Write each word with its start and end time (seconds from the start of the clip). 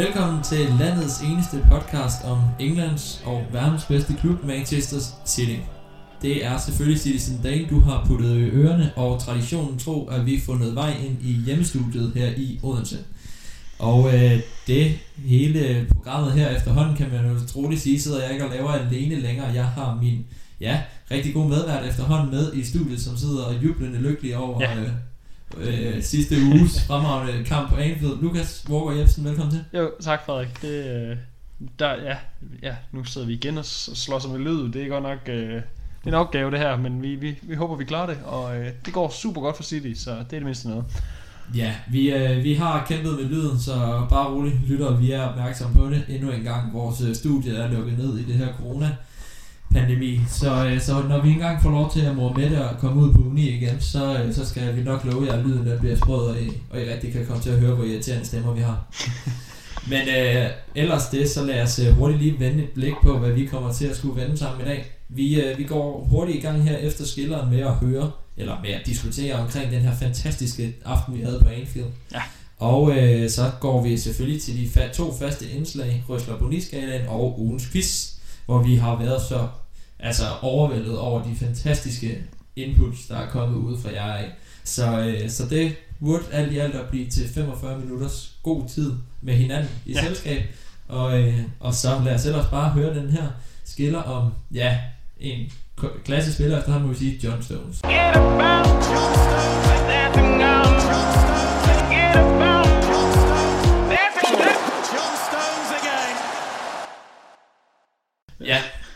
Velkommen 0.00 0.42
til 0.42 0.68
landets 0.78 1.20
eneste 1.20 1.66
podcast 1.70 2.24
om 2.24 2.38
Englands 2.60 3.22
og 3.26 3.42
verdens 3.52 3.84
bedste 3.84 4.14
klub, 4.20 4.44
Manchester 4.44 4.96
City. 5.26 5.56
Det 6.22 6.44
er 6.44 6.58
selvfølgelig 6.58 7.00
Citizen 7.00 7.40
Dane, 7.42 7.66
du 7.70 7.80
har 7.80 8.04
puttet 8.06 8.36
i 8.36 8.50
ørerne, 8.50 8.92
og 8.96 9.20
traditionen 9.20 9.78
tro, 9.78 10.06
at 10.06 10.26
vi 10.26 10.40
fundet 10.40 10.74
vej 10.74 10.90
ind 11.06 11.22
i 11.22 11.32
hjemmestudiet 11.32 12.12
her 12.14 12.30
i 12.36 12.60
Odense. 12.62 12.96
Og 13.78 14.14
øh, 14.14 14.40
det 14.66 14.98
hele 15.16 15.86
programmet 15.94 16.32
her 16.32 16.56
efterhånden, 16.56 16.96
kan 16.96 17.10
man 17.12 17.32
jo 17.32 17.46
troligt 17.46 17.80
sige, 17.80 18.00
sidder 18.00 18.22
jeg 18.22 18.32
ikke 18.32 18.44
og 18.44 18.50
laver 18.50 18.70
alene 18.70 19.20
længere. 19.20 19.46
Jeg 19.46 19.66
har 19.66 19.98
min 20.02 20.26
ja, 20.60 20.82
rigtig 21.10 21.34
god 21.34 21.48
medvært 21.48 21.86
efterhånden 21.86 22.30
med 22.30 22.52
i 22.54 22.64
studiet, 22.64 23.00
som 23.00 23.16
sidder 23.16 23.44
og 23.44 23.54
jublende 23.64 23.98
lykkelig 23.98 24.36
over 24.36 24.60
ja. 24.60 24.80
øh, 24.80 24.88
øh, 25.58 26.02
sidste 26.02 26.34
uges 26.54 26.86
fremragende 26.86 27.44
kamp 27.44 27.68
på 27.70 27.76
Anfield. 27.76 28.22
Lukas 28.22 28.66
Walker 28.70 29.00
Jebsen, 29.00 29.24
velkommen 29.24 29.50
til. 29.50 29.64
Jo, 29.74 29.90
tak 30.00 30.26
Frederik. 30.26 30.62
Det, 30.62 30.86
øh, 30.86 31.16
der, 31.78 31.94
ja, 32.02 32.16
ja, 32.62 32.74
nu 32.92 33.04
sidder 33.04 33.26
vi 33.26 33.32
igen 33.32 33.58
og 33.58 33.64
slår 33.64 34.18
sig 34.18 34.30
med 34.30 34.38
lyd. 34.38 34.72
Det 34.72 34.82
er 34.82 34.88
godt 34.88 35.02
nok 35.02 35.18
øh, 35.28 35.62
det 36.04 36.06
er 36.06 36.08
en 36.08 36.14
opgave 36.14 36.50
det 36.50 36.58
her, 36.58 36.76
men 36.76 37.02
vi, 37.02 37.14
vi, 37.14 37.38
vi 37.42 37.54
håber 37.54 37.76
vi 37.76 37.84
klarer 37.84 38.06
det, 38.06 38.18
og 38.24 38.56
øh, 38.56 38.66
det 38.86 38.92
går 38.92 39.08
super 39.08 39.40
godt 39.40 39.56
for 39.56 39.62
City, 39.62 40.00
så 40.00 40.10
det 40.10 40.18
er 40.18 40.24
det 40.24 40.42
mindste 40.42 40.68
noget. 40.68 40.84
Ja, 41.54 41.74
vi, 41.90 42.12
øh, 42.12 42.44
vi 42.44 42.54
har 42.54 42.86
kæmpet 42.88 43.12
med 43.12 43.24
lyden, 43.24 43.58
så 43.58 44.06
bare 44.10 44.30
roligt 44.30 44.68
lytter, 44.68 44.96
vi 44.96 45.12
er 45.12 45.22
opmærksomme 45.22 45.76
på 45.76 45.90
det. 45.90 46.04
Endnu 46.08 46.30
en 46.30 46.42
gang, 46.42 46.74
vores 46.74 47.00
øh, 47.00 47.14
studie 47.14 47.56
er 47.56 47.72
lukket 47.72 47.98
ned 47.98 48.18
i 48.18 48.22
det 48.22 48.34
her 48.34 48.48
corona 48.56 48.96
pandemi. 49.72 50.20
Så, 50.28 50.66
øh, 50.66 50.80
så 50.80 51.02
når 51.08 51.22
vi 51.22 51.30
engang 51.30 51.62
får 51.62 51.70
lov 51.70 51.92
til 51.92 52.00
at 52.00 52.16
mor 52.16 52.32
med 52.32 52.56
og 52.56 52.78
komme 52.78 53.02
ud 53.02 53.12
på 53.12 53.20
uni 53.20 53.48
igen, 53.48 53.80
så, 53.80 54.22
øh, 54.22 54.34
så 54.34 54.46
skal 54.46 54.76
vi 54.76 54.82
nok 54.82 55.04
love 55.04 55.26
jer, 55.26 55.32
at 55.32 55.46
lyden 55.46 55.66
der 55.66 55.78
bliver 55.78 55.96
sprød, 55.96 56.26
og 56.28 56.40
I, 56.40 56.52
og 56.70 56.80
I 56.80 56.84
rigtig 56.84 57.12
kan 57.12 57.26
komme 57.26 57.42
til 57.42 57.50
at 57.50 57.60
høre, 57.60 57.74
hvor 57.74 57.84
irriterende 57.84 58.26
stemmer 58.26 58.52
vi 58.52 58.60
har. 58.60 58.84
Men 59.90 60.08
øh, 60.08 60.46
ellers 60.74 61.08
det, 61.08 61.30
så 61.30 61.44
lad 61.44 61.62
os 61.62 61.78
øh, 61.78 61.92
hurtigt 61.92 62.22
lige 62.22 62.40
vende 62.40 62.62
et 62.62 62.70
blik 62.70 62.94
på, 63.02 63.18
hvad 63.18 63.32
vi 63.32 63.46
kommer 63.46 63.72
til 63.72 63.86
at 63.86 63.96
skulle 63.96 64.22
vende 64.22 64.36
sammen 64.36 64.60
i 64.60 64.64
dag. 64.64 64.92
Vi, 65.08 65.40
øh, 65.40 65.58
vi 65.58 65.64
går 65.64 66.06
hurtigt 66.10 66.38
i 66.38 66.40
gang 66.40 66.62
her 66.62 66.76
efter 66.76 67.04
skilleren 67.04 67.50
med 67.50 67.60
at 67.60 67.74
høre, 67.74 68.10
eller 68.36 68.56
med 68.62 68.70
at 68.70 68.86
diskutere 68.86 69.34
omkring 69.34 69.72
den 69.72 69.80
her 69.80 69.96
fantastiske 69.96 70.74
aften, 70.84 71.18
vi 71.18 71.22
havde 71.22 71.40
på 71.42 71.48
Anfield. 71.48 71.88
Ja. 72.12 72.22
Og 72.58 72.98
øh, 72.98 73.30
så 73.30 73.50
går 73.60 73.82
vi 73.82 73.96
selvfølgelig 73.96 74.42
til 74.42 74.56
de 74.56 74.66
fa- 74.66 74.92
to 74.92 75.14
faste 75.18 75.50
indslag, 75.50 76.04
Røsler 76.08 76.38
Boniskalaen 76.38 77.08
og 77.08 77.40
ugens 77.40 77.68
quiz, 77.72 78.10
hvor 78.46 78.62
vi 78.62 78.76
har 78.76 78.98
været 78.98 79.22
så 79.22 79.48
altså 80.02 80.24
overvældet 80.42 80.98
over 80.98 81.22
de 81.22 81.36
fantastiske 81.36 82.18
inputs, 82.56 83.06
der 83.06 83.16
er 83.16 83.30
kommet 83.30 83.56
ud 83.56 83.78
fra 83.78 83.92
jer 83.92 84.12
af. 84.12 84.30
Så, 84.64 85.00
øh, 85.00 85.30
så 85.30 85.46
det 85.46 85.76
burde 86.00 86.24
alt 86.32 86.52
i 86.52 86.58
alt 86.58 86.74
at 86.74 86.88
blive 86.90 87.10
til 87.10 87.28
45 87.28 87.78
minutters 87.78 88.32
god 88.42 88.68
tid 88.68 88.92
med 89.20 89.34
hinanden 89.34 89.70
i 89.86 89.92
ja. 89.92 90.00
selskab. 90.04 90.42
Og, 90.88 91.20
øh, 91.20 91.38
og 91.60 91.74
så 91.74 92.00
lad 92.04 92.14
os 92.14 92.26
ellers 92.26 92.46
bare 92.50 92.70
høre 92.70 92.94
den 92.94 93.10
her 93.10 93.26
skiller 93.64 94.02
om, 94.02 94.32
ja, 94.54 94.78
en 95.20 95.52
klassisk 96.04 96.36
spiller 96.36 96.58
efter 96.58 96.72
ham 96.72 96.82
må 96.82 96.88
vi 96.88 96.94
sige 96.94 97.20
John 97.24 97.42
Stones. 97.42 97.80
Get 97.82 98.16
about 98.16 98.66
John 98.66 99.14
Stones, 99.14 99.70
on. 101.24 101.29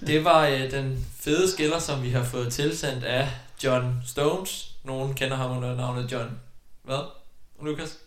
Det 0.07 0.25
var 0.25 0.47
øh, 0.47 0.71
den 0.71 1.07
fede 1.21 1.51
skiller, 1.53 1.79
som 1.79 2.03
vi 2.03 2.11
har 2.11 2.25
fået 2.25 2.53
tilsendt 2.53 3.05
af 3.05 3.29
John 3.65 4.03
Stones. 4.07 4.71
Nogen 4.85 5.15
kender 5.15 5.37
ham 5.37 5.57
under 5.57 5.77
navnet 5.77 6.13
John. 6.13 6.31
Hvad? 6.85 6.99
Lukas? 7.63 7.99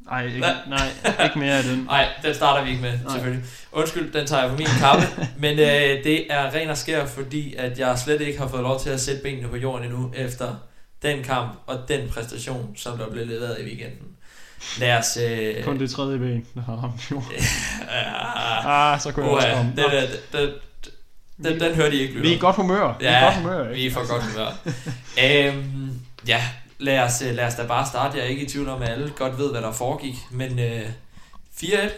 Nej, 0.00 0.26
ikke, 0.26 0.40
nej, 0.40 0.88
ikke 1.24 1.38
mere 1.38 1.58
af 1.58 1.64
den. 1.64 1.78
Nej, 1.90 2.08
den 2.22 2.34
starter 2.34 2.64
vi 2.64 2.70
ikke 2.70 2.82
med, 2.82 2.98
nej. 3.04 3.12
selvfølgelig. 3.12 3.44
Undskyld, 3.72 4.12
den 4.12 4.26
tager 4.26 4.42
jeg 4.42 4.50
på 4.50 4.56
min 4.56 4.66
kappe. 4.66 5.02
men 5.44 5.58
øh, 5.58 6.04
det 6.04 6.32
er 6.32 6.54
ren 6.54 6.68
og 6.68 6.76
skær, 6.76 7.06
fordi 7.06 7.54
at 7.54 7.78
jeg 7.78 7.98
slet 7.98 8.20
ikke 8.20 8.38
har 8.38 8.48
fået 8.48 8.62
lov 8.62 8.80
til 8.80 8.90
at 8.90 9.00
sætte 9.00 9.22
benene 9.22 9.48
på 9.48 9.56
jorden 9.56 9.84
endnu, 9.84 10.12
efter 10.14 10.54
den 11.02 11.22
kamp 11.22 11.52
og 11.66 11.88
den 11.88 12.08
præstation, 12.08 12.72
som 12.76 12.98
der 12.98 13.10
blev 13.10 13.26
leveret 13.26 13.60
i 13.60 13.64
weekenden. 13.64 14.06
Lad 14.78 14.98
os... 14.98 15.16
Øh... 15.16 15.64
Kun 15.64 15.78
det 15.78 15.90
tredje 15.90 16.18
ben, 16.18 16.46
der 16.54 16.60
har 16.60 16.76
ramt 16.76 17.10
jorden. 17.10 17.32
ah, 18.66 19.00
så 19.00 19.12
kunne 19.12 19.26
jeg 19.26 19.34
også 19.34 19.48
komme. 19.54 19.72
Det, 19.76 19.84
det, 19.92 20.32
det, 20.32 20.54
den, 21.44 21.60
den 21.60 21.74
hørte 21.74 21.96
I 21.96 22.00
ikke, 22.00 22.14
lytter. 22.14 22.28
Vi 22.28 22.32
er 22.32 22.36
i 22.36 22.40
godt 22.40 22.56
humør. 22.56 22.96
Ja, 23.00 23.08
vi 23.08 23.14
er, 23.14 23.24
godt 23.24 23.34
humør, 23.34 23.62
ikke? 23.68 23.74
vi 23.74 23.86
er 23.86 23.90
for 23.90 24.08
godt 24.12 24.22
humør. 24.22 24.48
øhm, 25.24 26.00
ja, 26.26 26.42
lad 26.78 26.98
os, 26.98 27.22
øh, 27.22 27.34
lad 27.34 27.46
os 27.46 27.54
da 27.54 27.66
bare 27.66 27.86
starte. 27.86 28.16
Jeg 28.16 28.24
er 28.24 28.28
ikke 28.28 28.42
i 28.42 28.48
tvivl 28.48 28.68
om, 28.68 28.82
at 28.82 28.88
alle 28.88 29.12
godt 29.16 29.38
ved, 29.38 29.50
hvad 29.50 29.62
der 29.62 29.72
foregik. 29.72 30.14
Men 30.30 30.58
øh, 30.58 30.88
4-1 31.62 31.90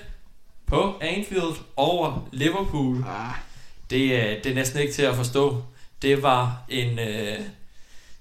på 0.66 0.94
Anfield 1.00 1.56
over 1.76 2.28
Liverpool. 2.32 2.96
Ah. 3.08 3.34
Det, 3.90 4.12
øh, 4.12 4.44
det 4.44 4.46
er 4.46 4.54
næsten 4.54 4.80
ikke 4.80 4.92
til 4.92 5.02
at 5.02 5.16
forstå. 5.16 5.62
Det 6.02 6.22
var 6.22 6.62
en 6.68 6.98
øh, 6.98 7.38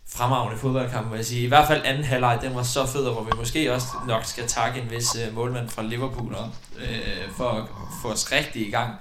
fremragende 0.09 0.57
fodboldkamp, 0.57 1.11
vil 1.11 1.17
jeg 1.17 1.25
sige. 1.25 1.43
I 1.43 1.47
hvert 1.47 1.67
fald 1.67 1.81
anden 1.85 2.03
halvleg, 2.03 2.39
den 2.41 2.55
var 2.55 2.63
så 2.63 2.85
fed, 2.85 3.03
hvor 3.03 3.23
vi 3.23 3.31
måske 3.37 3.73
også 3.73 3.87
nok 4.07 4.25
skal 4.25 4.47
takke 4.47 4.81
en 4.81 4.91
vis 4.91 5.15
øh, 5.15 5.35
målmand 5.35 5.69
fra 5.69 5.83
Liverpool 5.83 6.35
op, 6.35 6.55
øh, 6.77 7.31
for 7.37 7.49
at 7.49 7.63
få 8.01 8.11
os 8.11 8.31
rigtig 8.31 8.67
i 8.67 8.71
gang. 8.71 8.93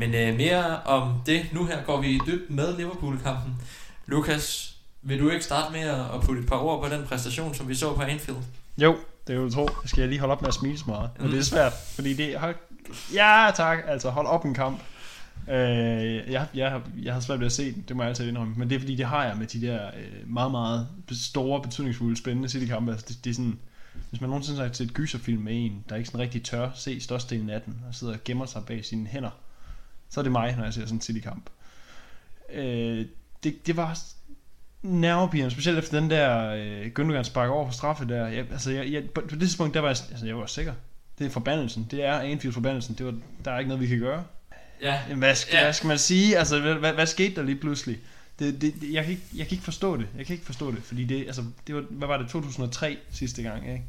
Men 0.00 0.14
øh, 0.14 0.36
mere 0.36 0.82
om 0.82 1.12
det. 1.26 1.46
Nu 1.52 1.64
her 1.66 1.82
går 1.84 2.00
vi 2.00 2.08
i 2.08 2.18
dyb 2.26 2.50
med 2.50 2.76
Liverpool-kampen. 2.76 3.54
Lukas, 4.06 4.76
vil 5.02 5.20
du 5.20 5.30
ikke 5.30 5.44
starte 5.44 5.72
med 5.72 5.80
at 5.80 6.20
putte 6.22 6.42
et 6.42 6.48
par 6.48 6.56
ord 6.56 6.82
på 6.82 6.94
den 6.94 7.06
præstation, 7.06 7.54
som 7.54 7.68
vi 7.68 7.74
så 7.74 7.94
på 7.94 8.02
Anfield? 8.02 8.38
Jo, 8.78 8.96
det 9.26 9.36
er 9.36 9.40
jo 9.40 9.50
tro. 9.50 9.68
Skal 9.84 10.00
jeg 10.00 10.08
lige 10.08 10.20
holde 10.20 10.32
op 10.32 10.42
med 10.42 10.48
at 10.48 10.54
smile 10.54 10.78
så 10.78 10.84
meget. 10.86 11.10
Men 11.16 11.26
mm. 11.26 11.32
det 11.32 11.40
er 11.40 11.44
svært, 11.44 11.72
fordi 11.94 12.14
det 12.14 12.38
hold, 12.38 12.54
Ja, 13.14 13.50
tak. 13.56 13.78
Altså, 13.86 14.10
hold 14.10 14.26
op 14.26 14.44
en 14.44 14.54
kamp. 14.54 14.80
Øh, 15.48 15.56
jeg, 16.32 16.46
jeg, 16.54 16.80
jeg 17.02 17.14
har 17.14 17.20
svært 17.20 17.38
ved 17.38 17.46
at 17.46 17.52
se 17.52 17.72
den, 17.72 17.84
det 17.88 17.96
må 17.96 18.02
jeg 18.02 18.08
altid 18.08 18.28
indrømme. 18.28 18.54
Men 18.56 18.70
det 18.70 18.76
er 18.76 18.80
fordi, 18.80 18.96
det 18.96 19.06
har 19.06 19.24
jeg 19.24 19.36
med 19.36 19.46
de 19.46 19.60
der 19.60 19.86
øh, 19.86 20.32
meget, 20.32 20.50
meget 20.50 20.88
store, 21.10 21.62
betydningsfulde, 21.62 22.16
spændende 22.16 22.48
City-kampe. 22.48 22.92
Altså, 22.92 23.06
det, 23.08 23.24
det 23.24 23.30
er 23.30 23.34
sådan, 23.34 23.58
hvis 24.10 24.20
man 24.20 24.30
nogensinde 24.30 24.60
har 24.60 24.72
set 24.72 24.86
et 24.86 24.94
gyserfilm 24.94 25.42
med 25.42 25.52
en, 25.64 25.84
der 25.88 25.96
ikke 25.96 26.06
sådan 26.06 26.20
rigtig 26.20 26.42
tør 26.42 26.70
se 26.74 27.00
størstedelen 27.00 27.50
af 27.50 27.62
den, 27.62 27.76
og 27.88 27.94
sidder 27.94 28.12
og 28.12 28.20
gemmer 28.24 28.46
sig 28.46 28.64
bag 28.66 28.84
sine 28.84 29.06
hænder, 29.06 29.30
så 30.10 30.20
er 30.20 30.22
det 30.22 30.32
mig, 30.32 30.56
når 30.56 30.64
jeg 30.64 30.74
ser 30.74 30.80
sådan 30.80 30.96
en 30.96 31.00
City-kamp. 31.00 31.50
Øh, 32.52 33.06
det, 33.44 33.66
det 33.66 33.76
var 33.76 33.98
nervepirrende, 34.82 35.50
specielt 35.50 35.78
efter 35.78 36.00
den 36.00 36.10
der 36.10 36.50
øh, 36.50 36.90
Gündogan 36.98 37.22
spark 37.22 37.50
over 37.50 37.66
for 37.66 37.72
straffe 37.72 38.08
der. 38.08 38.26
Jeg, 38.26 38.46
altså, 38.50 38.70
jeg, 38.70 38.92
jeg, 38.92 39.10
på 39.10 39.20
det 39.20 39.40
tidspunkt, 39.40 39.74
der 39.74 39.80
var 39.80 39.88
jeg, 39.88 39.96
altså, 40.10 40.26
jeg 40.26 40.36
var 40.36 40.46
sikker. 40.46 40.72
Det 41.18 41.26
er 41.26 41.30
forbandelsen. 41.30 41.88
Det 41.90 42.04
er 42.04 42.20
Anfield 42.20 42.54
forbandelsen. 42.54 42.94
Det 42.94 43.06
var, 43.06 43.14
der 43.44 43.50
er 43.50 43.58
ikke 43.58 43.68
noget, 43.68 43.82
vi 43.82 43.86
kan 43.86 43.98
gøre. 43.98 44.24
Ja. 44.82 45.00
Hvad 45.14 45.34
skal, 45.34 45.56
ja. 45.56 45.62
hvad 45.62 45.72
skal 45.72 45.88
man 45.88 45.98
sige? 45.98 46.38
Altså, 46.38 46.60
hvad, 46.60 46.74
hvad, 46.74 46.92
hvad 46.92 47.06
skete 47.06 47.34
der 47.34 47.42
lige 47.42 47.56
pludselig? 47.56 47.98
Det, 48.38 48.62
det, 48.62 48.74
jeg, 48.92 49.04
kan 49.04 49.12
ikke, 49.12 49.26
jeg 49.36 49.46
kan 49.46 49.54
ikke 49.54 49.64
forstå 49.64 49.96
det. 49.96 50.06
Jeg 50.18 50.26
kan 50.26 50.34
ikke 50.34 50.46
forstå 50.46 50.70
det, 50.70 50.82
fordi 50.82 51.04
det, 51.04 51.26
altså, 51.26 51.44
det 51.66 51.74
var, 51.74 51.80
hvad 51.90 52.08
var 52.08 52.16
det, 52.16 52.28
2003 52.28 52.98
sidste 53.10 53.42
gang, 53.42 53.72
ikke? 53.72 53.84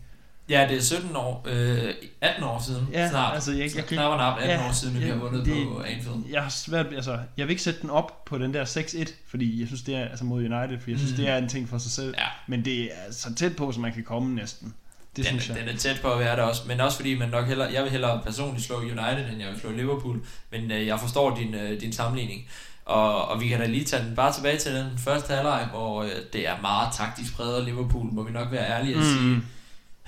Ja, 0.51 0.67
det 0.69 0.77
er 0.77 0.81
17 0.81 1.15
år, 1.15 1.47
øh, 1.49 1.93
18 2.21 2.43
år 2.43 2.63
siden 2.65 2.87
ja, 2.91 3.09
snart. 3.09 3.33
Altså, 3.33 3.51
jeg, 3.51 3.75
jeg, 3.75 3.85
knap 3.85 4.05
og 4.05 4.41
18 4.41 4.49
ja, 4.49 4.67
år 4.67 4.71
siden, 4.71 4.99
vi 4.99 5.05
ja, 5.05 5.13
har 5.13 5.19
vundet 5.19 5.45
det, 5.45 5.67
på 5.67 5.81
Anfield. 5.81 6.23
Jeg 6.31 6.41
har 6.43 6.49
svært, 6.49 6.85
altså, 6.95 7.19
jeg 7.37 7.47
vil 7.47 7.49
ikke 7.49 7.63
sætte 7.63 7.81
den 7.81 7.89
op 7.89 8.25
på 8.25 8.37
den 8.37 8.53
der 8.53 8.65
6-1, 8.65 9.13
fordi 9.29 9.59
jeg 9.59 9.67
synes, 9.67 9.81
det 9.81 9.95
er, 9.95 10.05
altså 10.05 10.25
mod 10.25 10.39
United, 10.39 10.79
for 10.79 10.91
jeg 10.91 10.99
synes, 10.99 11.11
mm. 11.11 11.17
det 11.17 11.29
er 11.29 11.37
en 11.37 11.49
ting 11.49 11.69
for 11.69 11.77
sig 11.77 11.91
selv. 11.91 12.13
Ja. 12.17 12.27
Men 12.47 12.65
det 12.65 12.83
er 12.83 13.11
så 13.11 13.35
tæt 13.35 13.55
på, 13.55 13.71
som 13.71 13.81
man 13.81 13.93
kan 13.93 14.03
komme 14.03 14.35
næsten. 14.35 14.73
Det 15.15 15.25
den, 15.25 15.25
synes 15.25 15.49
jeg. 15.49 15.57
Den 15.57 15.75
er 15.75 15.77
tæt 15.77 15.99
på 16.01 16.13
at 16.13 16.19
være 16.19 16.35
der 16.35 16.43
også, 16.43 16.61
men 16.67 16.81
også 16.81 16.97
fordi 16.97 17.17
man 17.17 17.29
nok 17.29 17.47
hellere, 17.47 17.73
jeg 17.73 17.83
vil 17.83 17.91
hellere 17.91 18.21
personligt 18.25 18.65
slå 18.65 18.77
United, 18.77 19.29
end 19.31 19.39
jeg 19.39 19.49
vil 19.51 19.59
slå 19.59 19.71
Liverpool, 19.71 20.25
men 20.51 20.71
øh, 20.71 20.87
jeg 20.87 20.99
forstår 20.99 21.35
din, 21.35 21.55
øh, 21.55 21.81
din 21.81 21.93
sammenligning. 21.93 22.47
Og, 22.85 23.27
og 23.27 23.41
vi 23.41 23.47
kan 23.47 23.59
da 23.59 23.65
lige 23.65 23.85
tage 23.85 24.05
den 24.05 24.15
bare 24.15 24.33
tilbage 24.33 24.57
til 24.57 24.75
den 24.75 24.97
første 24.97 25.33
halvleg, 25.33 25.67
hvor 25.71 26.03
øh, 26.03 26.09
det 26.33 26.47
er 26.47 26.61
meget 26.61 26.93
taktisk 26.93 27.35
præget 27.35 27.65
Liverpool, 27.65 28.13
må 28.13 28.23
vi 28.23 28.31
nok 28.31 28.51
være 28.51 28.69
ærlige 28.69 28.95
at 28.95 28.99
mm. 28.99 29.05
sige 29.05 29.41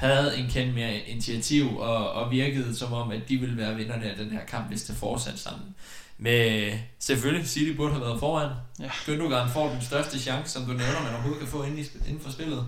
havde 0.03 0.37
en 0.37 0.49
kendt 0.49 0.75
mere 0.75 0.97
initiativ 0.97 1.77
og, 1.77 2.11
og 2.11 2.31
virkede 2.31 2.75
som 2.75 2.93
om, 2.93 3.11
at 3.11 3.29
de 3.29 3.37
ville 3.37 3.57
være 3.57 3.75
vinderne 3.75 4.05
af 4.05 4.17
den 4.17 4.29
her 4.31 4.45
kamp, 4.45 4.67
hvis 4.67 4.83
det 4.83 4.95
fortsatte 4.95 5.39
sammen. 5.39 5.75
Men 6.17 6.73
selvfølgelig, 6.99 7.47
City 7.47 7.75
burde 7.75 7.91
have 7.91 8.05
været 8.05 8.19
foran. 8.19 8.49
Ja. 8.79 8.87
Gündogan 8.87 9.49
får 9.53 9.69
den 9.69 9.81
største 9.81 10.19
chance, 10.19 10.51
som 10.51 10.61
du 10.61 10.67
nævner, 10.67 11.03
man 11.03 11.13
overhovedet 11.13 11.39
kan 11.39 11.47
få 11.47 11.63
inden, 11.63 11.79
i, 11.79 11.85
inden 12.07 12.23
for 12.23 12.31
spillet. 12.31 12.65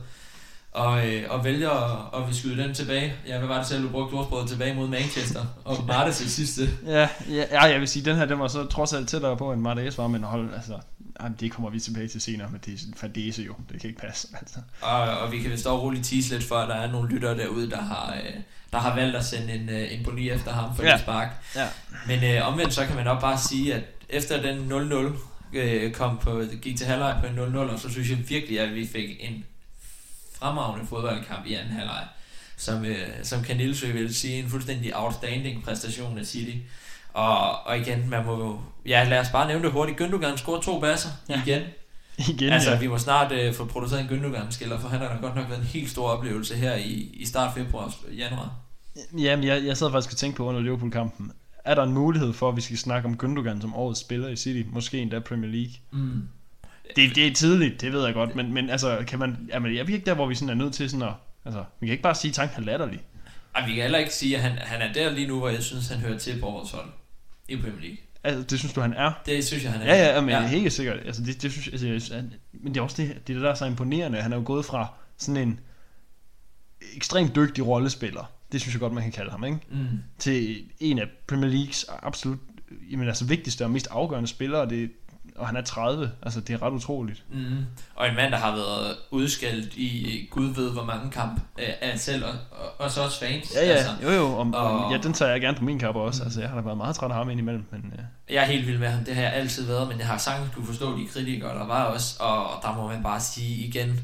Og, 0.72 1.08
øh, 1.08 1.24
og 1.30 1.44
vælger 1.44 1.70
at, 1.70 2.22
at 2.22 2.30
vi 2.30 2.34
skyde 2.34 2.64
den 2.64 2.74
tilbage. 2.74 3.14
Ja, 3.28 3.38
hvad 3.38 3.48
var 3.48 3.58
det 3.58 3.68
selv, 3.68 3.84
du 3.84 3.90
brugte 3.90 4.14
ordsproget 4.14 4.50
tilbage 4.50 4.74
mod 4.74 4.88
Manchester? 4.88 5.46
Og 5.66 5.88
var 5.88 6.06
det 6.06 6.16
til 6.16 6.32
sidste? 6.32 6.70
Ja, 6.86 7.10
ja, 7.30 7.64
jeg 7.64 7.80
vil 7.80 7.88
sige, 7.88 8.06
den 8.06 8.16
her, 8.16 8.26
den 8.26 8.40
var 8.40 8.48
så 8.48 8.66
trods 8.66 8.94
alt 8.94 9.10
tættere 9.10 9.38
på, 9.38 9.54
end 9.54 9.62
Martes 9.62 9.98
var, 9.98 10.08
men 10.08 10.24
hold, 10.24 10.54
altså, 10.54 10.80
Jamen, 11.22 11.38
det 11.40 11.52
kommer 11.52 11.70
vi 11.70 11.80
tilbage 11.80 12.08
til 12.08 12.22
senere, 12.22 12.50
men 12.52 12.62
det 12.66 12.74
er 12.74 12.78
sådan 12.78 12.94
fadese 12.94 13.42
jo. 13.44 13.56
Det 13.72 13.82
kan 13.82 13.90
ikke 13.90 14.02
passe. 14.02 14.28
Altså. 14.34 14.60
Og, 14.82 15.02
og 15.02 15.32
vi 15.32 15.40
kan 15.40 15.52
vist 15.52 15.68
også 15.68 15.82
roligt 15.82 16.06
tease 16.06 16.30
lidt 16.30 16.44
for, 16.44 16.56
at 16.56 16.70
der 16.70 16.76
er 16.76 16.92
nogle 16.92 17.10
lyttere 17.10 17.38
derude, 17.38 17.70
der 17.70 17.82
har, 17.82 18.14
øh, 18.14 18.34
der 18.72 18.80
har 18.80 18.96
valgt 18.96 19.16
at 19.16 19.26
sende 19.26 19.54
en, 19.54 19.70
øh, 19.70 19.94
en 19.94 20.04
boni 20.04 20.30
efter 20.30 20.52
ham 20.52 20.76
for 20.76 20.84
ja. 20.84 20.92
det 20.92 21.00
spark. 21.00 21.30
Ja. 21.56 21.68
Men 22.08 22.24
øh, 22.24 22.48
omvendt 22.48 22.74
så 22.74 22.86
kan 22.86 22.96
man 22.96 23.08
også 23.08 23.22
bare 23.22 23.38
sige, 23.38 23.74
at 23.74 23.84
efter 24.10 24.42
den 24.42 24.72
0-0 24.72 25.58
øh, 25.58 25.92
kom 25.92 26.18
på, 26.18 26.44
gik 26.62 26.78
til 26.78 26.88
halvleg 26.88 27.18
på 27.22 27.28
en 27.28 27.56
0-0, 27.56 27.58
og 27.58 27.80
så 27.80 27.90
synes 27.90 28.10
jeg 28.10 28.30
virkelig, 28.30 28.60
at 28.60 28.76
vi 28.76 28.88
fik 28.88 29.10
en 29.20 29.46
fremragende 30.40 30.88
fodboldkamp 30.88 31.46
i 31.46 31.54
anden 31.54 31.74
halvleg. 31.74 32.08
som, 32.58 32.86
øh, 32.86 33.08
som 33.24 33.44
Kanilsø 33.44 33.92
vil 33.92 34.16
sige, 34.16 34.40
en 34.40 34.50
fuldstændig 34.50 34.98
outstanding 34.98 35.64
præstation 35.64 36.18
af 36.18 36.26
City. 36.26 36.58
Og, 37.16 37.66
og 37.66 37.78
igen, 37.78 38.10
man 38.10 38.26
må 38.26 38.38
jo... 38.38 38.60
Ja, 38.86 39.04
lad 39.10 39.20
os 39.20 39.30
bare 39.30 39.48
nævne 39.48 39.64
det 39.64 39.72
hurtigt. 39.72 40.02
Gündogan 40.02 40.38
scorer 40.38 40.62
to 40.62 40.80
basser 40.80 41.10
Ja. 41.30 41.42
igen. 41.46 41.62
Igen, 42.30 42.54
altså, 42.54 42.72
ja. 42.72 42.80
vi 42.80 42.88
må 42.88 42.98
snart 42.98 43.32
øh, 43.32 43.54
få 43.54 43.66
produceret 43.66 44.02
en 44.02 44.08
Gündogan-skiller, 44.08 44.80
for 44.80 44.88
han 44.88 45.00
har 45.00 45.08
da 45.08 45.16
godt 45.22 45.36
nok 45.36 45.50
været 45.50 45.60
en 45.60 45.66
helt 45.66 45.90
stor 45.90 46.08
oplevelse 46.10 46.56
her 46.56 46.76
i, 46.76 47.10
i 47.14 47.26
start 47.26 47.54
februar 47.54 47.96
januar. 48.18 48.56
Jamen, 49.18 49.46
jeg, 49.46 49.66
jeg 49.66 49.78
sad 49.78 49.92
faktisk 49.92 50.14
og 50.14 50.18
tænkte 50.18 50.38
på 50.38 50.46
under 50.46 50.62
Liverpool-kampen. 50.62 51.32
Er 51.66 51.76
der 51.76 51.84
en 51.84 51.94
mulighed 51.94 52.34
for, 52.34 52.50
at 52.50 52.56
vi 52.56 52.62
skal 52.62 52.78
snakke 52.78 53.08
om 53.08 53.20
Gündogan 53.24 53.62
som 53.62 53.76
årets 53.76 54.00
spiller 54.00 54.28
i 54.28 54.36
City? 54.36 54.70
Måske 54.72 55.00
endda 55.00 55.20
Premier 55.20 55.52
League. 55.52 55.74
Mm. 55.92 56.28
Det, 56.96 57.16
det 57.16 57.28
er 57.28 57.34
tidligt, 57.34 57.82
det 57.82 57.94
ved 57.94 58.06
jeg 58.06 58.14
godt, 58.14 58.36
men, 58.36 58.54
men 58.54 58.70
altså, 58.70 59.04
kan 59.08 59.20
man, 59.20 59.50
jamen, 59.54 59.76
jeg 59.76 59.82
er 59.82 59.88
ikke 59.94 60.06
der, 60.06 60.14
hvor 60.14 60.26
vi 60.26 60.36
sådan 60.36 60.50
er 60.50 60.64
nødt 60.64 60.74
til 60.74 60.90
sådan 60.90 61.08
at, 61.08 61.14
altså, 61.46 61.64
vi 61.80 61.88
kan 61.88 61.92
ikke 61.92 62.04
bare 62.04 62.16
sige, 62.16 62.30
at 62.30 62.36
tanken 62.36 62.62
er 62.62 62.66
latterlig. 62.66 63.00
Ej, 63.56 63.68
vi 63.68 63.74
kan 63.74 63.82
heller 63.82 64.00
ikke 64.00 64.14
sige, 64.14 64.36
at 64.36 64.42
han, 64.42 64.52
han 64.58 64.82
er 64.82 64.94
der 64.94 65.12
lige 65.12 65.28
nu, 65.28 65.40
hvor 65.40 65.50
jeg 65.50 65.64
synes, 65.64 65.88
han 65.88 66.00
hører 66.00 66.18
til 66.18 66.40
på 66.40 66.46
årets 66.46 66.72
hold 66.72 66.86
i 67.50 67.56
Premier 67.56 67.80
League. 67.82 67.98
Altså, 68.24 68.44
det 68.44 68.60
synes 68.60 68.74
du, 68.74 68.82
han 68.82 68.94
er? 68.94 69.12
Det 69.26 69.46
synes 69.46 69.64
jeg, 69.64 69.72
han 69.72 69.82
er. 69.82 69.96
Ja, 69.96 70.14
ja, 70.16 70.22
men 70.22 70.30
ja. 70.30 70.48
helt 70.48 70.74
sikkert. 70.74 71.00
Altså, 71.06 71.24
det, 71.24 71.42
det 71.42 71.52
synes, 71.52 71.84
altså, 71.84 72.16
han- 72.16 72.34
men 72.54 72.74
det 72.74 72.80
er 72.80 72.84
også 72.84 73.02
det, 73.02 73.28
det, 73.28 73.36
der 73.42 73.50
er 73.50 73.54
så 73.54 73.66
imponerende. 73.66 74.22
Han 74.22 74.34
er 74.34 74.38
jo 74.38 74.44
gået 74.46 74.66
fra 74.66 74.88
sådan 75.18 75.48
en 75.48 75.60
ekstremt 76.96 77.36
dygtig 77.36 77.68
rollespiller, 77.68 78.32
det 78.52 78.62
synes 78.62 78.74
jeg 78.74 78.80
godt, 78.80 78.94
man 78.94 79.04
kan 79.04 79.12
kalde 79.12 79.32
ham, 79.32 79.44
ikke? 79.44 79.58
Mm. 79.72 79.88
til 80.20 80.64
en 80.80 81.00
af 81.00 81.06
Premier 81.28 81.50
Leagues 81.50 81.86
absolut 81.90 82.40
jamen, 82.92 83.08
altså, 83.08 83.26
vigtigste 83.26 83.64
og 83.66 83.72
mest 83.72 83.88
afgørende 83.92 84.28
spillere, 84.28 84.70
det, 84.70 84.92
og 85.36 85.48
han 85.48 85.56
er 85.58 85.62
30, 85.62 86.12
altså 86.22 86.40
det 86.40 86.54
er 86.54 86.62
ret 86.62 86.72
utroligt. 86.74 87.24
Mm. 87.32 87.66
Og 87.96 88.08
en 88.10 88.16
mand, 88.16 88.32
der 88.32 88.38
har 88.38 88.52
været 88.52 88.96
udskældt 89.12 89.74
i 89.74 90.28
Gud 90.32 90.46
ved 90.54 90.72
hvor 90.72 90.84
mange 90.84 91.12
kamp 91.12 91.42
øh, 91.60 91.70
af 91.82 92.00
selv, 92.00 92.26
og, 92.26 92.32
og, 92.52 92.72
og 92.86 92.92
så 92.92 93.02
også 93.04 93.20
fans. 93.20 93.52
Ja, 93.56 93.66
ja, 93.66 93.72
Altså, 93.72 93.92
jo 94.04 94.10
jo, 94.10 94.38
om, 94.38 94.54
og- 94.54 94.86
om, 94.86 94.92
ja, 94.92 94.98
den 94.98 95.14
tager 95.14 95.32
jeg 95.32 95.42
gerne 95.42 95.58
på 95.58 95.64
min 95.64 95.80
kappe 95.80 96.00
også, 96.02 96.22
Mm. 96.22 96.26
altså 96.26 96.40
jeg 96.42 96.50
har 96.50 96.56
da 96.56 96.62
været 96.62 96.78
meget 96.78 96.96
træt 96.96 97.12
af 97.12 97.18
ham 97.18 97.30
indimellem, 97.30 97.66
men 97.72 97.94
øh, 97.98 98.34
jeg 98.36 98.42
er 98.44 98.48
helt 98.48 98.68
vild 98.68 98.78
med 98.78 98.88
ham, 98.88 99.06
det 99.06 99.16
har 99.16 99.22
jeg 99.24 99.34
altid 99.34 99.66
været, 99.66 99.88
men 99.88 100.00
jeg 100.00 100.08
har 100.08 100.18
sagtens 100.18 100.50
kunne 100.56 100.66
forstå 100.66 100.98
de 100.98 101.08
kritikere, 101.08 101.58
der 101.60 101.66
var 101.66 101.84
også, 101.84 102.24
og, 102.24 102.62
der 102.64 102.76
må 102.76 102.88
man 102.88 103.04
bare 103.04 103.20
sige 103.20 103.66
igen, 103.68 104.00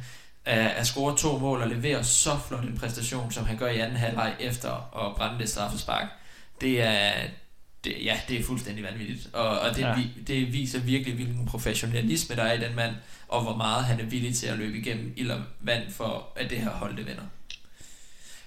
at, 0.46 0.60
at 0.72 0.88
score 0.88 1.18
to 1.18 1.38
mål 1.38 1.62
og 1.62 1.68
levere 1.68 2.04
så 2.04 2.38
flot 2.48 2.64
en 2.64 2.78
præstation, 2.80 3.32
som 3.32 3.46
han 3.46 3.58
gør 3.58 3.68
i 3.68 3.80
anden 3.80 3.98
halvleg 3.98 4.34
efter 4.40 4.72
at 5.08 5.16
brænde 5.18 5.40
det 5.40 5.50
straffespark, 5.50 6.06
det 6.62 6.82
er, 6.82 7.12
det, 7.84 7.94
ja, 8.04 8.20
det 8.28 8.40
er 8.40 8.44
fuldstændig 8.44 8.84
vanvittigt. 8.84 9.30
Og, 9.34 9.60
og 9.60 9.76
det, 9.76 9.82
Ja. 9.82 9.88
ja. 9.90 10.04
det 10.28 10.54
viser 10.54 10.80
virkelig, 10.80 11.16
hvilken 11.16 11.46
professionalisme 11.46 12.36
der 12.36 12.44
er 12.44 12.54
i 12.54 12.68
den 12.68 12.76
mand, 12.76 12.96
og 13.28 13.44
hvor 13.44 13.56
meget 13.56 13.86
han 13.86 14.00
er 14.00 14.04
villig 14.06 14.36
til 14.36 14.48
at 14.48 14.58
løbe 14.58 14.78
igennem 14.78 15.14
ild 15.18 15.32
og 15.32 15.42
vand 15.62 15.84
for, 15.92 16.28
at 16.36 16.50
det 16.50 16.58
her 16.58 16.70
hold 16.70 16.98
det 16.98 17.08
vinder. 17.08 17.24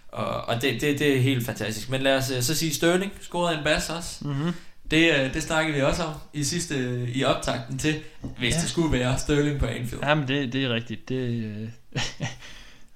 Og, 0.08 0.44
og 0.44 0.62
det, 0.62 0.80
det, 0.80 0.98
det 0.98 1.16
er 1.16 1.20
helt 1.20 1.46
fantastisk. 1.46 1.90
Men 1.90 2.00
lad 2.02 2.16
os 2.16 2.30
øh, 2.30 2.42
så 2.42 2.54
sige, 2.54 2.74
Sterling 2.74 3.12
scorede 3.20 3.58
en 3.58 3.64
bas 3.64 3.90
også. 3.90 4.24
mm-hmm. 4.28 4.52
Det, 4.90 5.14
øh, 5.14 5.34
det 5.34 5.42
snakkede 5.42 5.76
vi 5.76 5.82
også 5.82 6.02
om 6.02 6.14
i 6.32 6.44
sidste 6.44 7.06
i 7.14 7.24
optakten 7.24 7.78
til, 7.78 8.00
hvis 8.38 8.54
Ja. 8.54 8.60
det 8.60 8.68
skulle 8.68 8.92
være 8.98 9.18
Sterling 9.18 9.58
på 9.60 9.66
Anfield. 9.66 10.02
Ja. 10.02 10.08
ja, 10.08 10.14
men 10.14 10.28
det, 10.28 10.52
det 10.52 10.64
er 10.64 10.74
rigtigt, 10.74 11.08
det, 11.08 11.72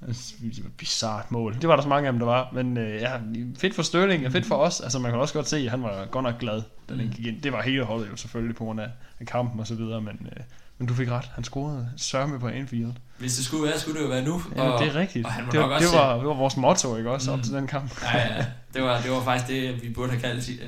det 0.06 0.62
var 0.62 0.68
et 0.68 0.72
bizarrt 0.78 1.30
mål. 1.30 1.54
Det 1.60 1.68
var 1.68 1.76
der 1.76 1.82
så 1.82 1.88
mange 1.88 2.06
af 2.06 2.12
dem, 2.12 2.18
der 2.18 2.26
var, 2.26 2.48
men 2.52 2.76
øh, 2.76 3.00
ja, 3.00 3.12
fedt 3.58 3.74
for 3.74 3.82
Sterling 3.82 4.26
og 4.26 4.32
fedt 4.32 4.46
for 4.46 4.54
os, 4.56 4.80
altså 4.80 4.98
man 4.98 5.10
kan 5.10 5.20
også 5.20 5.34
godt 5.34 5.48
se, 5.48 5.56
at 5.56 5.70
han 5.70 5.82
var 5.82 6.04
godt 6.10 6.22
nok 6.22 6.38
glad, 6.38 6.62
da 6.88 6.94
den 6.94 7.04
Mm. 7.06 7.12
gik 7.12 7.26
ind. 7.26 7.42
Det 7.42 7.52
var 7.52 7.62
hele 7.62 7.84
holdet 7.84 8.10
jo 8.10 8.16
selvfølgelig 8.16 8.56
på 8.56 8.64
grund 8.64 8.80
af, 8.80 8.88
af 9.20 9.26
kampen 9.26 9.60
og 9.60 9.66
så 9.66 9.74
videre, 9.74 10.00
men, 10.00 10.28
øh, 10.36 10.42
men 10.78 10.88
du 10.88 10.94
fik 10.94 11.08
ret, 11.10 11.24
han 11.34 11.44
scorede 11.44 11.88
sørme 11.96 12.40
på 12.40 12.48
Anfield. 12.48 12.92
Hvis 13.18 13.36
det 13.36 13.44
skulle 13.44 13.64
være, 13.64 13.78
skulle 13.78 13.98
det 13.98 14.04
jo 14.04 14.10
være 14.10 14.24
nu. 14.24 14.42
Ja, 14.56 14.62
det 14.62 14.70
er 14.88 14.94
rigtigt. 14.94 15.26
og 15.26 15.32
han 15.32 15.44
det, 15.46 15.54
nok 15.54 15.62
var, 15.70 15.74
også 15.76 15.88
det, 15.88 15.98
var, 15.98 16.16
det 16.16 16.26
var 16.26 16.34
vores 16.34 16.56
motto, 16.56 16.96
ikke 16.96 17.10
også, 17.10 17.30
op 17.32 17.38
Mm. 17.38 17.42
til 17.44 17.52
den 17.52 17.66
kamp. 17.66 18.02
Ja, 18.14 18.18
ja, 18.36 18.46
det 18.74 18.82
var, 18.82 19.00
det 19.00 19.10
var 19.10 19.20
faktisk 19.22 19.48
det, 19.50 19.82
vi 19.82 19.88
burde 19.90 20.10
have 20.10 20.20
kaldt 20.20 20.48
øh, 20.48 20.66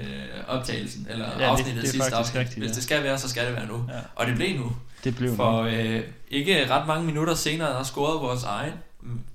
optagelsen, 0.49 1.06
eller 1.11 1.25
Ja, 1.33 1.38
det- 1.38 1.43
afsnittet 1.44 1.83
det 1.83 1.88
er 1.88 1.93
sidste 1.93 2.15
afsnit. 2.17 2.41
rigtigt, 2.41 2.59
Hvis 2.59 2.69
ja. 2.71 2.75
det 2.75 2.83
skal 2.83 3.03
være, 3.05 3.19
så 3.19 3.29
skal 3.29 3.47
det 3.47 3.55
være 3.56 3.67
nu. 3.67 3.75
Ja. 3.88 3.99
Og 4.17 4.26
det 4.26 4.35
blev 4.37 4.56
nu. 4.61 4.73
Det 5.05 5.17
blev 5.17 5.37
For 5.37 5.62
nok. 5.62 5.73
øh, 5.73 6.03
ikke 6.31 6.71
ret 6.71 6.87
mange 6.87 7.06
minutter 7.06 7.35
senere, 7.35 7.69
der 7.71 7.83
scorede 7.83 8.21
vores 8.21 8.44
egen 8.44 8.73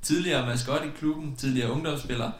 tidligere 0.01 0.45
maskot 0.45 0.85
i 0.85 0.89
klubben, 0.99 1.35
tidligere 1.35 1.71
ungdomsspiller, 1.71 2.31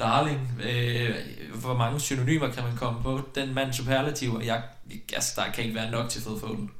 Darling. 0.00 0.60
Øh, 0.62 1.14
hvor 1.54 1.76
mange 1.76 2.00
synonymer 2.00 2.52
kan 2.52 2.64
man 2.64 2.76
komme 2.76 3.02
på? 3.02 3.20
Den 3.34 3.54
mand 3.54 3.72
superlativ, 3.72 4.34
og 4.34 4.46
jeg, 4.46 4.62
altså, 5.12 5.40
der 5.40 5.52
kan 5.52 5.64
ikke 5.64 5.76
være 5.76 5.90
nok 5.90 6.08
til 6.10 6.20
Phil 6.20 6.40
Foden. 6.40 6.70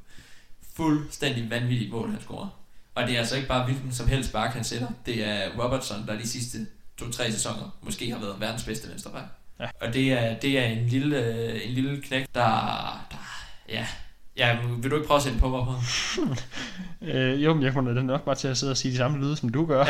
Fuldstændig 0.75 1.49
vanvittigt 1.49 1.91
mål, 1.91 2.09
han 2.11 2.21
scorer. 2.21 2.47
Og 2.95 3.07
det 3.07 3.15
er 3.15 3.19
altså 3.19 3.35
ikke 3.35 3.47
bare 3.47 3.65
hvilken 3.65 3.93
som 3.93 4.07
helst 4.07 4.29
spark, 4.29 4.53
han 4.53 4.63
sætter. 4.63 4.87
Det 5.05 5.23
er 5.23 5.63
Robertson, 5.63 6.07
der 6.07 6.17
de 6.17 6.27
sidste 6.27 6.67
to-tre 6.97 7.31
sæsoner 7.31 7.77
måske 7.81 8.11
har 8.11 8.19
været 8.19 8.39
verdens 8.39 8.63
bedste 8.63 8.89
venstreback. 8.89 9.25
Ja. 9.59 9.65
Og 9.81 9.93
det 9.93 10.13
er, 10.13 10.39
det 10.39 10.59
er 10.59 10.65
en 10.65 10.87
lille, 10.87 11.17
øh, 11.17 11.67
en 11.67 11.71
lille 11.73 12.01
knæk, 12.01 12.25
der, 12.35 12.41
der 13.11 13.17
ja, 13.69 13.87
Ja, 14.37 14.57
vil 14.81 14.91
du 14.91 14.95
ikke 14.95 15.07
prøve 15.07 15.17
at 15.17 15.23
sætte 15.23 15.39
på 15.39 15.49
mig 15.49 15.65
på? 15.67 15.73
Øh, 17.01 17.43
jo, 17.43 17.53
men 17.53 17.63
jeg 17.63 17.73
kommer 17.73 17.93
da 17.93 18.01
nok 18.01 18.25
bare 18.25 18.35
til 18.35 18.47
at 18.47 18.57
sidde 18.57 18.71
og 18.71 18.77
sige 18.77 18.91
de 18.91 18.97
samme 18.97 19.17
lyde, 19.17 19.35
som 19.35 19.49
du 19.49 19.65
gør. 19.65 19.85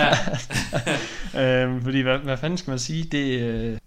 Ja. 1.34 1.64
øh, 1.66 1.84
fordi, 1.84 2.02
hvad, 2.02 2.20
hvad 2.20 2.38
fanden 2.38 2.58
skal 2.58 2.72
man 2.72 2.80
sige? 2.80 3.04
Det, 3.04 3.40
øh, 3.42 3.78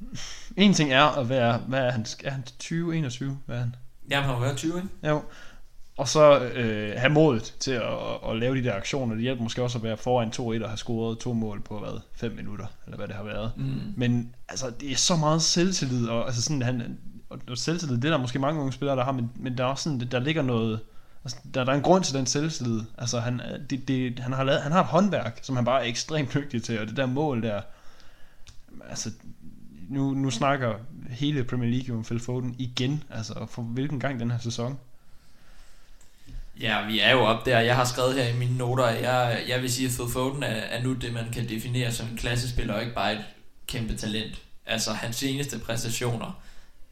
en 0.57 0.75
ting 0.75 0.93
er 0.93 1.05
at 1.05 1.29
være, 1.29 1.59
hvad 1.69 1.81
er 1.81 1.91
han, 1.91 2.07
er 2.25 2.31
han 2.31 2.45
20, 2.59 2.97
21? 2.97 3.39
Hvad 3.47 3.57
er 3.57 3.61
han? 3.61 3.75
Jamen, 4.11 4.25
han 4.25 4.35
var 4.35 4.41
været 4.41 4.57
20, 4.57 4.77
ikke? 4.77 4.89
Jo. 5.09 5.23
Og 5.97 6.09
så 6.09 6.41
øh, 6.41 6.93
have 6.97 7.13
modet 7.13 7.55
til 7.61 7.71
at, 7.71 7.83
at, 7.83 8.31
at, 8.31 8.37
lave 8.37 8.57
de 8.57 8.65
der 8.65 8.75
aktioner. 8.75 9.15
Det 9.15 9.23
hjælper 9.23 9.43
måske 9.43 9.63
også 9.63 9.79
at 9.79 9.85
være 9.85 9.97
foran 9.97 10.29
2-1 10.29 10.41
og 10.41 10.71
have 10.71 10.77
scoret 10.77 11.19
to 11.19 11.33
mål 11.33 11.63
på, 11.63 11.79
hvad, 11.79 12.01
5 12.15 12.33
minutter, 12.33 12.67
eller 12.87 12.97
hvad 12.97 13.09
det 13.09 13.17
har 13.17 13.25
været. 13.25 13.53
Mm. 13.57 13.93
Men 13.97 14.35
altså, 14.49 14.71
det 14.81 14.93
er 14.93 14.97
så 14.97 15.17
meget 15.17 15.43
selvtillid, 15.43 16.09
og 16.09 16.27
altså 16.27 16.43
sådan, 16.43 16.63
han, 16.63 16.99
og 17.31 17.59
selvtillid, 17.59 17.97
det 17.97 18.05
er 18.05 18.11
der 18.11 18.19
måske 18.19 18.39
mange 18.39 18.61
unge 18.61 18.73
spillere, 18.73 18.97
der 18.97 19.05
har, 19.05 19.13
men, 19.13 19.31
men 19.37 19.59
der 19.59 19.65
er 19.65 19.69
også 19.69 19.85
sådan, 19.85 20.01
der 20.01 20.19
ligger 20.19 20.43
noget, 20.43 20.81
altså, 21.25 21.39
der, 21.55 21.65
der 21.65 21.73
er 21.73 21.77
en 21.77 21.83
grund 21.83 22.05
til 22.05 22.15
den 22.15 22.27
selvtillid. 22.27 22.83
Altså, 22.99 23.21
han, 23.21 23.41
det, 23.71 23.89
det, 23.89 24.19
han, 24.19 24.33
har 24.33 24.45
lavet, 24.45 24.63
han 24.63 24.73
har 24.73 24.81
et 24.81 24.87
håndværk, 24.87 25.39
som 25.43 25.57
han 25.57 25.65
bare 25.65 25.85
er 25.85 25.89
ekstremt 25.89 26.35
dygtig 26.35 26.63
til, 26.63 26.81
og 26.81 26.87
det 26.87 26.97
der 26.97 27.07
mål 27.07 27.43
der, 27.43 27.61
altså, 28.89 29.11
nu, 29.89 30.15
nu 30.15 30.31
snakker 30.31 30.75
hele 31.11 31.45
Premier 31.45 31.71
League 31.71 31.97
om 31.97 32.05
Phil 32.05 32.21
Foden 32.21 32.55
igen, 32.59 33.03
altså, 33.11 33.47
for 33.51 33.63
hvilken 33.63 34.01
gang 34.01 34.21
den 34.21 34.31
her 34.31 34.39
sæson. 34.39 34.79
Ja, 36.61 36.87
vi 36.87 37.01
er 37.01 37.11
jo 37.11 37.21
op 37.21 37.47
der. 37.47 37.61
Jeg 37.61 37.77
har 37.77 37.85
skrevet 37.85 38.15
her 38.15 38.29
i 38.29 38.37
mine 38.37 38.59
noter, 38.59 38.85
at 38.85 39.03
jeg, 39.03 39.43
jeg 39.49 39.63
vil 39.63 39.73
sige, 39.73 39.89
at 39.89 39.95
Phil 39.95 40.13
Foden 40.13 40.43
er, 40.43 40.47
er 40.47 40.83
nu 40.83 40.93
det, 40.93 41.13
man 41.13 41.31
kan 41.33 41.49
definere 41.49 41.93
som 41.93 42.09
en 42.09 42.17
klassespiller, 42.17 42.75
og 42.75 42.83
ikke 42.83 42.95
bare 42.95 43.13
et 43.13 43.25
kæmpe 43.67 43.97
talent. 43.97 44.43
Altså, 44.67 44.93
hans 44.93 45.17
seneste 45.17 45.59
præstationer 45.59 46.43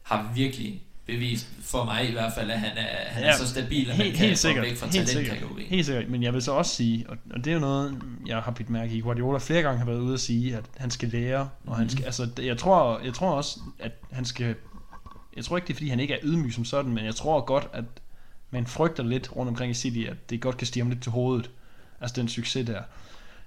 har 0.09 0.31
virkelig 0.35 0.81
bevist, 1.05 1.47
for 1.61 1.83
mig 1.85 2.09
i 2.09 2.11
hvert 2.11 2.33
fald, 2.33 2.51
at 2.51 2.59
han 2.59 2.77
er, 2.77 2.81
han 3.09 3.23
Ja, 3.23 3.29
er 3.29 3.35
så 3.37 3.47
stabil, 3.47 3.81
at 3.91 3.97
man 3.97 4.05
Helt, 4.05 4.17
kan 4.17 4.25
helt 4.25 4.37
sikkert, 4.39 4.65
væk 4.65 4.77
fra 4.77 4.87
helt 4.87 5.09
sikkert, 5.09 5.37
helt 5.67 5.85
sikkert, 5.85 6.09
men 6.09 6.23
jeg 6.23 6.33
vil 6.33 6.41
så 6.41 6.51
også 6.51 6.75
sige, 6.75 7.05
og, 7.09 7.17
og 7.33 7.37
det 7.37 7.47
er 7.47 7.53
jo 7.53 7.59
noget, 7.59 8.01
jeg 8.25 8.37
har 8.37 8.51
bidt 8.51 8.69
mærke 8.69 8.93
i, 8.93 8.99
Guardiola 9.01 9.37
flere 9.37 9.61
gange 9.61 9.77
har 9.79 9.85
været 9.85 9.99
ude 9.99 10.13
at 10.13 10.19
sige, 10.19 10.55
at 10.57 10.63
han 10.77 10.91
skal 10.91 11.09
lære, 11.09 11.49
og 11.67 11.75
han 11.75 11.83
Mhm. 11.83 11.89
skal, 11.89 12.05
altså, 12.05 12.27
jeg 12.41 12.57
tror, 12.57 12.99
jeg 13.05 13.13
tror 13.13 13.31
også, 13.31 13.59
at 13.79 13.91
han 14.11 14.25
skal, 14.25 14.55
jeg 15.35 15.45
tror 15.45 15.57
ikke 15.57 15.67
det 15.67 15.73
er 15.73 15.77
fordi 15.77 15.89
han 15.89 15.99
ikke 15.99 16.13
er 16.13 16.19
ydmyg 16.23 16.53
som 16.53 16.65
sådan, 16.65 16.91
men 16.91 17.05
jeg 17.05 17.15
tror 17.15 17.41
godt, 17.41 17.67
at 17.73 17.83
man 18.51 18.67
frygter 18.67 19.03
lidt 19.03 19.35
rundt 19.35 19.49
omkring 19.49 19.71
i 19.71 19.73
City, 19.73 19.99
at 20.09 20.29
det 20.29 20.41
godt 20.41 20.57
kan 20.57 20.67
stige 20.67 20.83
ham 20.83 20.89
lidt 20.89 21.03
til 21.03 21.11
hovedet, 21.11 21.49
altså 22.01 22.21
den 22.21 22.27
succes 22.29 22.65
der. 22.67 22.81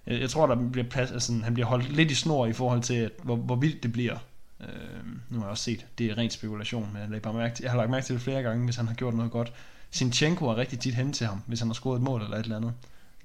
Jeg, 0.06 0.20
jeg 0.20 0.30
tror, 0.30 0.46
der 0.46 0.56
bliver 0.72 0.88
plads, 0.88 1.10
altså, 1.10 1.32
han 1.44 1.54
bliver 1.54 1.66
holdt 1.66 1.92
lidt 1.96 2.10
i 2.10 2.14
snor 2.14 2.46
i 2.46 2.52
forhold 2.52 2.82
til, 2.82 2.94
at, 2.94 3.10
hvor, 3.22 3.36
hvor 3.36 3.56
vildt 3.56 3.82
det 3.82 3.92
bliver. 3.92 4.16
Øh, 4.62 5.04
nu 5.30 5.38
har 5.38 5.44
jeg 5.44 5.50
også 5.50 5.64
set, 5.64 5.86
det 5.98 6.06
er 6.06 6.18
ren 6.18 6.30
spekulation, 6.30 6.88
men 6.92 7.00
jeg, 7.02 7.08
lagde 7.10 7.20
bare 7.22 7.34
mærke 7.34 7.54
til, 7.54 7.62
jeg 7.62 7.70
har 7.72 7.78
lagt 7.78 7.90
mærke 7.90 8.06
til 8.06 8.14
det 8.14 8.22
flere 8.22 8.42
gange, 8.42 8.64
hvis 8.64 8.76
han 8.76 8.86
har 8.88 8.94
gjort 8.94 9.14
noget 9.14 9.32
godt. 9.32 9.52
Sinchenko 9.90 10.46
er 10.48 10.56
rigtig 10.56 10.78
tit 10.80 10.94
hen 10.94 11.12
til 11.12 11.26
ham, 11.26 11.42
hvis 11.46 11.58
han 11.60 11.68
har 11.68 11.74
scoret 11.74 11.96
et 11.96 12.02
mål 12.02 12.22
eller 12.22 12.36
et 12.36 12.42
eller 12.42 12.56
andet. 12.56 12.72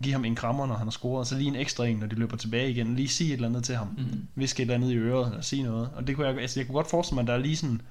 Giv 0.04 0.12
ham 0.12 0.26
en 0.26 0.36
krammer, 0.36 0.66
når 0.66 0.76
han 0.76 0.86
har 0.88 0.92
scoret, 0.92 1.20
og 1.20 1.26
så 1.26 1.38
lige 1.38 1.48
en 1.48 1.56
ekstra 1.56 1.86
en, 1.86 1.98
når 1.98 2.08
de 2.08 2.16
løber 2.16 2.38
tilbage 2.38 2.72
igen. 2.72 2.96
Lige 2.96 3.08
sige 3.08 3.30
et 3.30 3.34
eller 3.34 3.48
andet 3.48 3.64
til 3.64 3.76
ham. 3.76 3.88
Mm. 3.98 4.28
Viske 4.36 4.62
et 4.62 4.66
eller 4.66 4.76
andet 4.76 4.92
i 4.92 4.96
øret, 4.96 5.28
eller 5.28 5.42
sige 5.42 5.64
noget. 5.64 5.90
Og 5.96 6.08
det 6.08 6.16
kunne 6.16 6.28
jeg, 6.28 6.38
altså 6.38 6.60
jeg 6.60 6.68
kunne 6.68 6.74
godt 6.76 6.90
forestille 6.90 7.16
mig, 7.16 7.22
at 7.22 7.28
der 7.28 7.34
er 7.34 7.38
lige 7.38 7.58
sådan, 7.58 7.82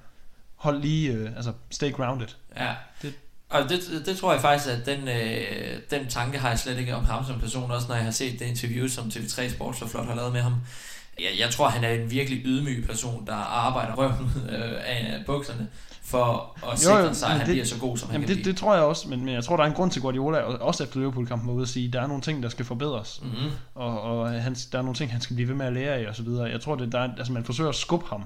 hold 0.55 0.81
lige, 0.81 1.11
øh, 1.13 1.35
altså 1.35 1.53
stay 1.69 1.91
grounded. 1.91 2.27
Ja. 2.57 2.75
Det- 3.01 3.13
Og 3.49 3.69
det, 3.69 3.79
det 4.05 4.17
tror 4.17 4.31
jeg 4.33 4.41
faktisk, 4.41 4.69
at 4.69 4.85
den, 4.85 5.07
øh, 5.07 5.79
den 5.91 6.07
tanke 6.07 6.37
har 6.39 6.49
jeg 6.49 6.59
slet 6.59 6.77
ikke 6.77 6.95
om 6.95 7.05
ham 7.05 7.25
som 7.25 7.39
person, 7.39 7.71
også 7.71 7.87
når 7.87 7.95
jeg 7.95 8.03
har 8.03 8.11
set 8.11 8.39
det 8.39 8.45
interview, 8.45 8.87
som 8.87 9.07
TV3 9.07 9.49
Sport 9.49 9.77
så 9.77 9.87
flot 9.87 10.05
har 10.05 10.15
lavet 10.15 10.33
med 10.33 10.41
ham. 10.41 10.53
Jeg, 11.19 11.39
jeg 11.39 11.49
tror, 11.49 11.69
han 11.69 11.83
er 11.83 11.89
en 11.89 12.11
virkelig 12.11 12.41
ydmyg 12.45 12.85
person, 12.87 13.25
der 13.27 13.33
arbejder 13.35 13.93
røven 13.95 14.13
ud 14.21 14.49
øh, 14.49 14.71
af 14.85 15.23
bukserne 15.25 15.67
for 16.03 16.57
at 16.71 16.79
sikre 16.79 16.97
jo, 16.97 17.13
sig, 17.13 17.27
at 17.27 17.31
men 17.33 17.37
han 17.39 17.47
det- 17.47 17.53
bliver 17.53 17.65
så 17.65 17.79
god, 17.79 17.97
som 17.97 18.09
han 18.09 18.21
kan 18.21 18.35
det, 18.37 18.45
det 18.45 18.57
tror 18.57 18.73
jeg 18.75 18.83
også, 18.83 19.09
men, 19.09 19.25
men 19.25 19.33
jeg 19.33 19.43
tror, 19.43 19.55
der 19.57 19.63
er 19.63 19.67
en 19.67 19.73
grund 19.73 19.91
til 19.91 20.01
Guardiola, 20.01 20.37
og 20.39 20.61
også 20.61 20.83
efter 20.83 20.99
Liverpool-kampen 20.99 21.49
ude 21.49 21.61
at 21.61 21.69
sige, 21.69 21.87
at 21.87 21.93
der 21.93 22.01
er 22.01 22.07
nogle 22.07 22.21
ting, 22.21 22.43
der 22.43 22.49
skal 22.49 22.65
forbedres. 22.65 23.19
blive. 23.21 23.33
Mm-hmm. 23.33 23.51
Og, 23.75 24.01
og 24.01 24.29
han, 24.29 24.55
der 24.71 24.77
er 24.77 24.81
nogle 24.81 24.95
ting, 24.95 25.11
han 25.11 25.21
skal 25.21 25.35
blive 25.35 25.49
ved 25.49 25.55
med 25.55 25.65
at 25.65 25.73
lære 25.73 25.93
af, 25.95 26.07
og 26.09 26.15
så 26.15 26.23
videre. 26.23 26.43
Jeg 26.49 26.61
tror, 26.61 26.75
det, 26.75 26.91
der 26.91 26.99
er, 26.99 27.09
altså 27.17 27.33
man 27.33 27.43
forsøger 27.43 27.69
at 27.69 27.75
skubbe 27.75 28.05
ham 28.09 28.23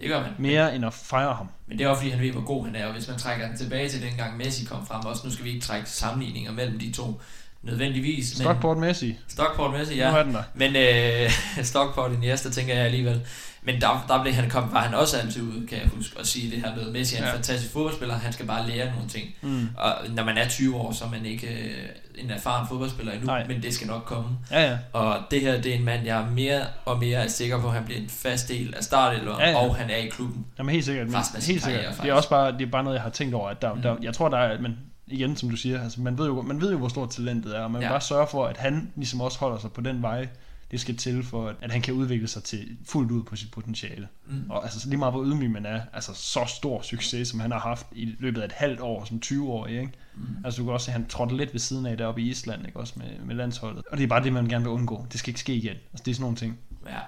Det 0.00 0.08
gør 0.08 0.20
man. 0.20 0.30
mere, 0.38 0.74
end 0.76 0.84
at 0.86 0.94
fejre 0.94 1.34
ham. 1.34 1.48
Men 1.66 1.78
det 1.78 1.84
er 1.84 1.88
også 1.88 2.00
fordi, 2.02 2.10
han 2.10 2.20
ved, 2.20 2.32
hvor 2.32 2.44
god 2.44 2.64
han 2.66 2.76
er, 2.76 2.86
og 2.86 2.92
hvis 2.92 3.08
man 3.08 3.18
trækker 3.18 3.48
den 3.48 3.56
tilbage 3.56 3.88
til 3.88 4.02
dengang 4.02 4.36
Messi 4.36 4.64
kom 4.64 4.86
frem, 4.86 5.04
også 5.06 5.22
nu 5.26 5.32
skal 5.32 5.44
vi 5.44 5.50
ikke 5.50 5.66
trække 5.66 5.90
sammenligninger 5.90 6.52
mellem 6.52 6.78
de 6.78 6.92
to, 6.92 7.20
nødvendigvis. 7.62 8.26
Stockport 8.28 8.76
Messi. 8.78 9.16
Stockport 9.28 9.72
Messi, 9.72 9.94
Nu 9.96 10.02
er 10.02 10.16
ja. 10.16 10.22
den 10.24 10.34
der. 10.34 10.42
Men 10.54 10.76
øh, 10.76 11.30
Stockport 11.70 12.12
Iniesta, 12.12 12.50
tænker 12.50 12.74
jeg 12.74 12.84
alligevel. 12.84 13.20
Men 13.62 13.80
der, 13.80 14.04
der 14.08 14.22
blev 14.22 14.34
han 14.34 14.50
kom, 14.50 14.72
var 14.72 14.80
han 14.80 14.94
også 14.94 15.16
altid 15.16 15.42
ude, 15.42 15.66
kan 15.66 15.78
jeg 15.78 15.88
huske, 15.96 16.16
at 16.20 16.26
sige 16.26 16.50
det 16.50 16.60
her 16.60 16.76
med, 16.76 16.90
Messi 16.92 17.14
er 17.14 17.18
en 17.18 17.24
Ja. 17.24 17.28
ja. 17.30 17.36
fantastisk 17.36 17.72
fodboldspiller, 17.72 18.14
han 18.18 18.32
skal 18.32 18.46
bare 18.46 18.68
lære 18.68 18.92
nogle 18.94 19.08
ting. 19.08 19.26
Mm. 19.42 19.68
Og 19.76 19.94
når 20.08 20.24
man 20.24 20.38
er 20.38 20.48
20 20.48 20.76
år, 20.76 20.92
så 20.92 21.04
er 21.04 21.08
man 21.10 21.26
ikke 21.26 21.46
øh, 21.46 21.88
en 22.24 22.30
erfaren 22.30 22.68
fodboldspiller 22.68 23.12
endnu, 23.12 23.26
Nej. 23.26 23.46
Men 23.48 23.62
det 23.62 23.74
skal 23.74 23.86
nok 23.86 24.02
komme. 24.04 24.28
Ja, 24.50 24.70
ja. 24.70 24.78
Og 24.92 25.16
det 25.30 25.40
her, 25.40 25.60
det 25.60 25.72
er 25.72 25.76
en 25.76 25.84
mand, 25.84 26.04
jeg 26.06 26.20
er 26.22 26.30
mere 26.30 26.60
og 26.84 26.98
mere 26.98 27.24
er 27.24 27.28
sikker 27.28 27.60
på, 27.60 27.66
at 27.66 27.72
han 27.72 27.84
bliver 27.84 28.00
en 28.00 28.08
fast 28.08 28.48
del 28.48 28.74
af 28.76 28.84
startelveren, 28.84 29.40
Ja, 29.40 29.46
ja, 29.46 29.50
ja. 29.52 29.58
ja. 29.58 29.68
og 29.68 29.76
han 29.76 29.90
er 29.90 29.96
i 29.96 30.06
klubben. 30.06 30.46
Jamen 30.58 30.72
helt 30.72 30.84
sikkert. 30.84 31.06
Men, 31.06 31.14
helt 31.16 31.44
sikkert. 31.44 31.62
karriere, 31.64 31.92
det 32.02 32.08
er 32.08 32.12
også 32.12 32.28
bare, 32.28 32.52
det 32.52 32.62
er 32.62 32.70
bare 32.70 32.84
noget, 32.84 32.94
jeg 32.96 33.02
har 33.02 33.10
tænkt 33.10 33.34
over, 33.34 33.48
at 33.48 33.62
der, 33.62 33.74
Mm. 33.74 33.82
der, 33.82 33.96
jeg 34.02 34.14
tror, 34.14 34.28
der 34.28 34.38
er, 34.38 34.60
men 34.60 34.76
igen, 35.10 35.36
som 35.36 35.50
du 35.50 35.56
siger, 35.56 35.82
altså, 35.82 36.00
man, 36.00 36.18
ved 36.18 36.26
jo, 36.26 36.42
man 36.42 36.60
ved 36.60 36.70
jo, 36.70 36.78
hvor 36.78 36.88
stort 36.88 37.10
talentet 37.10 37.56
er, 37.56 37.60
og 37.60 37.70
man 37.70 37.82
ja. 37.82 37.88
Bare 37.88 38.00
sørge 38.00 38.26
for, 38.30 38.46
at 38.46 38.56
han 38.56 38.92
ligesom 38.96 39.20
også 39.20 39.38
holder 39.38 39.58
sig 39.58 39.72
på 39.72 39.80
den 39.80 40.02
vej, 40.02 40.28
det 40.70 40.80
skal 40.80 40.96
til 40.96 41.22
for, 41.22 41.54
at, 41.60 41.72
han 41.72 41.82
kan 41.82 41.94
udvikle 41.94 42.28
sig 42.28 42.42
til 42.42 42.76
fuldt 42.84 43.10
ud 43.10 43.22
på 43.22 43.36
sit 43.36 43.50
potentiale. 43.50 44.08
Mm. 44.26 44.50
Og 44.50 44.64
altså 44.64 44.88
lige 44.88 44.98
meget 44.98 45.14
hvor 45.14 45.24
ydmyg 45.24 45.50
man 45.50 45.66
er, 45.66 45.80
altså 45.92 46.14
så 46.14 46.44
stor 46.46 46.82
succes, 46.82 47.28
som 47.28 47.40
han 47.40 47.50
har 47.50 47.58
haft 47.58 47.86
i 47.92 48.14
løbet 48.18 48.40
af 48.40 48.44
et 48.44 48.52
halvt 48.52 48.80
år 48.80 49.04
som 49.04 49.20
20-årig, 49.24 49.80
ikke? 49.80 49.92
Mm. 50.14 50.22
Altså 50.44 50.60
du 50.60 50.64
kan 50.64 50.72
også 50.72 50.84
se, 50.84 50.90
at 50.90 50.92
han 50.92 51.06
trådte 51.06 51.36
lidt 51.36 51.52
ved 51.52 51.60
siden 51.60 51.86
af 51.86 51.96
deroppe 51.96 52.22
i 52.22 52.28
Island, 52.28 52.66
ikke? 52.66 52.80
Også 52.80 52.94
med, 52.96 53.06
med 53.24 53.34
landsholdet. 53.34 53.82
Og 53.90 53.98
det 53.98 54.04
er 54.04 54.08
bare 54.08 54.22
det, 54.22 54.32
man 54.32 54.48
gerne 54.48 54.64
vil 54.64 54.72
undgå. 54.72 55.06
Det 55.12 55.20
skal 55.20 55.30
ikke 55.30 55.40
ske 55.40 55.54
igen. 55.54 55.76
Altså 55.92 56.02
det 56.04 56.10
er 56.10 56.14
sådan 56.14 56.22
nogle 56.22 56.36
ting. 56.36 56.58
Ja, 56.86 56.98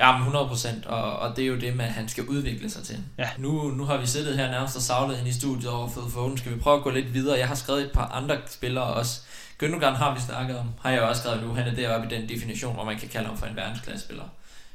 ja 0.00 0.18
men 0.18 0.28
100%, 0.32 0.88
og, 0.88 1.18
og 1.18 1.36
det 1.36 1.42
er 1.44 1.48
jo 1.48 1.56
det 1.56 1.80
at 1.80 1.92
han 1.92 2.08
skal 2.08 2.24
udvikle 2.24 2.70
sig 2.70 2.82
til. 2.82 2.96
Ja. 3.18 3.28
Nu, 3.38 3.70
nu 3.70 3.84
har 3.84 3.96
vi 3.96 4.06
siddet 4.06 4.36
her 4.36 4.50
nærmest 4.50 4.76
og 4.76 4.82
savlet 4.82 5.16
hende 5.16 5.30
i 5.30 5.32
studiet 5.34 5.70
over 5.70 5.88
Fed 5.88 6.10
Foden. 6.10 6.38
Skal 6.38 6.54
vi 6.54 6.58
prøve 6.60 6.76
at 6.76 6.82
gå 6.82 6.90
lidt 6.90 7.14
videre? 7.14 7.38
Jeg 7.38 7.48
har 7.48 7.54
skrevet 7.54 7.82
et 7.82 7.90
par 7.92 8.06
andre 8.06 8.36
spillere 8.50 8.84
også. 8.84 9.20
Gündogan 9.62 9.94
har 9.94 10.14
vi 10.14 10.20
snakket 10.20 10.58
om, 10.58 10.66
har 10.82 10.90
jeg 10.90 11.00
også 11.02 11.22
skrevet 11.22 11.42
nu. 11.42 11.54
Han 11.54 11.66
er 11.68 11.74
deroppe 11.74 12.06
i 12.14 12.18
den 12.20 12.28
definition, 12.28 12.74
hvor 12.74 12.84
man 12.84 12.98
kan 12.98 13.08
kalde 13.08 13.26
ham 13.26 13.36
for 13.36 13.46
en 13.46 13.56
verdensklassespiller. 13.56 14.24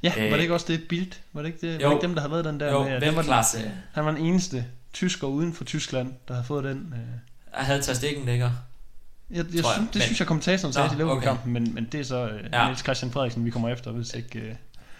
Ja, 0.03 0.13
Øh, 0.17 0.23
var 0.31 0.35
det 0.35 0.41
ikke 0.41 0.53
også 0.53 0.65
det 0.69 0.83
Bild? 0.89 1.11
Var 1.33 1.41
det 1.41 1.47
ikke, 1.49 1.67
det? 1.73 1.81
jo. 1.81 1.87
var 1.87 1.95
det 1.95 1.97
ikke 1.97 2.07
dem, 2.07 2.15
der 2.15 2.21
havde 2.21 2.31
lavet 2.31 2.45
den 2.45 2.59
der? 2.59 2.71
Jo, 2.71 2.83
med, 2.83 2.91
han, 2.91 3.01
var 3.15 3.21
den, 3.21 3.23
klasse? 3.23 3.71
han 3.93 4.05
var 4.05 4.11
den 4.11 4.25
eneste 4.25 4.65
tysker 4.93 5.27
uden 5.27 5.53
for 5.53 5.63
Tyskland, 5.63 6.13
der 6.27 6.33
havde 6.33 6.45
fået 6.47 6.63
den. 6.63 6.93
Øh. 6.93 6.99
Jeg 7.57 7.65
havde 7.65 7.81
taget 7.81 7.97
stikken 7.97 8.25
ligger. 8.25 8.51
Jeg, 9.31 9.37
jeg, 9.37 9.45
jeg, 9.55 9.63
synes, 9.65 9.65
det 9.77 9.95
men- 9.95 10.01
synes 10.01 10.19
jeg 10.19 10.27
kommentatoren 10.27 10.73
sagde 10.73 10.87
Nå, 10.87 10.91
til 10.91 10.97
Liverpool-kampen, 10.97 11.53
men, 11.53 11.73
men 11.73 11.87
det 11.91 11.99
er 11.99 12.03
så 12.03 12.27
øh. 12.27 12.43
Ja. 12.53 12.65
Niels 12.65 12.83
Christian 12.83 13.11
Frederiksen, 13.11 13.45
vi 13.45 13.49
kommer 13.49 13.69
efter, 13.69 13.91
hvis 13.91 14.13
ikke... 14.13 14.39
Øh. 14.39 14.55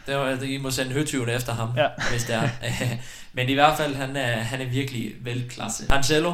Det 0.08 0.16
var, 0.16 0.42
I 0.44 0.58
må 0.58 0.72
sende 0.72 0.92
høtyven 0.94 1.30
efter 1.30 1.54
ham, 1.54 1.70
Ja. 1.78 1.88
hvis 2.12 2.24
det 2.24 2.36
er. 2.36 2.50
Men 3.34 3.50
i 3.50 3.54
hvert 3.54 3.78
fald, 3.78 3.96
han 3.96 4.16
er, 4.16 4.32
han 4.38 4.62
er 4.62 4.66
virkelig 4.66 5.14
velklasse. 5.22 5.86
Cancelo, 5.88 6.34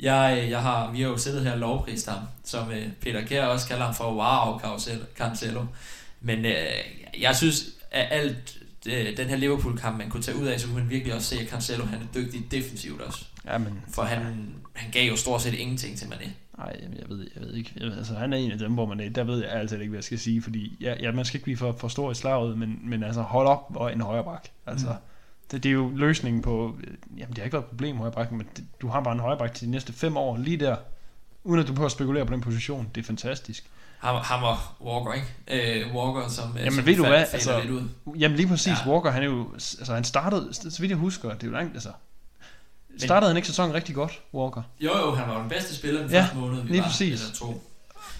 jeg, 0.00 0.46
jeg 0.50 0.62
har, 0.62 0.90
vi 0.90 1.00
har 1.02 1.08
jo 1.08 1.18
siddet 1.18 1.42
her 1.44 1.52
og 1.52 1.58
lovprist 1.58 2.08
ham, 2.08 2.18
som 2.44 2.70
øh, 2.70 2.86
Peter 3.00 3.26
Kjær 3.26 3.44
også 3.46 3.68
kalder 3.68 3.84
ham 3.84 3.94
for 3.94 4.04
wow, 4.14 4.58
Cancelo- 4.58 5.16
Cancelo. 5.18 5.64
Men 6.20 6.44
øh, 6.44 6.54
jeg 7.20 7.36
synes, 7.36 7.64
at 7.90 8.06
alt 8.10 8.56
øh, 8.86 9.16
den 9.16 9.28
her 9.28 9.36
Liverpool-kamp, 9.36 9.98
man 9.98 10.10
kunne 10.10 10.22
tage 10.22 10.36
ud 10.36 10.46
af, 10.46 10.60
så 10.60 10.66
kunne 10.66 10.78
man 10.80 10.90
virkelig 10.90 11.14
også 11.14 11.28
se, 11.28 11.40
at 11.40 11.48
Cancelo 11.48 11.84
han 11.84 11.98
er 11.98 12.06
dygtig 12.20 12.44
defensivt 12.50 13.00
også. 13.00 13.24
Ja, 13.46 13.58
men... 13.58 13.80
For 13.94 14.02
han, 14.02 14.54
han 14.74 14.90
gav 14.90 15.08
jo 15.10 15.16
stort 15.16 15.42
set 15.42 15.54
ingenting 15.54 15.98
til 15.98 16.06
Mané. 16.06 16.28
Nej, 16.60 16.80
jeg 16.98 17.08
ved, 17.08 17.26
jeg 17.36 17.42
ved 17.44 17.54
ikke. 17.54 17.72
Jeg 17.76 17.86
ved, 17.88 17.96
altså, 17.98 18.14
han 18.14 18.32
er 18.32 18.36
en 18.36 18.50
af 18.50 18.58
dem, 18.58 18.72
hvor 18.72 18.86
man 18.86 19.00
er, 19.00 19.08
der 19.10 19.24
ved 19.24 19.42
jeg 19.42 19.50
altid 19.52 19.80
ikke, 19.80 19.90
hvad 19.90 19.96
jeg 19.98 20.04
skal 20.04 20.18
sige, 20.18 20.42
fordi 20.42 20.76
ja, 20.80 20.94
ja, 21.00 21.12
man 21.12 21.24
skal 21.24 21.36
ikke 21.36 21.44
blive 21.44 21.56
for, 21.56 21.72
for 21.78 21.88
stor 21.88 22.10
i 22.10 22.14
slaget, 22.14 22.58
men, 22.58 22.80
men 22.84 23.02
altså 23.02 23.22
hold 23.22 23.46
op 23.46 23.72
og 23.74 23.92
en 23.92 24.00
højre 24.00 24.24
bak. 24.24 24.48
Altså, 24.66 24.86
Mm. 24.88 24.94
det, 25.50 25.62
det, 25.62 25.68
er 25.68 25.72
jo 25.72 25.90
løsningen 25.94 26.42
på, 26.42 26.76
øh, 26.84 26.94
jamen 27.18 27.28
det 27.30 27.38
har 27.38 27.44
ikke 27.44 27.52
været 27.54 27.64
et 27.64 27.68
problem 27.70 27.96
højre 27.96 28.12
bak, 28.12 28.32
men 28.32 28.46
det, 28.56 28.64
du 28.80 28.88
har 28.88 29.00
bare 29.00 29.14
en 29.14 29.20
højre 29.20 29.38
bak 29.38 29.54
til 29.54 29.66
de 29.66 29.70
næste 29.70 29.92
fem 29.92 30.16
år, 30.16 30.36
lige 30.36 30.56
der, 30.56 30.76
uden 31.44 31.60
at 31.60 31.66
du 31.68 31.72
behøver 31.72 31.86
at 31.86 31.92
spekulere 31.92 32.26
på 32.26 32.32
den 32.32 32.40
position. 32.40 32.88
Det 32.94 33.00
er 33.00 33.04
fantastisk. 33.04 33.70
Ham, 33.98 34.16
ham 34.16 34.42
og 34.42 34.56
Walker, 34.80 35.12
ikke? 35.12 35.86
Øh, 35.86 35.94
Walker, 35.96 36.28
som, 36.28 36.50
øh, 36.50 36.58
Jamen, 36.58 36.72
som 36.72 36.86
ved 36.86 36.96
du 36.96 37.06
hvad, 37.06 37.24
altså- 37.32 37.60
lidt 37.60 37.70
ud. 37.70 37.82
Jamen 38.18 38.36
lige 38.36 38.48
præcis. 38.48 38.72
Ja. 38.86 38.92
Walker, 38.92 39.10
han 39.10 39.22
er 39.22 39.26
jo, 39.26 39.52
altså 39.54 39.94
han 39.94 40.04
startede, 40.04 40.54
så 40.54 40.76
vidt 40.80 40.90
jeg 40.90 40.98
husker, 40.98 41.28
det 41.34 41.42
er 41.42 41.46
jo 41.46 41.52
langt, 41.52 41.74
altså, 41.74 41.88
startede 42.98 43.30
han 43.30 43.36
ikke 43.36 43.48
sæsonen 43.48 43.74
rigtig 43.74 43.94
godt, 43.94 44.20
Walker? 44.34 44.62
Jo, 44.80 44.98
jo, 44.98 45.14
han 45.14 45.28
var 45.28 45.40
den 45.40 45.48
bedste 45.48 45.74
spiller 45.76 46.00
den 46.02 46.10
Ja, 46.10 46.20
første 46.20 46.36
måned, 46.36 46.62
vi 46.62 46.68
lige 46.68 46.80
var, 46.80 46.86
præcis. 46.88 47.20
eller 47.22 47.34
to. 47.34 47.66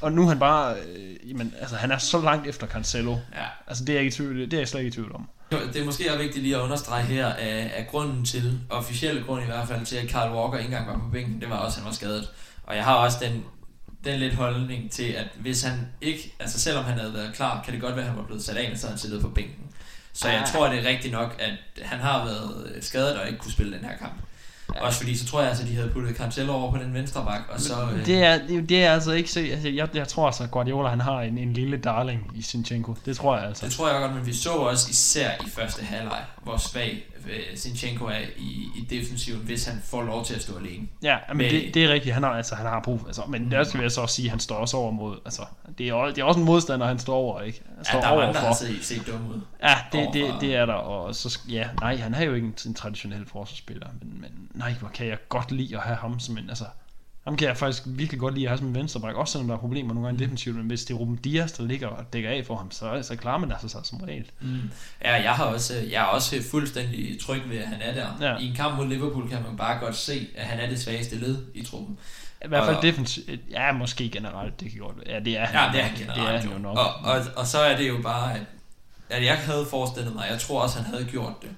Og 0.00 0.12
nu 0.12 0.22
er 0.24 0.28
han 0.28 0.38
bare, 0.38 0.74
øh, 0.96 1.30
jamen, 1.30 1.54
altså 1.60 1.76
han 1.76 1.90
er 1.90 1.98
så 1.98 2.20
langt 2.20 2.46
efter 2.46 2.66
Cancelo. 2.66 3.12
Ja. 3.12 3.44
Altså 3.66 3.84
det 3.84 3.92
er, 3.92 3.94
jeg 3.94 4.02
ikke 4.04 4.14
i 4.14 4.16
tvivl, 4.16 4.40
det 4.40 4.52
er 4.52 4.58
jeg 4.58 4.68
slet 4.68 4.80
ikke 4.80 4.88
i 4.88 4.92
tvivl 4.92 5.14
om. 5.14 5.28
Det 5.50 5.76
er 5.76 5.84
måske 5.84 6.08
også 6.10 6.22
vigtigt 6.22 6.42
lige 6.42 6.56
at 6.56 6.60
understrege 6.60 7.02
her, 7.02 7.26
at, 7.26 7.48
at 7.70 7.86
grunden 7.90 8.24
til, 8.24 8.60
officielle 8.70 9.22
grund 9.22 9.42
i 9.42 9.46
hvert 9.46 9.68
fald, 9.68 9.86
til 9.86 9.96
at 9.96 10.10
Carl 10.10 10.32
Walker 10.32 10.58
ikke 10.58 10.66
engang 10.68 10.86
var 10.88 10.98
på 10.98 11.08
bænken, 11.12 11.40
det 11.40 11.50
var 11.50 11.56
også, 11.56 11.76
at 11.76 11.82
han 11.82 11.86
var 11.88 11.94
skadet. 11.94 12.28
Og 12.66 12.76
jeg 12.76 12.84
har 12.84 12.94
også 12.94 13.18
den, 13.22 13.44
den 14.04 14.18
lidt 14.20 14.34
holdning 14.34 14.90
til, 14.90 15.02
at 15.12 15.26
hvis 15.40 15.62
han 15.62 15.88
ikke, 16.00 16.34
altså 16.40 16.60
selvom 16.60 16.84
han 16.84 16.98
havde 16.98 17.14
været 17.14 17.34
klar, 17.34 17.62
kan 17.64 17.72
det 17.74 17.82
godt 17.82 17.96
være, 17.96 18.04
at 18.04 18.10
han 18.10 18.18
var 18.18 18.24
blevet 18.26 18.44
sat 18.44 18.56
af, 18.56 18.70
og 18.72 18.78
så 18.78 18.86
havde 18.86 18.92
han 18.92 18.98
siddet 18.98 19.22
på 19.22 19.28
bænken. 19.28 19.64
Så 20.12 20.28
jeg 20.28 20.40
Ah. 20.40 20.46
tror, 20.52 20.68
det 20.68 20.78
er 20.84 20.88
rigtigt 20.88 21.12
nok, 21.12 21.36
at 21.38 21.82
han 21.86 21.98
har 21.98 22.24
været 22.24 22.78
skadet 22.80 23.16
og 23.20 23.26
ikke 23.26 23.38
kunne 23.38 23.52
spille 23.52 23.76
den 23.76 23.84
her 23.84 23.96
kamp. 23.96 24.12
Ja. 24.80 24.86
Også 24.86 24.98
fordi, 24.98 25.16
så 25.16 25.26
tror 25.26 25.40
jeg 25.40 25.48
altså, 25.48 25.64
de 25.64 25.74
havde 25.74 25.88
puttet 25.88 26.16
Cancelo 26.16 26.52
over 26.52 26.72
på 26.72 26.78
den 26.78 26.94
venstre 26.94 27.24
bak, 27.24 27.40
og 27.54 27.60
så... 27.60 27.74
øh, 27.94 28.06
Det 28.06 28.24
er, 28.24 28.38
det, 28.68 28.84
er 28.84 28.92
altså 28.92 29.12
ikke 29.12 29.30
så, 29.30 29.40
altså, 29.40 29.68
jeg, 29.68 29.88
jeg 29.94 30.08
tror 30.08 30.26
altså, 30.26 30.46
Guardiola 30.46 30.88
han 30.88 31.00
har 31.00 31.20
en, 31.20 31.38
en 31.38 31.52
lille 31.52 31.76
darling 31.76 32.30
i 32.34 32.42
Sinchenko. 32.42 32.94
Det 33.06 33.16
tror 33.16 33.36
jeg 33.36 33.46
altså. 33.46 33.66
Det 33.66 33.74
tror 33.74 33.88
jeg 33.90 34.00
godt, 34.00 34.14
men 34.14 34.26
vi 34.26 34.34
så 34.34 34.50
også 34.50 34.86
især 34.90 35.30
i 35.46 35.50
første 35.50 35.84
halvleg, 35.84 36.22
hvor 36.42 36.56
svag 36.56 37.04
Sinchenko 37.54 38.04
er 38.04 38.18
i, 38.36 38.66
i 38.76 38.86
defensiven, 38.90 39.40
hvis 39.40 39.64
han 39.66 39.80
får 39.84 40.02
lov 40.02 40.24
til 40.24 40.34
at 40.34 40.42
stå 40.42 40.58
alene. 40.58 40.88
Ja, 41.02 41.16
men 41.28 41.36
med- 41.36 41.50
det, 41.50 41.74
det, 41.74 41.84
er 41.84 41.92
rigtigt. 41.92 42.14
Han 42.14 42.22
har, 42.22 42.30
altså, 42.30 42.54
han 42.54 42.66
har 42.66 42.80
brug 42.80 43.00
altså, 43.06 43.22
Men 43.28 43.50
der 43.50 43.64
skal 43.64 43.80
jeg 43.80 43.90
så 43.92 44.00
også 44.00 44.14
sige, 44.14 44.26
at 44.26 44.30
han 44.30 44.40
står 44.40 44.56
også 44.56 44.76
over 44.76 44.90
mod... 44.90 45.16
Altså, 45.24 45.42
det, 45.78 45.88
er, 45.88 45.92
også- 45.94 46.14
det 46.14 46.20
er 46.20 46.24
også 46.24 46.40
en 46.40 46.46
modstander, 46.46 46.86
han 46.86 46.98
står 46.98 47.14
over, 47.16 47.40
ikke? 47.40 47.62
Han 47.66 47.76
Ja, 47.78 47.82
står 47.90 48.00
der 48.00 48.06
er 48.06 48.12
over 48.12 48.32
der 48.32 48.40
har 48.40 48.54
set, 48.54 48.84
set 48.84 49.06
dumme 49.06 49.28
ud. 49.34 49.40
Ja, 49.62 49.74
det, 49.92 50.08
det, 50.12 50.22
overfor- 50.24 50.40
det 50.40 50.54
er 50.56 50.66
der. 50.66 50.72
Og 50.72 51.14
så, 51.14 51.38
ja, 51.48 51.68
nej, 51.80 51.96
han 51.96 52.14
er 52.14 52.22
jo 52.22 52.34
ikke 52.34 52.46
en, 52.46 52.54
en 52.66 52.74
traditionel 52.74 53.26
forsvarsspiller. 53.26 53.86
Men, 54.02 54.20
men 54.20 54.30
nej, 54.54 54.72
hvor 54.80 54.88
kan 54.88 55.06
jeg 55.06 55.18
godt 55.28 55.52
lide 55.52 55.76
at 55.76 55.82
have 55.82 55.96
ham 55.96 56.20
som 56.20 56.38
en... 56.38 56.48
Altså, 56.48 56.64
ham 57.24 57.36
kan 57.36 57.48
jeg 57.48 57.56
faktisk 57.56 57.82
virkelig 57.86 58.20
godt 58.20 58.34
lide 58.34 58.44
at 58.46 58.50
have 58.50 58.58
som 58.58 58.66
en 58.66 58.74
venstreback, 58.74 59.16
også 59.16 59.32
selvom 59.32 59.48
der 59.48 59.54
er 59.54 59.58
problemer 59.60 59.94
nogle 59.94 60.06
gange 60.06 60.16
Mm. 60.16 60.18
defensivt, 60.24 60.56
men 60.56 60.66
hvis 60.66 60.84
det 60.84 60.94
er 60.94 60.98
Ruben 60.98 61.16
Dias, 61.16 61.52
der 61.52 61.64
ligger 61.64 61.88
og 61.88 62.12
dækker 62.12 62.30
af 62.30 62.46
for 62.46 62.56
ham, 62.56 62.70
så, 62.70 63.02
så 63.02 63.16
klarer 63.16 63.38
man 63.38 63.52
altså 63.52 63.68
sig 63.68 63.80
som 63.84 63.98
regel. 64.00 64.30
Mm. 64.40 64.70
Ja, 65.04 65.12
jeg, 65.22 65.32
har 65.32 65.44
også, 65.44 65.74
jeg 65.90 66.00
er 66.00 66.04
også 66.06 66.42
fuldstændig 66.50 67.20
tryg 67.20 67.42
ved, 67.48 67.58
at 67.58 67.66
han 67.68 67.80
er 67.80 67.94
der. 67.94 68.28
Ja. 68.30 68.36
I 68.38 68.48
en 68.48 68.56
kamp 68.56 68.76
mod 68.76 68.86
Liverpool 68.86 69.28
kan 69.28 69.38
man 69.48 69.56
bare 69.56 69.78
godt 69.80 69.96
se, 69.96 70.28
at 70.36 70.44
han 70.46 70.60
er 70.60 70.68
det 70.68 70.80
svageste 70.80 71.16
led 71.16 71.38
i 71.54 71.64
truppen. 71.64 71.98
I 72.44 72.48
hvert 72.48 72.64
fald 72.64 72.76
Og- 72.76 72.82
defensivt, 72.82 73.40
ja, 73.50 73.72
måske 73.72 74.08
generelt, 74.10 74.60
det 74.60 74.70
kan 74.70 74.80
godt. 74.80 74.96
Ja, 75.06 75.20
det 75.20 75.38
er 75.38 75.44
han. 75.46 75.54
Ja, 75.54 75.72
det 75.72 75.80
er 75.80 75.84
han 75.88 75.96
Det 75.98 76.02
er 76.08 76.14
generelt 76.14 76.40
han 76.40 76.48
jo. 76.50 76.56
jo 76.56 76.58
nok. 76.62 76.78
Og, 76.78 76.94
og, 76.94 77.20
og 77.36 77.46
så 77.46 77.58
er 77.58 77.76
det 77.76 77.88
jo 77.88 77.96
bare, 78.02 78.34
at, 78.34 78.40
at 79.10 79.24
jeg 79.24 79.36
havde 79.38 79.66
forestillet 79.70 80.14
mig, 80.14 80.24
jeg 80.30 80.40
tror 80.40 80.62
også, 80.62 80.78
han 80.82 80.90
havde 80.94 81.04
gjort 81.04 81.32
det, 81.42 81.50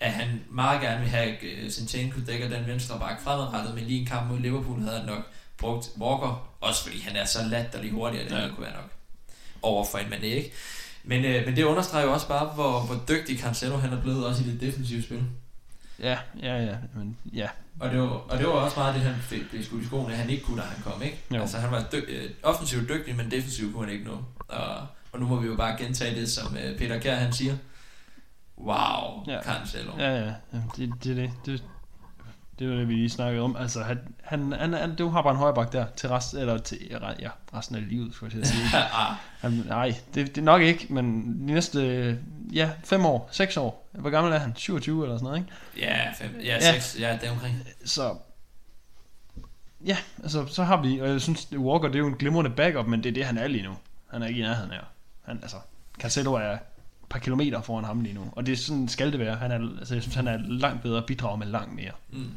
at 0.00 0.12
han 0.12 0.40
meget 0.50 0.80
gerne 0.80 1.00
vil 1.00 1.08
have 1.08 1.36
Sinchenko 1.70 2.20
dækker 2.26 2.48
den 2.48 2.66
venstre 2.66 2.98
bak 2.98 3.22
fremadrettet, 3.24 3.74
men 3.74 3.84
lige 3.84 4.00
en 4.00 4.06
kamp 4.06 4.30
mod 4.30 4.38
Liverpool 4.38 4.80
havde 4.82 4.96
han 4.98 5.06
nok 5.06 5.22
brugt 5.58 5.88
Walker, 6.00 6.48
også 6.60 6.82
fordi 6.82 7.00
han 7.00 7.16
er 7.16 7.24
så 7.24 7.38
latterlig 7.50 7.90
hurtig, 7.90 8.20
at 8.20 8.30
det 8.30 8.36
Ja. 8.36 8.48
kunne 8.48 8.66
være 8.66 8.74
nok 8.74 8.90
over 9.62 9.84
for 9.90 9.98
en 9.98 10.06
Mané, 10.06 10.24
ikke? 10.24 10.52
Men, 11.04 11.24
øh, 11.24 11.46
men 11.46 11.56
det 11.56 11.62
understreger 11.62 12.06
jo 12.06 12.12
også 12.12 12.28
bare, 12.28 12.46
hvor, 12.46 12.80
hvor 12.80 13.00
dygtig 13.08 13.38
Cancelo 13.38 13.76
han 13.76 13.92
er 13.92 14.00
blevet 14.02 14.26
også 14.26 14.42
i 14.42 14.46
det 14.46 14.60
defensive 14.60 15.02
spil. 15.02 15.22
Ja, 15.98 16.18
ja, 16.42 16.56
ja, 16.64 16.74
men 16.94 17.16
ja. 17.32 17.48
Og 17.80 17.90
det, 17.90 18.00
var, 18.00 18.06
og 18.06 18.38
det 18.38 18.46
var 18.46 18.52
også 18.52 18.78
meget 18.78 18.94
det, 18.94 19.02
han 19.02 19.14
fik 19.22 19.50
blev 19.50 19.64
skudt 19.64 19.82
i 19.82 19.86
skoene, 19.86 20.14
han 20.14 20.30
ikke 20.30 20.42
kunne, 20.44 20.62
da 20.62 20.66
han 20.66 20.82
kom, 20.82 21.02
ikke? 21.02 21.18
Jo. 21.34 21.40
Altså, 21.40 21.58
han 21.58 21.70
var 21.70 21.84
dy- 21.92 22.04
øh, 22.08 22.30
offensivt 22.42 22.88
dygtig, 22.88 23.16
men 23.16 23.30
defensivt 23.30 23.74
kunne 23.74 23.84
han 23.86 23.94
ikke 23.94 24.04
nå. 24.10 24.18
Og, 24.48 24.86
og 25.12 25.20
nu 25.20 25.26
må 25.26 25.36
vi 25.40 25.46
jo 25.46 25.56
bare 25.56 25.76
gentage 25.78 26.20
det, 26.20 26.30
som 26.30 26.56
øh, 26.56 26.78
Peter 26.78 26.98
Kjær, 27.00 27.14
han 27.16 27.32
siger. 27.32 27.56
Wow, 28.64 29.24
Ja. 29.26 29.42
Cancelo. 29.42 29.92
Ja, 29.98 30.10
ja, 30.20 30.24
ja, 30.52 30.58
det, 30.76 30.92
det, 31.04 31.16
det, 31.16 31.30
det, 31.46 31.64
det 32.58 32.68
var 32.70 32.74
det, 32.76 32.88
vi 32.88 32.94
lige 32.94 33.10
snakkede 33.10 33.42
om. 33.44 33.56
Altså, 33.56 33.82
han, 33.82 33.98
han, 34.24 34.52
han, 34.52 34.72
han 34.72 34.94
du 34.96 35.08
har 35.08 35.22
bare 35.22 35.30
en 35.32 35.38
højrebak 35.38 35.72
der 35.72 35.86
til 35.96 36.08
rest, 36.08 36.34
eller 36.34 36.58
til, 36.58 36.78
ja, 37.20 37.28
resten 37.54 37.76
af 37.76 37.88
livet, 37.88 38.14
skulle 38.14 38.38
jeg 38.38 38.46
sige. 38.46 38.62
Han, 39.40 39.52
nej, 39.66 39.94
det, 40.14 40.26
det 40.26 40.38
er 40.38 40.42
nok 40.42 40.62
ikke, 40.62 40.86
men 40.90 41.24
de 41.48 41.52
næste, 41.52 42.18
ja, 42.52 42.70
fem 42.84 43.06
år, 43.06 43.28
seks 43.32 43.56
år. 43.56 43.88
Hvor 43.92 44.10
gammel 44.10 44.32
er 44.32 44.38
han? 44.38 44.56
27 44.56 45.02
eller 45.04 45.16
sådan 45.16 45.24
noget, 45.24 45.38
ikke? 45.38 45.52
ja, 45.86 46.12
fem, 46.12 46.40
ja, 46.44 46.54
Ja. 46.54 46.72
seks, 46.72 46.96
ja, 47.00 47.18
det 47.20 47.28
er 47.28 47.32
omkring. 47.32 47.56
Så, 47.84 48.16
ja, 49.86 49.96
altså, 50.22 50.46
så 50.46 50.64
har 50.64 50.82
vi, 50.82 51.00
og 51.00 51.08
jeg 51.08 51.20
synes, 51.20 51.48
Walker, 51.56 51.88
det 51.88 51.94
er 51.94 51.98
jo 52.00 52.06
en 52.06 52.14
glimrende 52.14 52.50
backup, 52.50 52.86
men 52.86 53.02
det 53.02 53.08
er 53.08 53.14
det, 53.14 53.24
han 53.24 53.38
er 53.38 53.46
lige 53.46 53.62
nu. 53.64 53.76
Han 54.10 54.22
er 54.22 54.26
ikke 54.26 54.40
i 54.40 54.42
nærheden 54.42 54.70
af. 54.72 54.80
Han, 55.24 55.38
altså, 55.42 55.56
Cancelo 56.00 56.32
er 56.32 56.56
par 57.10 57.18
kilometer 57.18 57.62
foran 57.62 57.84
ham 57.84 58.00
lige 58.00 58.14
nu, 58.14 58.32
og 58.32 58.46
det 58.46 58.52
er 58.52 58.56
sådan 58.56 58.88
skal 58.88 59.12
det 59.12 59.20
være. 59.20 59.36
Han 59.36 59.52
er, 59.52 59.78
altså, 59.78 59.94
jeg 59.94 60.02
synes, 60.02 60.14
han 60.14 60.28
er 60.28 60.38
langt 60.38 60.82
bedre 60.82 60.98
at 60.98 61.06
bidrage 61.06 61.38
med 61.38 61.46
langt 61.46 61.74
mere. 61.74 61.92
Mm. 62.10 62.30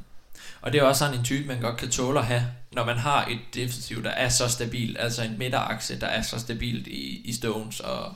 Og 0.61 0.73
det 0.73 0.79
er 0.79 0.83
også 0.83 0.99
sådan 0.99 1.17
en 1.19 1.23
type, 1.23 1.47
man 1.47 1.61
godt 1.61 1.77
kan 1.77 1.89
tåle 1.89 2.19
at 2.19 2.25
have, 2.25 2.43
når 2.71 2.85
man 2.85 2.97
har 2.97 3.25
et 3.25 3.39
defensiv, 3.53 4.03
der 4.03 4.09
er 4.09 4.29
så 4.29 4.47
stabilt, 4.47 4.97
altså 4.99 5.23
en 5.23 5.37
midterakse, 5.37 5.99
der 5.99 6.07
er 6.07 6.21
så 6.21 6.39
stabilt 6.39 6.87
i, 6.87 7.21
i 7.25 7.33
Stones 7.33 7.79
og 7.79 8.13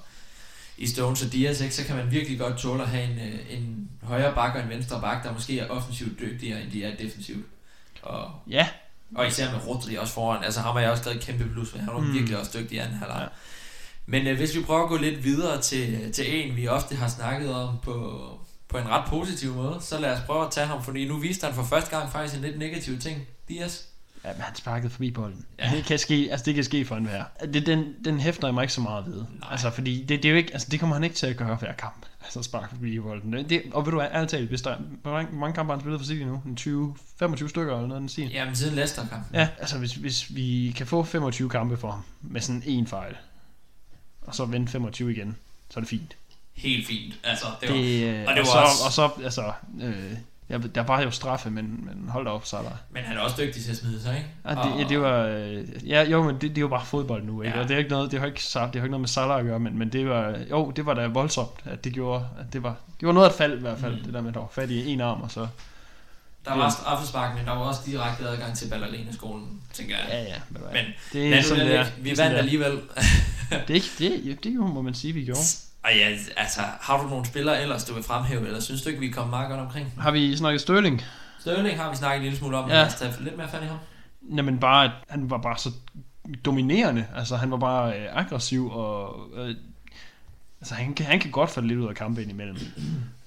i 0.78 0.88
Stones 0.88 1.24
og 1.24 1.32
Diaz, 1.32 1.62
ikke, 1.62 1.76
så 1.76 1.84
kan 1.84 1.96
man 1.96 2.12
virkelig 2.12 2.40
godt 2.40 2.58
tåle 2.58 2.84
at 2.84 2.90
have 2.90 3.04
en, 3.04 3.20
øh, 3.20 3.40
en 3.58 3.90
højre 4.04 4.34
bak 4.36 4.56
og 4.56 4.62
en 4.64 4.70
venstre 4.70 5.02
bak, 5.02 5.24
der 5.24 5.34
måske 5.34 5.60
er 5.60 5.70
offensivt 5.70 6.20
dygtigere, 6.20 6.62
end 6.62 6.72
de 6.72 6.84
er 6.84 6.96
defensivt. 6.96 7.46
Og 8.02 8.32
Ja, 8.50 8.68
Og 9.16 9.28
især 9.28 9.52
med 9.52 9.68
Rodri 9.68 9.96
også 9.96 10.14
foran. 10.14 10.44
Altså 10.44 10.62
ham 10.62 10.74
har 10.74 10.82
jeg 10.82 10.92
også 10.92 11.04
skrevet 11.04 11.22
kæmpe 11.22 11.50
plus 11.54 11.74
med. 11.74 11.82
Han 11.82 11.94
var 11.94 12.00
mm. 12.00 12.08
Mm. 12.08 12.14
virkelig 12.14 12.38
også 12.38 12.60
dygtig 12.60 12.76
i 12.76 12.80
anden 12.80 12.98
halvleg. 12.98 13.22
Ja. 13.22 13.28
Men 14.10 14.28
øh, 14.28 14.38
hvis 14.38 14.56
vi 14.56 14.62
prøver 14.62 14.84
at 14.84 14.90
gå 14.90 14.98
lidt 14.98 15.24
videre 15.24 15.62
til, 15.62 16.12
til 16.12 16.26
en, 16.36 16.56
vi 16.56 16.68
ofte 16.68 16.96
har 16.96 17.08
snakket 17.08 17.54
om 17.54 17.78
på, 17.84 18.30
på 18.68 18.78
en 18.78 18.88
ret 18.90 19.10
positiv 19.10 19.54
måde, 19.54 19.78
så 19.82 20.00
lad 20.00 20.14
os 20.14 20.20
prøve 20.26 20.46
at 20.46 20.52
tage 20.52 20.68
ham, 20.68 20.84
fordi 20.84 21.08
nu 21.08 21.18
viste 21.18 21.46
han 21.46 21.56
for 21.56 21.64
første 21.64 21.98
gang 21.98 22.12
faktisk 22.12 22.36
en 22.36 22.42
lidt 22.42 22.60
negativ 22.60 23.00
ting. 23.00 23.28
Dias? 23.50 23.88
Ja, 24.24 24.34
men 24.34 24.42
han 24.42 24.56
sparkede 24.56 24.90
forbi 24.90 25.12
bolden. 25.12 25.46
Ja. 25.60 25.72
Det 25.76 25.86
kan 25.86 26.00
ske, 26.00 26.28
altså 26.32 26.46
det 26.46 26.56
kan 26.56 26.64
ske 26.64 26.86
for 26.86 26.96
en 26.96 27.06
hver. 27.06 27.24
Det, 27.54 27.66
den, 27.66 27.86
den 28.06 28.20
hæfter 28.20 28.48
jeg 28.48 28.54
mig 28.54 28.62
ikke 28.62 28.74
så 28.74 28.82
meget 28.82 29.06
ved. 29.06 29.16
Nej. 29.40 29.52
Altså, 29.52 29.70
fordi 29.70 30.00
det, 30.00 30.10
det, 30.10 30.26
er 30.26 30.30
jo 30.30 30.38
ikke, 30.38 30.54
altså 30.54 30.68
det 30.72 30.80
kommer 30.80 30.96
han 30.96 31.04
ikke 31.04 31.16
til 31.16 31.28
at 31.28 31.38
gøre 31.38 31.56
hver 31.56 31.74
kamp. 31.74 32.06
Altså 32.24 32.44
sparke 32.44 32.70
forbi 32.70 33.00
bolden. 33.00 33.50
Det, 33.50 33.62
og 33.74 33.86
ved 33.86 33.92
du 33.92 33.98
hvad, 33.98 34.08
ærligt 34.14 34.32
talt, 34.32 34.50
hvis 34.50 34.62
der, 34.62 34.76
hvor 35.02 35.12
mange, 35.12 35.36
mange 35.36 35.54
kampe 35.54 35.72
har 35.72 35.76
han 35.76 35.82
spillet 35.82 36.00
for 36.00 36.06
City 36.06 36.24
nu? 36.24 36.42
En 36.46 36.56
20, 36.56 36.96
25 37.20 37.50
stykker 37.50 37.74
eller 37.74 37.88
noget, 37.88 38.02
den 38.02 38.10
siger. 38.10 38.30
Jamen 38.30 38.56
siden 38.56 38.76
Leicester-kampen. 38.76 39.36
Ja, 39.36 39.48
altså 39.60 39.78
hvis, 39.78 39.94
hvis 39.94 40.36
vi 40.36 40.74
kan 40.78 40.88
få 40.88 41.04
25 41.04 41.50
kampe 41.50 41.78
for 41.78 41.92
ham, 41.92 42.04
med 42.22 42.42
sådan 42.42 42.64
en 42.66 42.88
fejl, 42.88 43.16
og 44.28 44.36
så 44.36 44.46
vende 44.46 44.68
25 44.68 45.12
igen, 45.12 45.36
så 45.70 45.80
er 45.80 45.82
det 45.82 45.90
fint. 45.90 46.16
Helt 46.54 46.88
fint. 46.88 47.14
Altså, 47.24 47.46
det 47.62 47.70
var, 47.70 47.76
Det, 47.76 48.04
øh, 48.04 48.26
og 48.28 48.34
det 48.36 48.42
og, 48.42 48.48
var 48.48 48.54
så, 48.54 48.60
også- 48.60 48.84
og 48.86 48.92
så, 48.92 49.24
altså, 49.24 49.52
øh, 49.82 50.14
ja, 50.50 50.58
der 50.76 50.82
var 50.84 51.02
jo 51.02 51.12
straffe, 51.12 51.50
men, 51.50 51.64
men 51.86 52.10
hold 52.10 52.26
da 52.26 52.32
op, 52.32 52.46
så 52.46 52.58
er 52.58 52.62
der. 52.62 52.70
men 52.92 53.04
han 53.04 53.18
er 53.18 53.22
også 53.22 53.36
dygtig 53.40 53.64
til 53.64 53.72
at 53.72 53.78
smide 53.78 54.02
sig, 54.02 54.16
ikke? 54.18 54.30
Ja, 54.46 54.50
det, 54.50 54.80
ja, 54.84 54.88
det 54.90 55.02
var, 55.02 55.26
øh, 55.26 55.90
ja, 55.90 56.04
jo, 56.04 56.24
men 56.24 56.36
det, 56.36 56.42
det 56.42 56.58
er 56.58 56.62
jo 56.62 56.68
bare 56.68 56.86
fodbold 56.86 57.24
nu, 57.24 57.42
ikke? 57.42 57.56
Ja. 57.58 57.62
Og 57.64 57.68
det 57.70 57.74
er 57.74 57.78
ikke 57.78 57.90
noget, 57.90 58.12
det 58.12 58.20
har 58.20 58.26
ikke, 58.28 58.42
det 58.54 58.56
har 58.56 58.66
ikke 58.74 58.88
noget 58.88 59.02
med 59.02 59.08
Salah 59.08 59.40
at 59.40 59.46
gøre, 59.46 59.60
men, 59.60 59.78
men 59.78 59.90
det 59.90 60.10
var, 60.10 60.36
jo, 60.50 60.72
det 60.72 60.86
var 60.86 60.94
da 60.94 61.08
voldsomt, 61.08 61.52
at 61.66 61.84
det 61.84 61.94
gjorde, 61.94 62.28
at 62.40 62.54
det 62.54 62.64
var, 62.64 62.76
det 63.00 63.08
var 63.08 63.14
noget 63.14 63.28
at 63.30 63.34
fald 63.36 63.58
i 63.58 63.62
hvert 63.62 63.80
fald, 63.80 63.96
mm. 63.98 64.04
det 64.04 64.14
der 64.14 64.22
med, 64.22 64.28
at 64.30 64.34
der 64.34 64.40
var 64.40 64.50
fat 64.52 64.70
i 64.70 64.88
en 64.90 65.02
arm, 65.02 65.22
og 65.22 65.32
så, 65.32 65.48
Der 66.48 66.58
var 66.58 66.70
straffespark, 66.70 67.36
men 67.38 67.46
der 67.46 67.52
var 67.52 67.60
også 67.60 67.82
direkte 67.86 68.24
adgang 68.30 68.58
til 68.58 68.70
Ballerina-skolen, 68.70 69.62
tænker 69.74 69.96
jeg. 69.98 70.06
ja, 70.10 70.22
ja, 70.24 70.36
men, 70.50 70.62
Men 70.74 70.86
det 71.14 71.34
er 71.38 71.42
sådan, 71.42 71.60
det 71.66 71.72
det 71.72 71.80
er. 71.80 71.86
Vi 72.02 72.10
Det 72.10 72.20
er 72.20 72.24
vandt 72.24 72.32
det 72.32 72.38
er. 72.38 72.44
alligevel. 72.44 72.72
Det 73.68 73.76
er 73.76 73.82
det, 74.00 74.32
er- 74.32 74.36
det 74.36 74.46
er 74.46 74.54
jo, 74.56 74.68
må 74.68 74.82
man 74.82 74.94
sige, 74.94 75.14
vi 75.14 75.26
gjorde. 75.26 75.40
Og 75.84 75.90
ja, 75.96 76.18
altså, 76.38 76.62
har 76.82 77.02
du 77.04 77.10
nogle 77.10 77.26
spillere 77.26 77.62
ellers, 77.62 77.84
du 77.84 77.94
vil 77.94 78.04
fremhæve, 78.04 78.48
eller 78.48 78.60
synes 78.60 78.82
du 78.82 78.90
ikke, 78.90 79.00
vi 79.02 79.10
kom 79.10 79.30
meget 79.30 79.50
godt 79.50 79.60
omkring? 79.62 79.94
Har 80.00 80.12
vi 80.12 80.38
snakket 80.38 80.62
Sterling? 80.62 81.02
Sterling 81.40 81.80
har 81.80 81.90
vi 81.90 81.96
snakket 81.96 82.18
en 82.18 82.24
lille 82.24 82.38
smule 82.38 82.58
om, 82.58 82.64
men 82.64 82.72
Ja. 82.72 82.78
lad 82.78 82.88
os 82.88 82.96
tage 82.96 83.14
lidt 83.20 83.38
mere 83.38 83.50
fat 83.50 83.64
i 83.64 83.66
ham. 83.66 83.78
Jamen 84.36 84.60
bare, 84.60 84.86
at 84.86 84.92
han 85.10 85.30
var 85.30 85.38
bare 85.38 85.58
så 85.58 85.72
dominerende. 86.46 87.06
Altså 87.16 87.36
han 87.36 87.52
var 87.52 87.58
bare 87.58 88.00
øh, 88.00 88.08
aggressiv 88.14 88.70
og... 88.72 89.16
Øh, 89.38 89.56
altså 90.62 90.76
han 90.76 90.94
kan, 90.94 91.06
han 91.06 91.20
kan 91.20 91.32
godt 91.32 91.50
falde 91.50 91.68
lidt 91.68 91.80
ud 91.80 91.88
af 91.88 91.96
kampe 91.96 92.22
indimellem. 92.22 92.58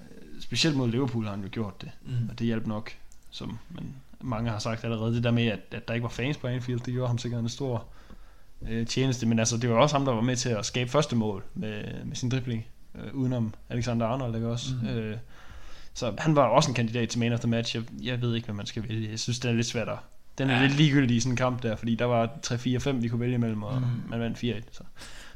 Øh, 0.01 0.41
Specielt 0.41 0.77
mod 0.77 0.89
Liverpool 0.91 1.23
har 1.23 1.31
han 1.31 1.41
jo 1.41 1.49
gjort 1.51 1.81
det. 1.81 1.89
Mm. 2.05 2.29
Og 2.29 2.39
det 2.39 2.47
hjalp 2.47 2.67
nok, 2.67 2.91
som 3.31 3.59
man, 3.69 3.95
mange 4.21 4.51
har 4.51 4.59
sagt 4.59 4.83
allerede. 4.83 5.15
Det 5.15 5.23
der 5.23 5.31
med, 5.31 5.47
at, 5.47 5.59
at 5.71 5.87
der 5.87 5.93
ikke 5.93 6.03
var 6.03 6.09
fans 6.09 6.37
på 6.37 6.47
Anfield, 6.47 6.79
det 6.79 6.93
gjorde 6.93 7.07
ham 7.07 7.17
sikkert 7.17 7.41
en 7.41 7.49
stor 7.49 7.85
øh, 8.69 8.87
tjeneste. 8.87 9.25
Men 9.25 9.39
altså, 9.39 9.57
det 9.57 9.69
var 9.69 9.75
også 9.75 9.95
ham, 9.95 10.05
der 10.05 10.13
var 10.13 10.21
med 10.21 10.35
til 10.35 10.49
at 10.49 10.65
skabe 10.65 10.89
første 10.89 11.15
mål 11.15 11.43
med, 11.53 11.83
med 12.05 12.15
sin 12.15 12.29
dribling. 12.29 12.65
Øh, 12.95 13.13
udenom 13.13 13.53
Alexander 13.69 14.05
Arnold, 14.05 14.35
ikke 14.35 14.47
også? 14.47 14.67
Mm. 14.81 14.87
Øh, 14.87 15.17
så 15.93 16.13
han 16.17 16.35
var 16.35 16.43
også 16.43 16.69
en 16.71 16.75
kandidat 16.75 17.09
til 17.09 17.19
man 17.19 17.33
of 17.33 17.39
the 17.39 17.49
match. 17.49 17.75
Jeg, 17.75 17.83
jeg 18.01 18.21
ved 18.21 18.35
ikke, 18.35 18.45
hvad 18.45 18.55
man 18.55 18.65
skal 18.65 18.83
vælge. 18.89 19.09
Jeg 19.09 19.19
synes, 19.19 19.39
det 19.39 19.49
er 19.49 19.55
lidt 19.55 19.67
svært 19.67 19.89
at... 19.89 19.97
Den 20.37 20.49
er 20.49 20.55
Ja. 20.55 20.61
lidt 20.61 20.77
ligegyldig 20.77 21.17
i 21.17 21.19
sådan 21.19 21.33
en 21.33 21.37
kamp 21.37 21.63
der, 21.63 21.75
fordi 21.75 21.95
der 21.95 22.05
var 22.05 22.29
3-4-5, 22.47 22.91
vi 22.91 23.07
kunne 23.07 23.19
vælge 23.19 23.35
imellem, 23.35 23.63
og 23.63 23.79
mm. 23.81 23.87
man 24.09 24.19
vandt 24.19 24.37
4-1. 24.37 24.61
Så. 24.71 24.83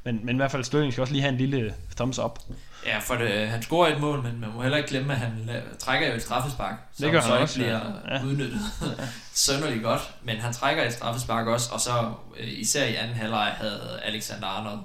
Men, 0.05 0.19
men 0.23 0.35
i 0.35 0.37
hvert 0.37 0.51
fald, 0.51 0.63
Sterling 0.63 0.93
skal 0.93 1.01
også 1.01 1.13
lige 1.13 1.21
have 1.21 1.31
en 1.31 1.37
lille 1.37 1.73
thumbs 1.95 2.19
up. 2.19 2.39
Ja, 2.85 2.99
for 2.99 3.15
det, 3.15 3.47
han 3.47 3.61
scorer 3.61 3.95
et 3.95 4.01
mål, 4.01 4.23
men 4.23 4.39
man 4.39 4.49
må 4.55 4.61
heller 4.61 4.77
ikke 4.77 4.89
glemme, 4.89 5.13
at 5.13 5.19
han 5.19 5.49
trækker 5.79 6.07
jo 6.07 6.15
et 6.15 6.21
straffespark, 6.21 6.75
som 6.93 7.11
gør 7.11 7.21
så 7.21 7.27
han 7.27 7.35
ikke 7.35 7.43
også, 7.43 7.55
bliver 7.55 7.79
ja. 8.09 8.15
ja. 8.15 8.23
udnyttet 8.23 8.59
sønderligt 9.33 9.83
godt. 9.83 10.01
Men 10.23 10.37
han 10.37 10.53
trækker 10.53 10.83
et 10.83 10.93
straffespark 10.93 11.47
også, 11.47 11.69
og 11.73 11.79
så 11.79 12.11
øh, 12.39 12.47
især 12.47 12.85
i 12.85 12.95
anden 12.95 13.15
halvleg 13.15 13.53
havde 13.57 13.99
Alexander 14.03 14.47
Arnold 14.47 14.79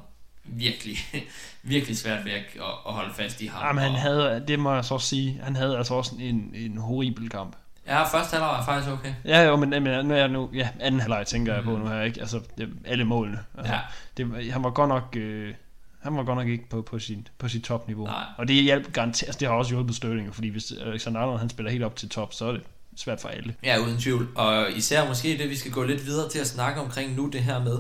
virkelig, 0.44 0.96
virkelig 1.62 1.98
svært 1.98 2.24
ved 2.24 2.32
at, 2.32 2.44
at, 2.86 2.92
holde 2.92 3.14
fast 3.14 3.40
i 3.40 3.46
ham. 3.46 3.66
Jamen, 3.66 3.82
han 3.82 4.00
havde, 4.00 4.44
det 4.48 4.58
må 4.58 4.74
jeg 4.74 4.84
så 4.84 4.98
sige, 4.98 5.40
han 5.42 5.56
havde 5.56 5.78
altså 5.78 5.94
også 5.94 6.12
en, 6.20 6.52
en 6.54 6.78
horribel 6.78 7.28
kamp. 7.28 7.56
Ja, 7.90 8.02
første 8.04 8.30
halvleg 8.30 8.48
var 8.48 8.64
faktisk 8.64 8.90
okay. 8.92 9.14
Ja, 9.24 9.42
jo, 9.42 9.56
men, 9.56 9.70
men 9.70 9.82
nu 10.06 10.14
er 10.14 10.18
jeg 10.18 10.28
nu, 10.28 10.50
ja, 10.54 10.68
anden 10.80 11.00
halvleg 11.00 11.26
tænker 11.26 11.54
jeg 11.54 11.64
på 11.64 11.70
Mhm. 11.70 11.80
nu 11.80 11.88
her, 11.88 12.02
ikke? 12.02 12.20
Altså, 12.20 12.40
alle 12.84 13.04
målene. 13.04 13.38
Altså, 13.58 13.72
Ja. 13.72 13.80
det, 14.16 14.52
han 14.52 14.62
var 14.62 14.70
godt 14.70 14.88
nok, 14.88 15.16
øh, 15.16 15.54
han 16.02 16.16
var 16.16 16.22
godt 16.22 16.38
nok 16.38 16.48
ikke 16.48 16.68
på, 16.70 16.82
på, 16.82 16.98
sit, 16.98 17.32
på 17.38 17.48
sit 17.48 17.64
topniveau. 17.64 18.06
Nej. 18.06 18.24
Og 18.38 18.48
det 18.48 18.62
hjalp 18.62 18.92
garanteret, 18.92 19.28
altså, 19.28 19.38
det 19.40 19.48
har 19.48 19.54
også 19.54 19.70
hjulpet 19.74 19.96
Sterling, 19.96 20.26
jo, 20.26 20.32
fordi 20.32 20.48
hvis 20.48 20.72
Alexander 20.86 21.20
Arnold, 21.20 21.38
han 21.38 21.48
spiller 21.50 21.70
helt 21.72 21.84
op 21.84 21.96
til 21.96 22.08
top, 22.08 22.32
så 22.34 22.44
er 22.46 22.52
det 22.52 22.60
svært 22.96 23.20
for 23.20 23.28
alle. 23.28 23.54
Ja, 23.64 23.78
uden 23.78 23.98
tvivl. 23.98 24.28
Og 24.34 24.66
især 24.72 25.08
måske 25.08 25.38
det, 25.38 25.50
vi 25.50 25.56
skal 25.56 25.72
gå 25.72 25.82
lidt 25.84 26.06
videre 26.06 26.28
til 26.28 26.38
at 26.38 26.46
snakke 26.46 26.80
omkring 26.80 27.14
nu, 27.16 27.26
det 27.28 27.40
her 27.40 27.58
med... 27.64 27.78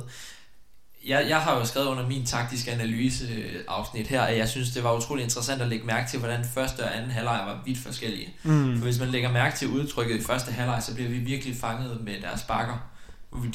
Jeg, 1.06 1.26
jeg 1.28 1.40
har 1.40 1.58
jo 1.58 1.64
skrevet 1.64 1.86
under 1.86 2.06
min 2.08 2.26
taktiske 2.26 2.70
analyse 2.70 3.24
øh, 3.24 3.60
afsnit 3.68 4.06
her, 4.06 4.22
at 4.22 4.38
jeg 4.38 4.48
synes, 4.48 4.70
det 4.70 4.84
var 4.84 4.96
utrolig 4.96 5.22
interessant 5.24 5.62
at 5.62 5.68
lægge 5.68 5.86
mærke 5.86 6.10
til, 6.10 6.18
hvordan 6.18 6.44
første 6.44 6.80
og 6.80 6.96
anden 6.96 7.10
halvleg 7.10 7.42
var 7.46 7.62
vidt 7.64 7.78
forskellige. 7.78 8.34
Mm. 8.42 8.76
For 8.76 8.84
hvis 8.84 8.98
man 8.98 9.08
lægger 9.08 9.32
mærke 9.32 9.56
til 9.56 9.68
udtrykket 9.68 10.20
i 10.20 10.22
første 10.22 10.52
halvleg, 10.52 10.82
så 10.82 10.94
bliver 10.94 11.10
vi 11.10 11.18
virkelig 11.18 11.56
fanget 11.56 12.00
med 12.04 12.20
deres 12.22 12.42
bakker. 12.42 12.90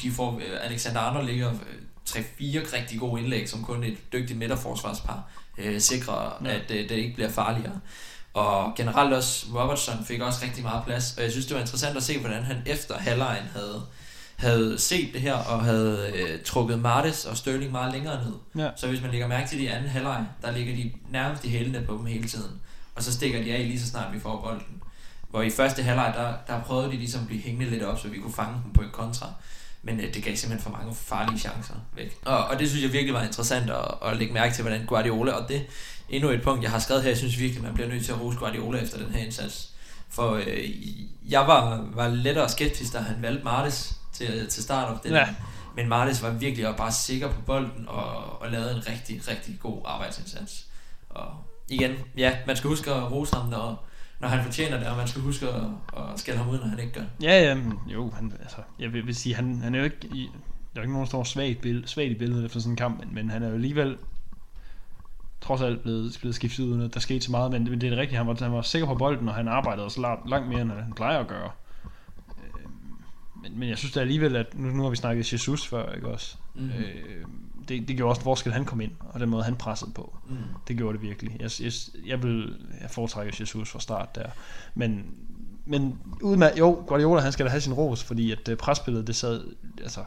De 0.02 0.10
får, 0.10 0.36
øh, 0.36 0.58
Alexander 0.64 1.00
Arnold 1.00 1.26
ligger 1.26 1.50
øh, 1.50 1.56
3-4 2.08 2.76
rigtig 2.76 3.00
gode 3.00 3.22
indlæg, 3.22 3.48
som 3.48 3.62
kun 3.62 3.84
et 3.84 4.12
dygtigt 4.12 4.38
midterforsvarspar 4.38 5.22
øh, 5.58 5.80
sikrer, 5.80 6.42
ja. 6.44 6.50
at 6.50 6.70
øh, 6.70 6.88
det 6.88 6.90
ikke 6.90 7.14
bliver 7.14 7.30
farligere. 7.30 7.80
Og 8.34 8.72
generelt 8.76 9.12
også, 9.12 9.46
Robertson 9.54 10.04
fik 10.04 10.20
også 10.20 10.44
rigtig 10.44 10.62
meget 10.62 10.84
plads, 10.84 11.14
og 11.16 11.22
jeg 11.22 11.30
synes, 11.30 11.46
det 11.46 11.54
var 11.54 11.60
interessant 11.60 11.96
at 11.96 12.02
se, 12.02 12.18
hvordan 12.18 12.42
han 12.42 12.56
efter 12.66 12.98
halvlejen 12.98 13.44
havde, 13.52 13.82
havde 14.36 14.78
set 14.78 15.12
det 15.12 15.20
her, 15.20 15.34
og 15.34 15.64
havde 15.64 16.12
øh, 16.14 16.42
trukket 16.44 16.78
Martes 16.78 17.24
og 17.24 17.36
Sterling 17.36 17.72
meget 17.72 17.92
længere 17.92 18.24
ned. 18.24 18.64
Ja. 18.64 18.70
Så 18.76 18.88
hvis 18.88 19.02
man 19.02 19.10
lægger 19.10 19.26
mærke 19.26 19.48
til 19.48 19.58
de 19.58 19.70
anden 19.70 19.90
halvleg, 19.90 20.26
der 20.42 20.50
ligger 20.50 20.76
de 20.76 20.92
nærmest 21.10 21.44
i 21.44 21.48
hælene 21.48 21.82
på 21.86 21.92
dem 21.92 22.06
hele 22.06 22.28
tiden. 22.28 22.60
Og 22.94 23.02
så 23.02 23.12
stikker 23.12 23.42
de 23.42 23.54
af 23.54 23.58
lige 23.58 23.80
så 23.80 23.86
snart 23.86 24.14
vi 24.14 24.20
får 24.20 24.40
bolden. 24.40 24.82
Hvor 25.30 25.42
i 25.42 25.50
første 25.50 25.82
halvleg, 25.82 26.12
der, 26.16 26.54
der 26.54 26.62
prøvede 26.62 26.90
de 26.90 26.96
ligesom 26.96 27.20
at 27.20 27.26
blive 27.26 27.42
hængende 27.42 27.70
lidt 27.70 27.82
op, 27.82 27.98
så 27.98 28.08
vi 28.08 28.18
kunne 28.18 28.32
fange 28.32 28.60
dem 28.64 28.72
på 28.72 28.82
en 28.82 28.90
kontra. 28.92 29.32
Men 29.82 30.00
øh, 30.00 30.14
det 30.14 30.24
gav 30.24 30.36
simpelthen 30.36 30.72
for 30.72 30.78
mange 30.78 30.94
farlige 30.94 31.38
chancer 31.38 31.74
væk. 31.96 32.16
Og, 32.24 32.44
og 32.44 32.58
det 32.58 32.68
synes 32.68 32.84
jeg 32.84 32.92
virkelig 32.92 33.14
var 33.14 33.22
interessant 33.22 33.70
at, 33.70 34.10
at 34.10 34.16
lægge 34.16 34.34
mærke 34.34 34.54
til, 34.54 34.62
hvordan 34.62 34.86
Guardiola, 34.86 35.32
og 35.32 35.48
det 35.48 35.66
endnu 36.08 36.30
et 36.30 36.42
punkt, 36.42 36.62
jeg 36.62 36.70
har 36.70 36.78
skrevet 36.78 37.02
her, 37.02 37.10
jeg 37.10 37.18
synes 37.18 37.38
virkelig, 37.38 37.62
man 37.62 37.74
bliver 37.74 37.88
nødt 37.88 38.04
til 38.04 38.12
at 38.12 38.20
rose 38.20 38.38
Guardiola 38.38 38.78
efter 38.78 38.98
den 38.98 39.14
her 39.14 39.24
indsats. 39.24 39.70
For 40.08 40.34
øh, 40.34 40.70
jeg 41.30 41.40
var, 41.40 41.88
var 41.94 42.08
lettere 42.08 42.48
skeptisk, 42.48 42.92
da 42.92 42.98
han 42.98 43.22
valgte 43.22 43.44
Martes 43.44 43.95
til, 44.16 44.48
til 44.48 44.62
start 44.62 44.94
op. 44.94 45.04
Ja. 45.04 45.28
Men 45.76 45.88
Martes 45.88 46.22
var 46.22 46.30
virkelig 46.30 46.74
bare 46.76 46.92
sikker 46.92 47.32
på 47.32 47.40
bolden 47.40 47.84
og, 47.88 48.40
og 48.42 48.50
lavede 48.50 48.70
en 48.70 48.82
rigtig, 48.88 49.28
rigtig 49.28 49.58
god 49.60 49.82
arbejdsindsats. 49.84 50.66
Og 51.10 51.26
igen, 51.68 51.92
ja, 52.16 52.36
man 52.46 52.56
skal 52.56 52.68
huske 52.68 52.92
at 52.92 53.12
rose 53.12 53.36
ham, 53.36 53.48
når, 53.48 53.86
når 54.20 54.28
han 54.28 54.44
fortjener 54.44 54.78
det, 54.78 54.86
og 54.86 54.96
man 54.96 55.08
skal 55.08 55.22
huske 55.22 55.48
at, 55.48 55.62
at 55.96 56.20
skælde 56.20 56.38
ham 56.38 56.48
ud, 56.48 56.58
når 56.58 56.66
han 56.66 56.78
ikke 56.78 56.92
gør. 56.92 57.04
Ja, 57.22 57.42
ja, 57.42 57.54
men 57.54 57.78
jo, 57.92 58.10
han, 58.10 58.32
altså, 58.40 58.56
jeg 58.78 58.92
vil, 58.92 59.06
vil 59.06 59.14
sige, 59.14 59.34
han, 59.34 59.60
han 59.62 59.74
er 59.74 59.78
jo 59.78 59.84
ikke, 59.84 60.06
i, 60.14 60.30
der 60.74 60.80
er 60.80 60.82
jo 60.82 60.82
ikke 60.82 60.92
nogen, 60.92 61.04
der 61.04 61.08
står 61.08 61.24
svagt, 61.24 61.60
billede, 61.60 61.88
svagt 61.88 62.10
i 62.10 62.14
billedet 62.14 62.44
efter 62.44 62.60
sådan 62.60 62.72
en 62.72 62.76
kamp, 62.76 63.00
men, 63.00 63.14
men 63.14 63.30
han 63.30 63.42
er 63.42 63.48
jo 63.48 63.54
alligevel 63.54 63.96
trods 65.40 65.62
alt 65.62 65.82
blevet, 65.82 66.16
blevet 66.20 66.34
skiftet 66.34 66.64
ud, 66.64 66.84
at 66.84 66.94
der 66.94 67.00
skete 67.00 67.20
så 67.20 67.30
meget, 67.30 67.50
men, 67.50 67.64
men 67.64 67.80
det 67.80 67.86
er 67.86 67.90
det 67.90 67.98
rigtige, 67.98 68.18
han 68.18 68.26
var, 68.26 68.36
han 68.40 68.52
var 68.52 68.62
sikker 68.62 68.86
på 68.86 68.94
bolden, 68.94 69.28
og 69.28 69.34
han 69.34 69.48
arbejdede 69.48 69.84
også 69.84 70.00
langt, 70.00 70.30
langt 70.30 70.48
mere, 70.48 70.60
end 70.60 70.70
han 70.70 70.92
plejer 70.96 71.18
at 71.18 71.26
gøre. 71.26 71.50
Men, 73.42 73.58
men 73.58 73.68
jeg 73.68 73.78
synes 73.78 73.92
da 73.92 74.00
alligevel, 74.00 74.36
at 74.36 74.58
nu, 74.58 74.68
nu 74.68 74.82
har 74.82 74.90
vi 74.90 74.96
snakket 74.96 75.32
Jesus 75.32 75.66
før, 75.66 75.92
ikke 75.92 76.08
også? 76.08 76.36
Mm. 76.54 76.70
Øh, 76.70 77.24
det, 77.68 77.88
det 77.88 77.96
gjorde 77.96 78.12
også, 78.12 78.22
hvor 78.22 78.34
skal 78.34 78.52
han 78.52 78.64
komme 78.64 78.84
ind, 78.84 78.92
og 79.00 79.20
den 79.20 79.28
måde, 79.28 79.44
han 79.44 79.56
pressede 79.56 79.90
på. 79.94 80.16
Mm. 80.28 80.36
Det 80.68 80.76
gjorde 80.76 80.98
det 80.98 81.02
virkelig. 81.02 81.36
Jeg, 81.40 81.50
jeg, 81.60 81.72
jeg 82.06 82.22
vil 82.22 82.56
jeg 82.80 82.90
foretrække 82.90 83.36
Jesus 83.40 83.70
fra 83.70 83.80
start 83.80 84.14
der. 84.14 84.28
Men, 84.74 85.04
men 85.64 85.98
uden 86.22 86.38
med, 86.38 86.50
jo, 86.58 86.84
Guardiola 86.86 87.20
han 87.20 87.32
skal 87.32 87.46
da 87.46 87.50
have 87.50 87.60
sin 87.60 87.72
ros, 87.72 88.04
fordi 88.04 88.32
at 88.32 88.48
øh, 88.48 88.56
presspillet, 88.56 89.06
det 89.06 89.16
sad 89.16 89.44
altså, 89.82 90.04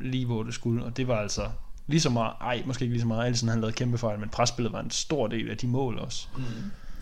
lige 0.00 0.26
hvor 0.26 0.42
det 0.42 0.54
skulle, 0.54 0.84
og 0.84 0.96
det 0.96 1.08
var 1.08 1.16
altså 1.16 1.48
lige 1.86 2.00
så 2.00 2.10
meget, 2.10 2.32
ej, 2.40 2.62
måske 2.66 2.82
ikke 2.82 2.92
lige 2.92 3.00
så 3.00 3.06
meget, 3.06 3.26
Alisson 3.26 3.48
han 3.48 3.60
lavede 3.60 3.76
kæmpe 3.76 3.98
fejl, 3.98 4.18
men 4.20 4.28
presspillet 4.28 4.72
var 4.72 4.80
en 4.80 4.90
stor 4.90 5.26
del 5.26 5.50
af 5.50 5.56
de 5.56 5.66
mål 5.66 5.98
også. 5.98 6.26
Mm. 6.36 6.42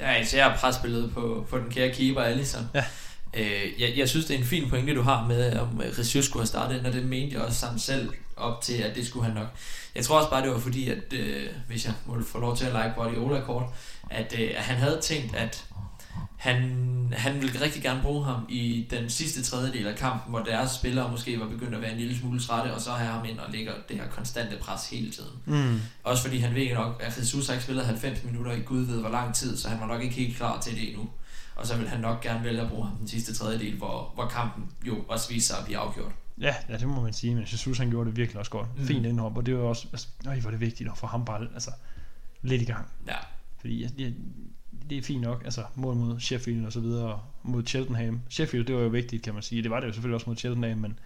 Ja, 0.01 0.21
især 0.21 0.57
presbilledet 0.57 1.13
på, 1.13 1.47
på 1.51 1.59
den 1.59 1.71
kære 1.71 1.95
keeper, 1.95 2.21
Alisson. 2.21 2.63
Ja. 2.75 2.85
Øh, 3.35 3.81
jeg, 3.81 3.93
jeg 3.97 4.09
synes, 4.09 4.27
det 4.27 4.35
er 4.35 4.39
en 4.39 4.47
fin 4.47 4.69
pointe, 4.69 4.95
du 4.95 5.03
har 5.03 5.27
med, 5.27 5.57
om 5.59 5.83
Jesus 5.99 6.25
skulle 6.25 6.41
have 6.41 6.47
startet, 6.47 6.87
og 6.87 6.93
det 6.93 7.05
mente 7.05 7.35
jeg 7.35 7.43
også 7.43 7.59
sammen 7.59 7.79
selv 7.79 8.13
op 8.37 8.63
til, 8.63 8.75
at 8.75 8.97
det 8.97 9.07
skulle 9.07 9.27
han 9.27 9.35
nok. 9.35 9.49
Jeg 9.95 10.05
tror 10.05 10.19
også 10.19 10.31
bare, 10.31 10.43
det 10.43 10.51
var 10.51 10.59
fordi, 10.59 10.89
at 10.89 11.13
øh, 11.13 11.47
hvis 11.69 11.87
jeg 11.87 11.95
må 12.07 12.23
få 12.23 12.41
lov 12.41 12.57
til 12.57 12.65
at 12.65 12.73
like 12.73 12.93
Guardiola 12.97 13.41
kort, 13.41 13.65
at, 14.11 14.35
øh, 14.39 14.51
at 14.57 14.63
han 14.63 14.77
havde 14.77 15.01
tænkt, 15.03 15.35
at 15.37 15.65
han, 16.37 17.13
han 17.17 17.43
ville 17.43 17.61
rigtig 17.61 17.83
gerne 17.83 18.03
bruge 18.03 18.25
ham 18.25 18.47
i 18.49 18.87
den 18.91 19.11
sidste 19.11 19.43
tredjedel 19.43 19.87
af 19.87 19.97
kampen, 19.97 20.31
hvor 20.31 20.39
deres 20.39 20.71
spillere 20.71 21.11
måske 21.11 21.41
var 21.41 21.47
begyndt 21.49 21.75
at 21.75 21.83
være 21.83 21.93
en 21.93 21.99
lille 21.99 22.19
smule 22.19 22.41
trætte, 22.41 22.75
og 22.75 22.81
så 22.81 22.91
have 22.91 23.13
ham 23.13 23.25
ind 23.25 23.39
og 23.39 23.53
lægger 23.53 23.73
det 23.89 23.97
her 23.97 24.09
konstante 24.09 24.57
pres 24.61 24.91
hele 24.91 25.11
tiden. 25.11 25.31
Mm. 25.45 25.81
Også 26.05 26.23
fordi 26.23 26.39
han 26.39 26.55
ved 26.55 26.75
nok, 26.75 27.03
at 27.05 27.19
Jesus 27.19 27.47
har 27.47 27.55
ikke 27.55 27.65
spillet 27.65 27.87
90 27.87 28.25
minutter 28.25 28.53
i 28.53 28.61
Gud 28.61 28.81
ved 28.81 29.01
hvor 29.01 29.09
lang 29.09 29.35
tid, 29.35 29.57
så 29.57 29.69
han 29.69 29.81
var 29.81 29.87
nok 29.87 30.03
ikke 30.03 30.15
helt 30.15 30.37
klar 30.37 30.61
til 30.61 30.75
det 30.75 30.89
endnu. 30.89 31.09
Og 31.61 31.67
så 31.67 31.77
vil 31.77 31.89
han 31.89 32.01
nok 32.01 32.21
gerne 32.21 32.45
vælge 32.45 32.61
at 32.61 32.69
bruge 32.69 32.87
ham 32.87 32.97
den 32.97 33.09
sidste 33.09 33.35
tredjedel, 33.35 33.77
hvor, 33.77 34.13
hvor 34.15 34.29
kampen 34.29 34.71
jo 34.87 35.05
også 35.09 35.29
viser 35.29 35.55
sig 35.55 35.59
at 35.59 35.65
blive 35.65 35.79
afgjort. 35.79 36.13
Ja, 36.41 36.55
ja, 36.69 36.77
det 36.77 36.89
må 36.89 37.01
man 37.01 37.13
sige, 37.13 37.35
men 37.35 37.43
Jesus 37.43 37.79
han 37.79 37.91
gjorde 37.91 38.11
det 38.11 38.17
virkelig 38.17 38.39
også 38.39 38.51
godt. 38.51 38.79
Mm. 38.79 38.87
Fint 38.87 39.07
indhop, 39.07 39.37
og 39.37 39.47
det 39.47 39.57
var 39.57 39.63
også, 39.63 39.87
altså, 39.93 40.09
øj, 40.27 40.41
hvor 40.41 40.49
er 40.49 40.51
det 40.51 40.61
vigtigt 40.61 40.91
at 40.91 40.99
få 40.99 41.07
ham 41.07 41.25
bare 41.25 41.49
altså, 41.55 41.71
lidt 42.43 42.63
i 42.63 42.65
gang. 42.65 42.87
Ja. 43.07 43.17
Fordi 43.61 43.83
altså, 43.83 43.97
det, 43.99 44.15
det 44.91 44.99
er 44.99 45.03
fint 45.03 45.21
nok, 45.21 45.45
altså 45.45 45.65
mål 45.75 45.97
mod 45.97 46.21
Sheffield 46.21 46.67
og 46.67 46.73
så 46.73 46.81
videre, 46.81 47.21
mod 47.43 47.67
Cheltenham. 47.67 48.21
Sheffield, 48.29 48.67
det 48.67 48.75
var 48.75 48.81
jo 48.81 48.89
vigtigt, 48.89 49.23
kan 49.23 49.35
man 49.35 49.43
sige. 49.43 49.63
Det 49.63 49.71
var 49.71 49.81
det 49.81 49.87
jo 49.87 49.93
selvfølgelig 49.93 50.15
også 50.15 50.31
mod 50.31 50.37
Cheltenham, 50.37 50.79
men 50.79 50.99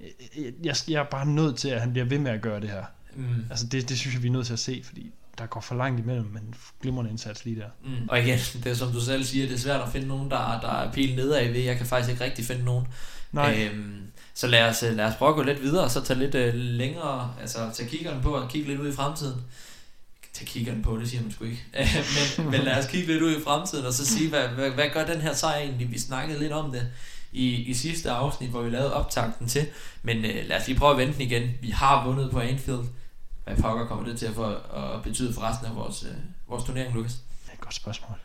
jeg, 0.00 0.52
jeg, 0.64 0.76
jeg 0.88 1.00
er 1.00 1.10
bare 1.10 1.26
nødt 1.26 1.56
til, 1.56 1.68
at 1.68 1.80
han 1.80 1.92
bliver 1.92 2.04
ved 2.04 2.18
med 2.18 2.30
at 2.30 2.40
gøre 2.40 2.60
det 2.60 2.70
her. 2.70 2.84
Mm. 3.14 3.44
Altså 3.50 3.66
det, 3.66 3.88
det 3.88 3.98
synes 3.98 4.14
jeg, 4.14 4.22
vi 4.22 4.28
er 4.28 4.32
nødt 4.32 4.46
til 4.46 4.52
at 4.52 4.58
se, 4.58 4.82
fordi 4.84 5.12
der 5.38 5.46
går 5.46 5.60
for 5.60 5.74
langt 5.74 6.00
imellem, 6.00 6.26
men 6.26 6.54
glimrende 6.82 7.10
indsats 7.10 7.44
lige 7.44 7.60
der. 7.60 7.68
Mm. 7.84 8.08
Og 8.08 8.20
igen, 8.20 8.38
det 8.64 8.66
er 8.66 8.74
som 8.74 8.92
du 8.92 9.00
selv 9.00 9.24
siger, 9.24 9.46
det 9.46 9.54
er 9.54 9.58
svært 9.58 9.80
at 9.80 9.88
finde 9.88 10.06
nogen, 10.06 10.30
der, 10.30 10.60
der 10.60 10.72
er 10.72 10.92
pil 10.92 11.16
nedad 11.16 11.52
ved. 11.52 11.60
Jeg 11.60 11.76
kan 11.76 11.86
faktisk 11.86 12.10
ikke 12.10 12.24
rigtig 12.24 12.44
finde 12.44 12.64
nogen. 12.64 12.86
Nej, 13.32 13.68
Øhm, 13.72 14.00
så 14.34 14.46
lad 14.46 14.68
os, 14.68 14.82
lad 14.82 15.04
os 15.04 15.14
prøve 15.14 15.28
at 15.28 15.34
gå 15.34 15.42
lidt 15.42 15.62
videre, 15.62 15.84
og 15.84 15.90
så 15.90 16.00
tage 16.00 16.18
lidt 16.18 16.34
øh, 16.34 16.54
længere, 16.54 17.34
altså 17.40 17.58
tage 17.74 17.88
kiggeren 17.88 18.22
på 18.22 18.34
og 18.34 18.48
kigge 18.48 18.68
lidt 18.68 18.80
ud 18.80 18.88
i 18.88 18.92
fremtiden. 18.92 19.40
Tage 20.32 20.46
kiggeren 20.46 20.82
på, 20.82 20.98
det 20.98 21.10
siger 21.10 21.22
man 21.22 21.32
sgu 21.32 21.44
ikke. 21.44 21.64
men, 22.38 22.50
men 22.50 22.60
lad 22.60 22.78
os 22.78 22.86
kigge 22.86 23.12
lidt 23.12 23.22
ud 23.22 23.36
i 23.36 23.40
fremtiden, 23.44 23.86
og 23.86 23.92
så 23.92 24.06
sige, 24.06 24.28
hvad, 24.28 24.48
hvad, 24.48 24.70
hvad 24.70 24.88
gør 24.92 25.04
den 25.06 25.20
her 25.20 25.34
sejr 25.34 25.58
egentlig? 25.58 25.90
Vi 25.90 25.98
snakkede 25.98 26.38
lidt 26.38 26.52
om 26.52 26.72
det 26.72 26.86
i, 27.32 27.54
i 27.54 27.74
sidste 27.74 28.10
afsnit, 28.10 28.50
hvor 28.50 28.62
vi 28.62 28.70
lavede 28.70 28.94
optakten 28.94 29.48
til. 29.48 29.66
Men 30.02 30.24
øh, 30.24 30.48
lad 30.48 30.60
os 30.60 30.66
lige 30.66 30.78
prøve 30.78 30.92
at 30.92 30.98
vente 30.98 31.22
igen. 31.22 31.50
Vi 31.60 31.70
har 31.70 32.06
vundet 32.06 32.30
på 32.30 32.40
Anfield. 32.40 32.84
Hvad 33.44 33.56
pokker 33.56 33.86
kommer 33.86 34.04
det 34.04 34.18
til 34.18 34.26
at, 34.26 34.34
for, 34.34 34.46
at 34.76 35.02
betyde 35.02 35.32
for 35.34 35.42
resten 35.42 35.66
af 35.66 35.74
vores, 35.76 36.02
øh, 36.02 36.10
vores 36.48 36.64
turnering, 36.64 36.94
Lukas? 36.94 37.12
det 37.12 37.50
er 37.50 37.54
et 37.54 37.60
godt 37.60 37.74
spørgsmål. 37.74 38.18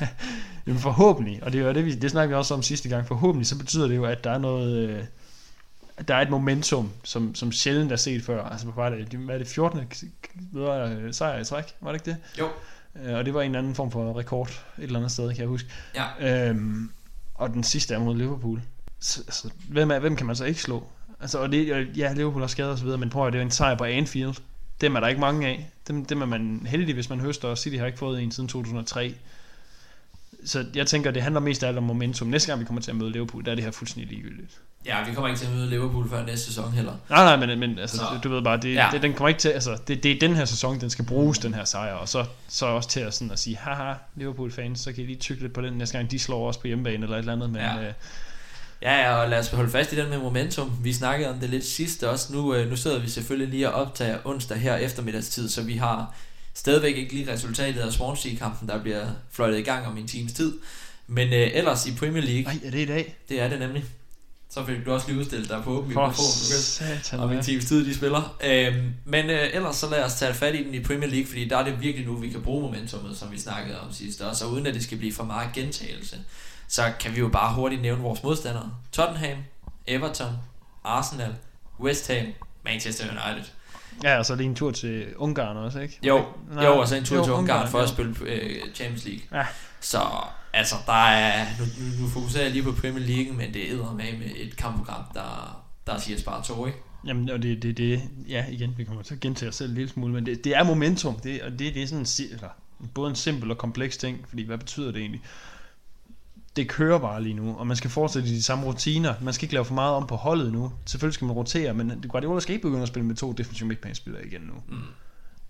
Jamen 0.66 0.80
forhåbentlig, 0.80 1.42
og 1.42 1.52
det, 1.52 1.60
er 1.60 1.66
jo 1.66 1.74
det, 1.74 1.84
vi, 1.84 1.94
det 1.94 2.10
snakker 2.10 2.28
vi 2.28 2.38
også 2.38 2.54
om 2.54 2.62
sidste 2.62 2.88
gang, 2.88 3.06
forhåbentlig 3.06 3.46
så 3.46 3.58
betyder 3.58 3.88
det 3.88 3.96
jo, 3.96 4.04
at 4.04 4.24
der 4.24 4.30
er 4.30 4.38
noget, 4.38 4.88
øh, 4.88 5.04
der 6.08 6.14
er 6.14 6.20
et 6.22 6.30
momentum, 6.30 6.90
som, 7.04 7.34
som 7.34 7.52
sjældent 7.52 7.92
er 7.92 7.96
set 7.96 8.22
før. 8.24 8.44
Altså 8.44 8.66
bare 8.70 8.90
det, 8.98 9.06
hvad 9.18 9.34
er 9.34 9.38
det 9.38 9.48
14. 9.48 9.80
k- 9.94 10.04
k- 10.26 11.12
sejr 11.12 11.38
i 11.40 11.44
træk, 11.44 11.64
var 11.80 11.92
det 11.92 12.06
ikke 12.06 12.10
det? 12.10 12.38
Jo. 12.38 12.48
Øh, 13.04 13.16
Og 13.18 13.24
det 13.24 13.34
var 13.34 13.42
en 13.42 13.54
anden 13.54 13.74
form 13.74 13.90
for 13.90 14.18
rekord 14.18 14.48
et 14.48 14.82
eller 14.84 14.98
andet 14.98 15.12
sted, 15.12 15.28
kan 15.28 15.38
jeg 15.40 15.48
huske. 15.48 15.68
Ja. 15.94 16.48
Øhm, 16.50 16.90
og 17.34 17.50
den 17.50 17.64
sidste 17.64 17.94
er 17.94 17.98
mod 17.98 18.16
Liverpool. 18.16 18.62
Så, 19.00 19.20
altså, 19.20 19.50
hvem, 19.68 19.90
er, 19.90 19.98
hvem 19.98 20.16
kan 20.16 20.26
man 20.26 20.36
så 20.36 20.44
ikke 20.44 20.62
slå? 20.62 20.84
Altså, 21.20 21.38
og 21.38 21.52
det, 21.52 21.88
ja, 21.96 22.12
Liverpool 22.12 22.40
har 22.42 22.48
skadet 22.48 22.72
og 22.72 22.78
så 22.78 22.84
videre, 22.84 22.98
men 22.98 23.10
prøv 23.10 23.26
at 23.26 23.32
det 23.32 23.38
er 23.38 23.42
en 23.42 23.50
sejr 23.50 23.74
på 23.76 23.84
Anfield. 23.84 24.34
Dem 24.80 24.96
er 24.96 25.00
der 25.00 25.08
ikke 25.08 25.20
mange 25.20 25.46
af. 25.46 25.70
Dem, 25.88 26.04
dem 26.04 26.22
er 26.22 26.26
man 26.26 26.66
heldig, 26.66 26.94
hvis 26.94 27.10
man 27.10 27.20
høster, 27.20 27.48
og 27.48 27.58
City 27.58 27.76
har 27.76 27.86
ikke 27.86 27.98
fået 27.98 28.22
en 28.22 28.32
siden 28.32 28.48
2003. 28.48 29.14
Så 30.44 30.64
jeg 30.74 30.86
tænker, 30.86 31.10
det 31.10 31.22
handler 31.22 31.40
mest 31.40 31.62
af 31.62 31.68
alt 31.68 31.78
om 31.78 31.82
momentum. 31.84 32.28
Næste 32.28 32.48
gang 32.48 32.60
vi 32.60 32.64
kommer 32.64 32.80
til 32.82 32.90
at 32.90 32.96
møde 32.96 33.12
Liverpool, 33.12 33.44
der 33.44 33.50
er 33.50 33.54
det 33.54 33.64
her 33.64 33.70
fuldstændig 33.70 34.08
ligegyldigt. 34.12 34.60
Ja, 34.86 35.04
vi 35.08 35.14
kommer 35.14 35.28
ikke 35.28 35.38
til 35.40 35.46
at 35.46 35.52
møde 35.52 35.70
Liverpool 35.70 36.08
før 36.10 36.26
næste 36.26 36.46
sæson 36.46 36.72
heller. 36.72 36.92
Nej, 37.10 37.36
nej, 37.36 37.46
men, 37.46 37.58
men 37.58 37.78
altså, 37.78 37.96
Så- 37.96 38.20
du 38.24 38.28
ved 38.28 38.42
bare, 38.42 38.56
det, 38.56 38.74
Ja. 38.74 38.88
det, 38.92 39.02
den 39.02 39.12
kommer 39.12 39.28
ikke 39.28 39.40
til, 39.40 39.48
altså, 39.48 39.78
det, 39.88 40.02
det 40.02 40.12
er 40.12 40.18
den 40.18 40.34
her 40.36 40.44
sæson, 40.44 40.80
den 40.80 40.90
skal 40.90 41.04
bruges, 41.06 41.38
den 41.38 41.54
her 41.54 41.64
sejr, 41.64 41.92
og 41.92 42.08
så, 42.08 42.24
så 42.48 42.66
også 42.66 42.88
til 42.88 43.00
at, 43.00 43.14
sådan 43.14 43.30
at 43.30 43.38
sige, 43.38 43.56
haha, 43.56 43.94
Liverpool-fans, 44.16 44.80
så 44.80 44.92
kan 44.92 45.04
I 45.04 45.06
lige 45.06 45.16
tykke 45.18 45.42
lidt 45.42 45.52
på 45.52 45.60
den 45.60 45.72
næste 45.72 45.98
gang, 45.98 46.10
de 46.10 46.18
slår 46.18 46.48
os 46.48 46.56
på 46.56 46.66
hjemmebane 46.66 47.02
eller 47.02 47.16
et 47.16 47.18
eller 47.20 47.32
andet, 47.32 47.50
men 47.50 47.60
ja. 47.60 47.86
øh, 47.88 47.92
Ja, 48.82 48.94
ja, 49.00 49.14
og 49.14 49.28
lad 49.28 49.38
os 49.38 49.48
holde 49.48 49.70
fast 49.70 49.92
i 49.92 49.96
den 49.96 50.08
med 50.08 50.18
momentum. 50.18 50.78
Vi 50.82 50.92
snakkede 50.92 51.30
om 51.30 51.38
det 51.38 51.50
lidt 51.50 51.64
sidste 51.64 52.10
også. 52.10 52.32
Nu, 52.32 52.54
øh, 52.54 52.70
nu 52.70 52.76
sidder 52.76 52.98
vi 52.98 53.08
selvfølgelig 53.10 53.48
lige 53.48 53.70
og 53.70 53.82
optager 53.86 54.18
onsdag 54.24 54.56
her 54.58 54.76
eftermiddagstid, 54.76 55.48
så 55.48 55.62
vi 55.62 55.76
har 55.76 56.14
stadigvæk 56.54 56.96
ikke 56.96 57.12
lige 57.14 57.32
resultatet 57.32 57.80
af 57.80 57.92
Swansea-kampen, 57.92 58.68
der 58.68 58.82
bliver 58.82 59.06
fløjtet 59.32 59.58
i 59.58 59.62
gang 59.62 59.86
om 59.86 59.98
en 59.98 60.06
times 60.08 60.32
tid. 60.32 60.52
Men 61.06 61.28
øh, 61.28 61.50
ellers 61.54 61.86
i 61.86 61.94
Premier 61.94 62.22
League, 62.22 62.42
nej, 62.42 62.58
er 62.64 62.70
det 62.70 62.78
i 62.78 62.86
dag? 62.86 63.16
det 63.28 63.40
er 63.40 63.48
det 63.48 63.58
nemlig. 63.58 63.84
Så 64.50 64.66
fik 64.66 64.76
du 64.86 64.92
også 64.92 65.08
lige 65.08 65.18
udstillet 65.20 65.48
dig 65.48 65.60
på 65.64 65.70
åben 65.70 65.92
For 65.92 66.06
mikrofon. 66.06 66.24
Lukas. 66.24 66.80
satan, 67.04 67.20
om 67.20 67.32
en 67.32 67.42
times 67.42 67.64
tid, 67.64 67.86
de 67.86 67.94
spiller. 67.94 68.36
Øhm, 68.44 68.92
men 69.04 69.30
øh, 69.30 69.48
ellers 69.54 69.76
så 69.76 69.90
lad 69.90 70.04
os 70.04 70.14
tage 70.14 70.34
fat 70.34 70.54
i 70.54 70.64
den 70.64 70.74
i 70.74 70.80
Premier 70.82 71.08
League, 71.10 71.26
fordi 71.26 71.48
der 71.48 71.56
er 71.56 71.64
det 71.64 71.80
virkelig 71.80 72.06
nu, 72.06 72.16
vi 72.16 72.28
kan 72.28 72.42
bruge 72.42 72.62
momentummet, 72.62 73.16
som 73.16 73.32
vi 73.32 73.38
snakkede 73.38 73.80
om 73.80 73.92
sidst 73.92 74.20
også, 74.20 74.44
og 74.44 74.52
uden 74.52 74.66
at 74.66 74.74
det 74.74 74.82
skal 74.82 74.98
blive 74.98 75.12
for 75.12 75.24
meget 75.24 75.52
gentagelse, 75.54 76.16
så 76.68 76.92
kan 77.00 77.14
vi 77.14 77.18
jo 77.18 77.28
bare 77.28 77.54
hurtigt 77.54 77.82
nævne 77.82 78.02
vores 78.02 78.22
modstandere. 78.22 78.72
Tottenham, 78.92 79.38
Everton, 79.86 80.32
Arsenal, 80.84 81.34
West 81.80 82.08
Ham, 82.08 82.26
Manchester 82.64 83.04
United. 83.04 83.50
Ja, 84.02 84.18
og 84.18 84.26
så 84.26 84.34
lige 84.34 84.46
en 84.46 84.54
tur 84.54 84.70
til 84.70 85.06
Ungarn 85.16 85.56
også, 85.56 85.80
ikke? 85.80 85.98
Jo, 86.02 86.24
Nej, 86.50 86.64
jo 86.64 86.78
og 86.78 86.88
så 86.88 86.96
en 86.96 87.04
tur 87.04 87.16
jo, 87.16 87.24
til 87.24 87.32
Ungarn 87.32 87.68
for 87.68 87.78
at 87.78 87.88
ja. 87.88 87.92
spille 87.92 88.14
øh, 88.20 88.74
Champions 88.74 89.04
League. 89.04 89.22
Ja. 89.32 89.46
Så 89.80 90.00
altså, 90.52 90.74
der 90.86 90.92
er, 90.92 91.46
nu, 91.58 91.64
nu, 91.64 92.02
nu 92.02 92.08
fokuserer 92.08 92.42
jeg 92.42 92.52
lige 92.52 92.62
på 92.62 92.72
Premier 92.72 93.06
League, 93.06 93.32
men 93.32 93.54
det 93.54 93.72
er 93.72 93.76
med 93.76 94.18
med 94.18 94.30
et 94.36 94.56
kampprogram, 94.56 95.02
der, 95.14 95.62
der 95.86 95.98
siger 95.98 96.18
bare 96.26 96.42
to, 96.42 96.66
ikke? 96.66 96.78
Jamen, 97.06 97.30
og 97.30 97.42
det, 97.42 97.62
det, 97.62 97.76
det, 97.76 98.02
ja, 98.28 98.44
igen, 98.48 98.74
vi 98.76 98.84
kommer 98.84 99.02
til 99.02 99.14
at 99.14 99.20
gentage 99.20 99.48
os 99.48 99.54
selv 99.54 99.68
en 99.68 99.74
lille 99.74 99.90
smule, 99.90 100.12
men 100.12 100.26
det, 100.26 100.44
det 100.44 100.56
er 100.56 100.64
momentum, 100.64 101.20
det, 101.20 101.42
og 101.42 101.50
det, 101.50 101.74
det 101.74 101.82
er 101.82 101.86
sådan 101.86 102.30
eller, 102.30 102.48
både 102.94 103.10
en 103.10 103.16
simpel 103.16 103.50
og 103.50 103.58
kompleks 103.58 103.96
ting, 103.96 104.24
fordi 104.28 104.46
hvad 104.46 104.58
betyder 104.58 104.92
det 104.92 105.00
egentlig? 105.00 105.22
Det 106.58 106.68
kører 106.68 106.98
bare 106.98 107.22
lige 107.22 107.34
nu, 107.34 107.56
og 107.56 107.66
man 107.66 107.76
skal 107.76 107.90
fortsætte 107.90 108.28
i 108.28 108.32
de 108.32 108.42
samme 108.42 108.64
rutiner. 108.66 109.14
Man 109.22 109.34
skal 109.34 109.44
ikke 109.44 109.54
lave 109.54 109.64
for 109.64 109.74
meget 109.74 109.94
om 109.94 110.06
på 110.06 110.16
holdet 110.16 110.52
nu. 110.52 110.72
Selvfølgelig 110.86 111.14
skal 111.14 111.24
man 111.26 111.36
rotere, 111.36 111.74
men 111.74 112.04
Guardiola 112.08 112.40
skal 112.40 112.54
ikke 112.54 112.62
begynde 112.62 112.82
at 112.82 112.88
spille 112.88 113.06
med 113.06 113.14
to 113.16 113.32
defensive 113.32 113.68
midtbanespillere 113.68 114.26
igen 114.26 114.40
nu. 114.40 114.52
Mm. 114.68 114.82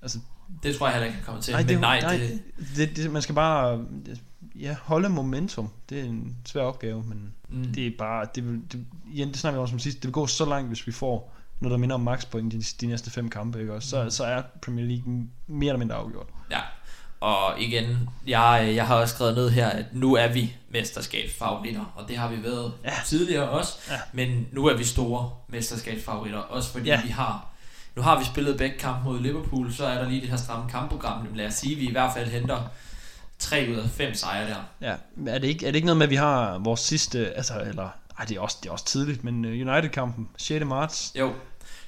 Altså, 0.03 0.19
Det 0.63 0.77
tror 0.77 0.87
jeg 0.87 0.95
heller 0.95 1.07
ikke 1.07 1.17
kan 1.17 1.25
komme 1.27 1.41
til, 1.43 1.53
nej, 1.53 1.61
men 1.63 1.69
det, 1.69 1.81
nej, 1.81 2.01
nej 2.01 2.17
det, 2.17 2.41
det, 2.77 2.97
det, 2.97 3.11
man 3.11 3.23
skal 3.23 3.35
bare 3.35 3.85
ja, 4.55 4.77
holde 4.83 5.09
momentum. 5.09 5.69
Det 5.91 6.01
er 6.01 6.05
en 6.05 6.37
svær 6.45 6.63
opgave, 6.63 7.03
men 7.09 7.33
mm. 7.49 7.73
det 7.73 7.87
er 7.87 7.91
bare, 7.99 8.27
det, 8.35 8.49
vil, 8.49 8.61
det, 8.73 8.87
igen, 9.13 9.29
det 9.29 9.37
snakker 9.37 9.61
vi 9.61 9.63
også 9.63 9.75
om 9.75 9.79
sidst, 9.79 9.97
det 9.97 10.05
vil 10.05 10.13
gå 10.13 10.27
så 10.27 10.45
langt, 10.45 10.69
hvis 10.69 10.87
vi 10.87 10.93
får 10.93 11.35
noget, 11.61 11.71
der 11.73 11.79
minder 11.79 11.95
om 11.95 12.01
max 12.01 12.27
point 12.31 12.53
de, 12.53 12.63
de 12.81 12.87
næste 12.87 13.11
fem 13.11 13.29
kampe, 13.31 13.61
ikke? 13.61 13.75
også? 13.75 13.89
Så, 13.89 14.05
Mm. 14.05 14.11
så 14.11 14.25
er 14.25 14.43
Premier 14.63 14.87
League 14.87 15.27
mere 15.47 15.69
eller 15.69 15.79
mindre 15.79 15.95
afgjort. 15.97 16.27
Ja, 16.51 16.61
og 17.21 17.61
igen, 17.61 18.09
jeg, 18.27 18.73
jeg 18.75 18.87
har 18.87 18.95
også 18.95 19.15
skrevet 19.15 19.35
ned 19.35 19.51
her, 19.51 19.69
at 19.69 19.85
nu 19.93 20.15
er 20.15 20.29
vi 20.29 20.55
mesterskabsfavoritter, 20.71 21.93
og 21.97 22.09
det 22.09 22.17
har 22.17 22.29
vi 22.29 22.43
været 22.43 22.73
ja. 22.85 22.93
Tidligere 23.07 23.49
også, 23.49 23.73
Ja. 23.91 23.97
men 24.13 24.49
nu 24.53 24.67
er 24.67 24.77
vi 24.77 24.85
store 24.85 25.31
mesterskabsfavoritter, 25.49 26.39
også 26.39 26.71
fordi 26.73 26.85
ja. 26.89 27.03
Vi 27.03 27.09
har, 27.09 27.47
nu 27.97 28.03
har 28.03 28.19
vi 28.19 28.25
spillet 28.25 28.57
begge 28.59 28.79
kampe 28.79 29.05
mod 29.05 29.21
Liverpool, 29.21 29.73
så 29.73 29.87
er 29.87 29.95
der 29.95 30.09
lige 30.09 30.21
det 30.21 30.29
her 30.29 30.37
stramme 30.37 30.71
kampprogram, 30.71 31.25
men 31.25 31.37
lad 31.37 31.47
os 31.47 31.55
sige, 31.55 31.73
at 31.75 31.81
vi 31.81 31.89
i 31.89 31.93
hvert 31.93 32.13
fald 32.15 32.29
henter 32.31 32.63
3 33.39 33.69
ud 33.71 33.77
af 33.77 33.91
5 33.91 34.15
sejre 34.15 34.49
der. 34.49 34.57
Ja, 34.81 34.95
er 35.33 35.39
det, 35.39 35.49
ikke, 35.49 35.67
er 35.67 35.71
det 35.71 35.77
ikke 35.77 35.87
noget 35.87 35.97
med, 35.97 36.07
at 36.07 36.11
vi 36.11 36.17
har 36.17 36.59
vores 36.59 36.81
sidste, 36.81 37.35
altså, 37.37 37.61
eller, 37.61 37.89
ej, 38.19 38.25
det 38.25 38.37
er 38.37 38.41
også, 38.41 38.57
det 38.63 38.69
er 38.69 38.73
også 38.73 38.85
tidligt, 38.85 39.25
men 39.25 39.45
øh, 39.45 39.69
United-kampen, 39.69 40.29
6. 40.37 40.65
marts, 40.65 41.13
Jo, 41.19 41.33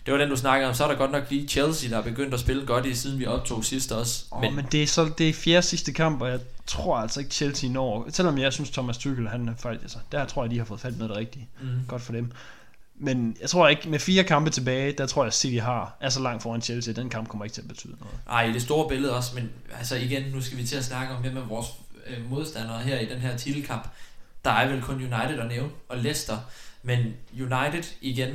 det 0.07 0.13
var 0.15 0.19
den, 0.19 0.29
du 0.31 0.37
snakkede 0.37 0.69
om. 0.69 0.75
Så 0.75 0.85
er 0.85 0.89
der 0.89 0.95
godt 0.97 1.11
nok 1.11 1.31
lige 1.31 1.49
Chelsea, 1.49 1.91
der 1.91 1.99
er 1.99 2.03
begyndt 2.03 2.35
at 2.35 2.41
spille 2.41 2.67
godt 2.67 2.87
i, 2.87 2.95
siden 2.95 3.19
vi 3.19 3.27
optog 3.27 3.65
sidst 3.65 3.93
også. 3.93 4.25
Åh, 4.33 4.41
men, 4.41 4.57
men 4.57 4.67
det 4.73 4.83
er 4.83 4.87
så 4.87 5.11
det 5.19 5.29
er 5.29 5.33
fjerde 5.33 5.63
sidste 5.63 5.93
kamp, 5.93 6.23
og 6.23 6.29
jeg 6.31 6.41
tror 6.67 6.97
altså 6.97 7.21
ikke 7.21 7.35
Chelsea 7.35 7.71
når, 7.71 8.07
selvom 8.11 8.39
jeg 8.39 8.53
synes 8.53 8.71
Thomas 8.71 8.99
Tuchel, 8.99 9.29
han 9.29 9.49
er 9.49 9.53
faktisk, 9.59 9.83
altså, 9.83 9.99
der 10.13 10.25
tror 10.25 10.45
jeg, 10.45 10.51
de 10.51 10.59
har 10.59 10.65
fået 10.65 10.81
fat 10.81 10.99
med 10.99 11.09
det 11.09 11.17
rigtige. 11.17 11.49
mm, 11.61 11.69
Godt 11.89 12.03
for 12.03 12.13
dem. 12.13 12.33
Men 13.03 13.37
jeg 13.41 13.51
tror 13.51 13.69
ikke, 13.69 13.89
med 13.89 13.99
fire 13.99 14.25
kampe 14.25 14.51
tilbage, 14.51 14.93
der 14.93 15.07
tror 15.07 15.25
jeg, 15.25 15.33
City 15.33 15.59
har, 15.59 15.97
er 16.01 16.09
så 16.09 16.21
langt 16.21 16.43
foran 16.43 16.63
Chelsea, 16.63 16.95
den 16.95 17.11
kamp 17.11 17.29
kommer 17.29 17.45
ikke 17.45 17.55
til 17.55 17.63
at 17.63 17.69
betyde 17.69 17.93
noget. 18.01 18.15
Ej, 18.31 18.45
i 18.45 18.53
det 18.53 18.63
store 18.63 18.89
billede 18.89 19.17
også, 19.17 19.35
men 19.35 19.51
altså 19.79 19.97
igen, 19.97 20.23
nu 20.33 20.41
skal 20.41 20.59
vi 20.59 20.65
til 20.67 20.77
at 20.77 20.85
snakke 20.85 21.15
om, 21.15 21.21
hvem 21.21 21.37
er 21.37 21.41
vores 21.45 21.67
øh, 22.07 22.31
modstandere 22.31 22.79
her 22.79 22.99
i 22.99 23.05
den 23.07 23.19
her 23.19 23.37
titelkamp. 23.37 23.89
Der 24.45 24.51
er 24.51 24.69
vel 24.69 24.83
kun 24.83 24.95
United 24.95 25.39
at 25.39 25.49
nævne, 25.49 25.71
og 25.89 25.99
Leicester. 25.99 26.39
Men 26.83 26.99
United 27.41 27.85
igen, 28.01 28.29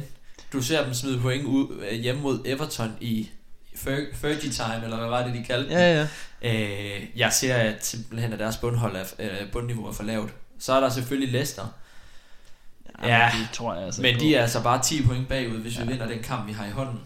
du 0.54 0.62
ser 0.62 0.84
dem 0.86 0.94
smide 0.94 1.20
point 1.20 1.46
ud, 1.46 1.84
øh, 1.92 2.00
hjemme 2.00 2.22
mod 2.22 2.40
Everton 2.46 2.92
i 3.02 3.30
Fer- 3.76 4.16
Fergie 4.16 4.52
time, 4.52 4.82
eller 4.84 4.98
hvad 4.98 5.08
var 5.08 5.26
det, 5.28 5.34
de 5.34 5.44
kaldte? 5.44 5.74
Ja, 5.74 5.94
ja. 5.94 6.08
Øh, 6.54 7.04
jeg 7.16 7.34
ser 7.34 7.56
at 7.56 7.86
simpelthen, 7.86 8.34
at 8.34 8.40
deres 8.40 8.58
bundhold 8.58 8.96
er, 8.96 9.04
øh, 9.20 9.52
bundniveau 9.52 9.88
er 9.88 9.92
for 9.92 10.04
lavt. 10.04 10.34
Så 10.60 10.74
er 10.74 10.80
der 10.80 10.90
selvfølgelig 10.90 11.32
Leicester, 11.32 11.66
Ja, 13.04 13.32
det 13.40 13.48
tror 13.54 13.76
jeg 13.76 13.84
altså 13.86 14.02
men 14.02 14.20
de 14.20 14.36
er 14.36 14.42
altså 14.42 14.64
bare 14.64 14.82
10 14.84 15.04
point 15.06 15.28
bagud, 15.28 15.58
hvis 15.58 15.78
vi 15.78 15.84
Ja. 15.84 15.90
vinder 15.90 16.08
den 16.08 16.20
kamp, 16.24 16.48
vi 16.48 16.54
har 16.54 16.66
i 16.66 16.70
hånden. 16.70 17.00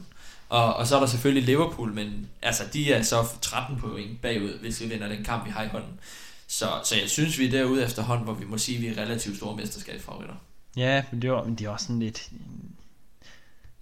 Og, 0.50 0.74
og 0.76 0.88
så 0.88 0.96
er 0.96 1.00
der 1.00 1.08
selvfølgelig 1.08 1.44
Liverpool, 1.44 1.94
men 1.94 2.28
altså, 2.42 2.64
de 2.74 2.94
er 2.94 3.02
så 3.02 3.26
13 3.42 3.78
point 3.80 4.22
bagud, 4.22 4.60
hvis 4.60 4.82
vi 4.82 4.88
vinder 4.88 5.08
den 5.08 5.24
kamp, 5.24 5.46
vi 5.46 5.52
har 5.52 5.64
i 5.64 5.68
hånden. 5.68 6.00
Så, 6.48 6.66
så 6.84 6.96
jeg 7.02 7.10
synes, 7.10 7.40
vi 7.40 7.46
er 7.48 7.52
derude 7.52 7.84
efterhånden, 7.84 8.24
hvor 8.26 8.34
vi 8.34 8.46
må 8.46 8.58
sige, 8.58 8.76
at 8.76 8.82
vi 8.82 8.88
er 8.88 9.02
relativt 9.04 9.38
store 9.38 9.56
mesterskabsfavoritter. 9.56 10.36
Ja, 10.78 11.04
men 11.12 11.22
det, 11.22 11.32
var, 11.32 11.44
men 11.44 11.56
det 11.56 11.66
er 11.66 11.70
også 11.70 11.86
sådan 11.86 12.00
lidt... 12.00 12.30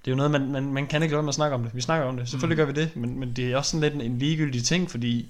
Det 0.08 0.12
er 0.12 0.16
jo 0.16 0.30
noget, 0.30 0.32
man, 0.32 0.52
man, 0.52 0.74
man 0.74 0.88
kan 0.88 1.04
ikke 1.04 1.14
lade 1.16 1.24
med 1.24 1.30
at 1.30 1.36
snakke 1.36 1.56
om 1.56 1.64
det. 1.64 1.76
Vi 1.76 1.82
snakker 1.82 2.08
om 2.08 2.18
det. 2.18 2.30
Selvfølgelig 2.30 2.66
Mm. 2.66 2.74
gør 2.74 2.74
vi 2.74 2.82
det, 2.86 2.96
men, 2.96 3.20
men 3.20 3.34
det 3.34 3.52
er 3.52 3.58
også 3.58 3.72
sådan 3.72 3.82
lidt 3.82 3.94
en, 3.94 4.02
en 4.12 4.20
ligegyldig 4.20 4.64
ting, 4.64 4.92
fordi 4.92 5.30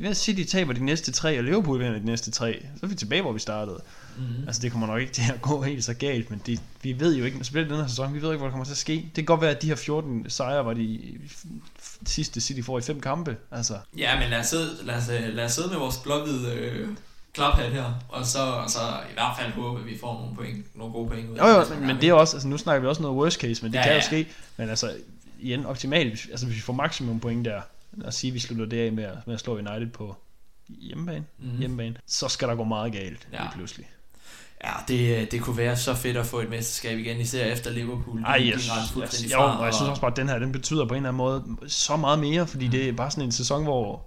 hvis 0.00 0.16
City 0.18 0.50
taber 0.50 0.72
de 0.72 0.84
næste 0.84 1.12
tre, 1.12 1.38
og 1.38 1.44
Liverpool 1.44 1.78
vinder 1.78 1.98
de 1.98 2.04
næste 2.06 2.30
tre, 2.30 2.62
så 2.76 2.86
er 2.86 2.86
vi 2.86 2.94
tilbage, 2.94 3.22
hvor 3.22 3.32
vi 3.32 3.38
startede. 3.38 3.80
Mm. 4.18 4.24
Altså, 4.46 4.62
det 4.62 4.72
kommer 4.72 4.86
nok 4.86 5.00
ikke 5.00 5.12
til 5.12 5.22
at 5.34 5.42
gå 5.42 5.62
helt 5.62 5.84
så 5.84 5.94
galt, 5.94 6.30
men 6.30 6.42
det, 6.46 6.60
vi 6.82 7.00
ved 7.00 7.16
jo 7.16 7.24
ikke, 7.24 7.38
specielt 7.44 7.68
i 7.68 7.70
den 7.74 7.80
her 7.80 7.88
sæson, 7.88 8.14
vi 8.14 8.22
ved 8.22 8.28
ikke, 8.28 8.38
hvad 8.38 8.46
der 8.46 8.50
kommer 8.50 8.64
til 8.64 8.72
at 8.72 8.78
ske. 8.78 8.92
Det 8.92 9.14
kan 9.14 9.24
godt 9.24 9.40
være, 9.40 9.50
at 9.50 9.62
de 9.62 9.66
her 9.66 9.76
14 9.76 10.30
sejre 10.30 10.64
var 10.64 10.74
de 10.74 11.00
sidste 12.06 12.40
City 12.40 12.60
får 12.62 12.78
i 12.78 12.82
fem 12.82 13.00
kampe. 13.00 13.36
Altså, 13.50 13.74
Ja, 13.96 14.20
men 14.20 14.30
lad 14.30 14.38
os, 14.40 14.46
sidde, 14.46 14.70
lad, 14.82 14.94
os, 14.96 15.08
øh, 15.08 15.34
lad 15.34 15.44
os 15.44 15.52
sidde 15.52 15.68
med 15.68 15.78
vores 15.78 15.96
blåhvide 15.96 16.52
øh, 16.54 16.88
klaphat 17.32 17.72
her, 17.72 17.94
og 18.08 18.26
så, 18.26 18.38
og 18.38 18.70
så 18.70 18.78
i 19.10 19.12
hvert 19.12 19.36
fald 19.40 19.52
håbe, 19.52 19.80
at 19.80 19.86
vi 19.86 19.98
får 19.98 20.14
nogle, 20.20 20.36
point, 20.36 20.76
nogle 20.76 20.92
gode 20.92 21.08
point 21.08 21.30
ud 21.30 21.36
Jo, 21.36 21.46
jo, 21.46 21.64
men, 21.80 21.96
det 22.00 22.08
er 22.08 22.12
også, 22.12 22.36
altså 22.36 22.48
nu 22.48 22.58
snakker 22.58 22.80
vi 22.80 22.86
også 22.86 23.02
noget 23.02 23.16
worst 23.16 23.40
case, 23.40 23.62
men 23.62 23.72
det 23.72 23.78
Ja, 23.78 23.82
kan 23.82 23.92
ja. 23.92 23.96
jo 23.98 24.02
ske, 24.02 24.26
men 24.56 24.68
altså 24.70 24.92
igen 25.40 25.66
optimalt, 25.66 26.08
hvis- 26.08 26.28
altså 26.30 26.46
hvis 26.46 26.56
vi 26.56 26.60
får 26.62 26.72
maksimum 26.72 27.20
point 27.20 27.44
der, 27.44 27.60
os 28.04 28.14
sige, 28.14 28.28
at 28.30 28.34
vi 28.34 28.38
slutter 28.38 28.66
det 28.66 28.86
af 28.86 28.92
med 28.92 29.04
at, 29.04 29.14
med 29.26 29.34
at 29.34 29.40
slå 29.40 29.54
United 29.54 29.86
på 29.90 30.16
hjemmebane, 30.68 31.24
Mhm. 31.38 31.52
mm. 31.52 31.58
hjemmebane, 31.58 31.94
så 32.06 32.28
skal 32.28 32.48
der 32.48 32.54
gå 32.54 32.64
meget 32.64 32.92
galt 32.92 33.28
Ja. 33.32 33.38
lige 33.42 33.50
pludselig. 33.54 33.86
Ja, 34.64 34.70
det, 34.88 35.32
det 35.32 35.40
kunne 35.42 35.56
være 35.56 35.76
så 35.76 35.94
fedt 35.94 36.16
at 36.16 36.26
få 36.26 36.40
et 36.40 36.50
mesterskab 36.50 36.98
igen, 36.98 37.20
især 37.20 37.44
efter 37.46 37.70
Liverpool. 37.70 38.22
Ej, 38.22 38.52
fuldstændig 38.92 39.30
jeg, 39.30 39.38
jo, 39.38 39.42
og 39.58 39.64
jeg 39.66 39.74
synes 39.74 39.88
også 39.88 40.00
bare, 40.00 40.10
at 40.10 40.16
den 40.16 40.28
her, 40.28 40.38
den 40.38 40.52
betyder 40.52 40.84
på 40.84 40.94
en 40.94 40.96
eller 40.96 41.08
anden 41.08 41.16
måde 41.16 41.44
så 41.68 41.96
meget 41.96 42.18
mere, 42.18 42.46
fordi 42.46 42.64
Mm. 42.64 42.70
det 42.70 42.88
er 42.88 42.92
bare 42.92 43.10
sådan 43.10 43.24
en 43.24 43.32
sæson, 43.32 43.62
hvor, 43.62 44.02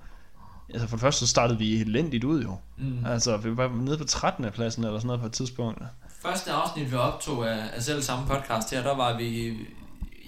altså 0.73 0.87
for 0.87 0.95
det 0.95 1.01
første 1.01 1.19
så 1.19 1.27
startede 1.27 1.59
vi 1.59 1.81
elendigt 1.81 2.23
ud 2.23 2.43
jo. 2.43 2.57
Mm. 2.77 3.05
Altså, 3.05 3.37
vi 3.37 3.57
var 3.57 3.67
nede 3.75 3.97
på 3.97 4.03
13. 4.03 4.51
pladsen 4.51 4.83
eller 4.83 4.99
sådan 4.99 5.07
noget 5.07 5.21
på 5.21 5.27
et 5.27 5.33
tidspunkt. 5.33 5.81
Første 6.21 6.51
afsnit, 6.51 6.91
vi 6.91 6.95
optog 6.95 7.49
af, 7.49 7.69
af 7.75 7.81
selv 7.81 8.01
samme 8.01 8.27
podcast 8.27 8.71
her, 8.71 8.83
der 8.83 8.95
var 8.95 9.17
vi 9.17 9.57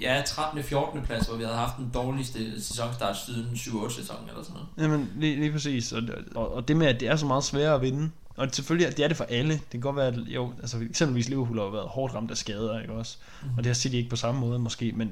ja, 0.01 0.21
13. 0.25 0.63
14. 0.63 1.01
plads, 1.01 1.27
hvor 1.27 1.37
vi 1.37 1.43
havde 1.43 1.57
haft 1.57 1.77
den 1.77 1.91
dårligste 1.93 2.61
sæsonstart 2.61 3.17
siden 3.17 3.45
7-8 3.53 3.95
sæson 3.95 4.15
eller 4.29 4.43
sådan 4.43 4.53
noget. 4.53 4.93
Jamen, 4.93 5.11
lige, 5.15 5.35
lige 5.35 5.51
præcis. 5.51 5.91
Og, 5.91 6.03
og, 6.35 6.53
og 6.53 6.67
det 6.67 6.77
med, 6.77 6.87
at 6.87 6.99
det 6.99 7.07
er 7.07 7.15
så 7.15 7.25
meget 7.25 7.43
sværere 7.43 7.75
at 7.75 7.81
vinde. 7.81 8.11
Og 8.35 8.47
selvfølgelig, 8.51 8.97
det 8.97 9.03
er 9.03 9.07
det 9.07 9.17
for 9.17 9.23
alle. 9.29 9.53
Det 9.53 9.71
kan 9.71 9.79
godt 9.79 9.95
være, 9.95 10.07
at 10.07 10.17
jo, 10.17 10.53
altså 10.61 10.77
eksempelvis 10.89 11.29
Liverpool 11.29 11.59
har 11.59 11.69
været 11.69 11.87
hårdt 11.87 12.13
ramt 12.13 12.31
af 12.31 12.37
skader, 12.37 12.81
ikke 12.81 12.93
også? 12.93 13.17
Mhm. 13.41 13.51
Og 13.57 13.63
det 13.63 13.65
har 13.65 13.73
City 13.73 13.95
ikke 13.95 14.09
på 14.09 14.15
samme 14.15 14.41
måde 14.41 14.59
måske, 14.59 14.91
men 14.91 15.11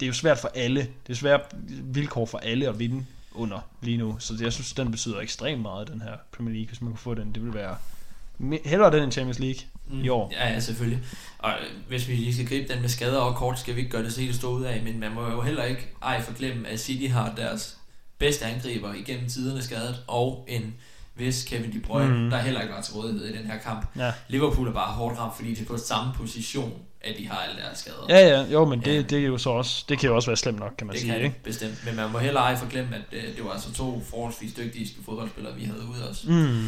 det 0.00 0.06
er 0.06 0.08
jo 0.08 0.14
svært 0.14 0.38
for 0.38 0.50
alle. 0.54 0.80
Det 0.80 1.12
er 1.12 1.14
svært 1.14 1.40
vilkår 1.82 2.26
for 2.26 2.38
alle 2.38 2.68
at 2.68 2.78
vinde 2.78 3.06
under 3.34 3.60
lige 3.82 3.96
nu. 3.96 4.16
Så 4.18 4.34
jeg 4.40 4.52
synes, 4.52 4.72
den 4.72 4.90
betyder 4.90 5.20
ekstremt 5.20 5.62
meget, 5.62 5.88
den 5.88 6.02
her 6.02 6.16
Premier 6.32 6.54
League, 6.54 6.68
hvis 6.68 6.80
man 6.80 6.90
kunne 6.90 6.98
få 6.98 7.14
den. 7.14 7.32
Det 7.32 7.42
ville 7.42 7.54
være 7.54 7.76
hellere 8.64 8.92
den 8.92 9.02
end 9.02 9.12
Champions 9.12 9.38
League 9.38 9.60
i 10.04 10.08
år. 10.08 10.32
Ja, 10.32 10.48
ja, 10.48 10.60
selvfølgelig. 10.60 11.02
Og 11.38 11.50
øh, 11.50 11.88
hvis 11.88 12.08
vi 12.08 12.14
lige 12.14 12.34
skal 12.34 12.46
gribe 12.48 12.72
den 12.72 12.80
med 12.80 12.88
skader 12.88 13.18
og 13.18 13.36
kort, 13.36 13.58
skal 13.58 13.74
vi 13.74 13.80
ikke 13.80 13.92
gøre 13.92 14.02
det 14.02 14.12
så 14.12 14.20
helt 14.20 14.34
stå 14.34 14.50
ud 14.50 14.62
af, 14.62 14.82
men 14.82 15.00
man 15.00 15.12
må 15.12 15.30
jo 15.30 15.40
heller 15.40 15.64
ikke 15.64 15.88
ej 16.02 16.22
forglemme, 16.22 16.68
at 16.68 16.80
City 16.80 17.12
har 17.12 17.34
deres 17.34 17.78
bedste 18.18 18.44
angriber 18.44 18.94
igennem 18.94 19.28
tiderne 19.28 19.62
skadet, 19.62 20.04
og 20.06 20.44
en 20.48 20.74
vis 21.16 21.44
Kevin 21.44 21.72
De 21.72 21.80
Bruyne, 21.80 22.14
mm. 22.24 22.30
der 22.30 22.38
heller 22.38 22.60
ikke 22.60 22.74
var 22.74 22.80
til 22.80 22.94
rådighed 22.94 23.24
i 23.26 23.36
den 23.38 23.46
her 23.46 23.58
kamp. 23.58 23.86
Ja. 23.96 24.12
Liverpool 24.28 24.68
er 24.68 24.72
bare 24.72 24.92
hårdt 24.92 25.18
ramt, 25.18 25.36
fordi 25.36 25.50
det 25.54 25.60
er 25.60 25.64
på 25.66 25.76
samme 25.76 26.12
position, 26.16 26.72
at 27.00 27.14
de 27.18 27.28
har 27.28 27.38
alle 27.38 27.62
deres 27.62 27.78
skader. 27.78 28.06
Ja, 28.08 28.28
ja, 28.28 28.42
jo, 28.52 28.64
men 28.64 28.80
det, 28.80 28.94
Ja. 28.94 29.02
det 29.02 29.18
er 29.18 29.26
jo 29.26 29.38
så 29.38 29.50
også, 29.50 29.84
det 29.88 29.98
kan 29.98 30.08
jo 30.08 30.16
også 30.16 30.28
være 30.28 30.36
slemt 30.36 30.58
nok, 30.58 30.72
kan 30.78 30.86
man 30.86 30.94
det 30.94 31.00
sige, 31.02 31.12
kan 31.12 31.22
ikke? 31.22 31.40
bestemt, 31.44 31.82
men 31.86 31.96
man 31.96 32.10
må 32.10 32.18
heller 32.18 32.40
ej 32.40 32.56
forglemme, 32.56 32.94
at 32.96 33.02
øh, 33.12 33.22
det 33.36 33.44
var 33.44 33.50
altså 33.50 33.72
to 33.72 34.02
forholdsvis 34.10 34.52
dygtige 34.54 34.88
fodboldspillere, 35.04 35.54
vi 35.54 35.64
havde 35.64 35.80
ude 35.94 36.08
også. 36.08 36.30
Mm. 36.30 36.64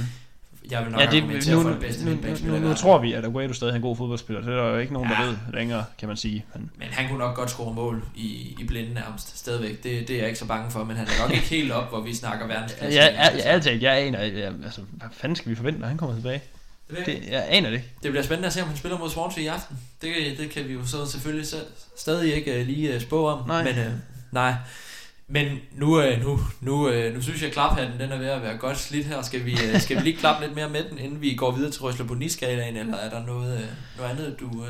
Jeg 0.71 0.83
vil 0.83 0.91
nok 0.93 1.01
Ja, 1.01 1.07
det, 1.11 1.25
nu, 1.49 1.63
for 1.63 1.71
det 1.71 1.81
bedste 1.81 2.05
nu, 2.05 2.11
nu, 2.11 2.59
nu, 2.59 2.69
nu 2.69 2.75
tror 2.75 2.99
vi, 2.99 3.13
at 3.13 3.25
Aguero 3.25 3.53
stadig 3.53 3.71
er 3.73 3.77
en 3.77 3.83
god 3.83 3.97
fodboldspiller. 3.97 4.43
Det 4.43 4.53
er 4.53 4.57
der 4.57 4.71
jo 4.71 4.79
ikke 4.79 4.93
nogen, 4.93 5.11
der 5.11 5.21
Ja. 5.23 5.27
ved 5.27 5.37
længere, 5.55 5.85
kan 5.99 6.09
man 6.09 6.17
sige. 6.17 6.45
Men, 6.55 6.71
Men 6.79 6.89
han 6.91 7.09
kunne 7.09 7.19
nok 7.19 7.37
godt 7.37 7.51
score 7.51 7.75
mål 7.75 8.05
i, 8.15 8.57
i 8.61 8.65
blinde 8.67 8.95
nærmest, 8.95 9.39
stadigvæk. 9.39 9.83
Det, 9.83 10.09
det 10.09 10.11
er 10.11 10.19
jeg 10.19 10.27
ikke 10.27 10.39
så 10.39 10.47
bange 10.47 10.71
for, 10.71 10.85
men 10.85 10.97
han 10.97 11.07
er 11.07 11.23
nok 11.23 11.33
ikke 11.33 11.47
helt 11.47 11.73
op, 11.73 11.89
hvor 11.89 12.01
vi 12.01 12.15
snakker 12.15 12.47
ja, 12.47 12.53
verdensklasse. 12.53 12.99
ja, 12.99 13.05
ja, 13.07 13.39
ærligt 13.45 13.65
talt, 13.65 13.83
jeg 13.83 13.99
aner, 13.99 14.25
ja, 14.25 14.53
altså, 14.65 14.81
hvad 14.93 15.09
fanden 15.13 15.37
skal 15.37 15.51
vi 15.51 15.57
forvente, 15.57 15.81
når 15.81 15.89
han 15.89 15.97
kommer 15.97 16.15
tilbage? 16.15 16.43
det, 16.91 17.07
Det, 17.07 17.23
jeg 17.31 17.47
aner 17.49 17.71
det 17.71 17.83
det 18.03 18.11
bliver 18.11 18.25
spændende 18.25 18.47
at 18.47 18.53
se, 18.53 18.63
om 18.63 18.69
han 18.69 18.77
spiller 18.77 18.99
mod 18.99 19.11
Swansea 19.11 19.43
i 19.45 19.47
aften. 19.47 19.77
Det, 20.03 20.15
det 20.39 20.51
kan 20.51 20.69
vi 20.69 20.73
jo 20.73 20.87
så 20.87 21.07
selvfølgelig 21.11 21.47
så, 21.47 21.57
stadig 21.99 22.35
ikke 22.35 22.61
uh, 22.61 22.67
lige 22.67 22.95
uh, 22.97 23.01
spå 23.01 23.29
om. 23.29 23.49
Nej. 23.49 23.65
Men, 23.65 23.79
uh, 23.79 23.93
nej. 24.33 24.55
Men 25.29 25.59
nu, 25.73 25.99
uh, 25.99 26.23
nu, 26.23 26.41
nu, 26.61 26.89
uh, 26.89 27.15
nu 27.15 27.23
synes 27.23 27.41
jeg, 27.41 27.47
at 27.49 27.53
klaphatten 27.53 28.01
den 28.01 28.13
er 28.13 28.19
ved 28.19 28.27
at 28.27 28.43
være 28.43 28.57
godt 28.57 28.79
slidt 28.79 29.07
her. 29.07 29.23
Skal 29.23 29.45
vi, 29.45 29.53
uh, 29.75 29.81
skal 29.81 29.97
vi 29.97 30.03
lige 30.03 30.17
klappe 30.17 30.45
lidt 30.47 30.55
mere 30.57 30.69
med 30.69 30.85
den, 30.91 30.99
inden 30.99 31.21
vi 31.21 31.35
går 31.35 31.51
videre 31.51 31.71
til 31.71 31.83
Røsler 31.83 32.07
Boni-skalaen, 32.07 32.77
eller 32.77 32.97
er 32.97 33.11
der 33.11 33.27
noget, 33.27 33.69
noget 33.97 34.11
andet, 34.11 34.37
du... 34.41 34.47
Uh, 34.47 34.67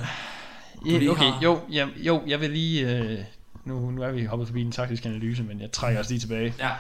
Ja, 0.87 1.11
okay, 1.11 1.23
har- 1.25 1.41
jo, 1.43 1.61
ja, 1.73 1.87
jo, 1.97 2.23
jeg 2.27 2.41
vil 2.41 2.51
lige... 2.51 2.97
Øh, 2.99 3.19
nu, 3.65 3.91
nu 3.91 4.03
er 4.03 4.11
vi 4.13 4.25
hoppet 4.25 4.49
forbi 4.49 4.63
den 4.63 4.73
taktiske 4.73 5.09
analyse, 5.09 5.43
men 5.43 5.61
jeg 5.61 5.73
trækker 5.73 6.01
os 6.01 6.09
lige 6.09 6.19
tilbage. 6.21 6.55
ja, 6.59 6.71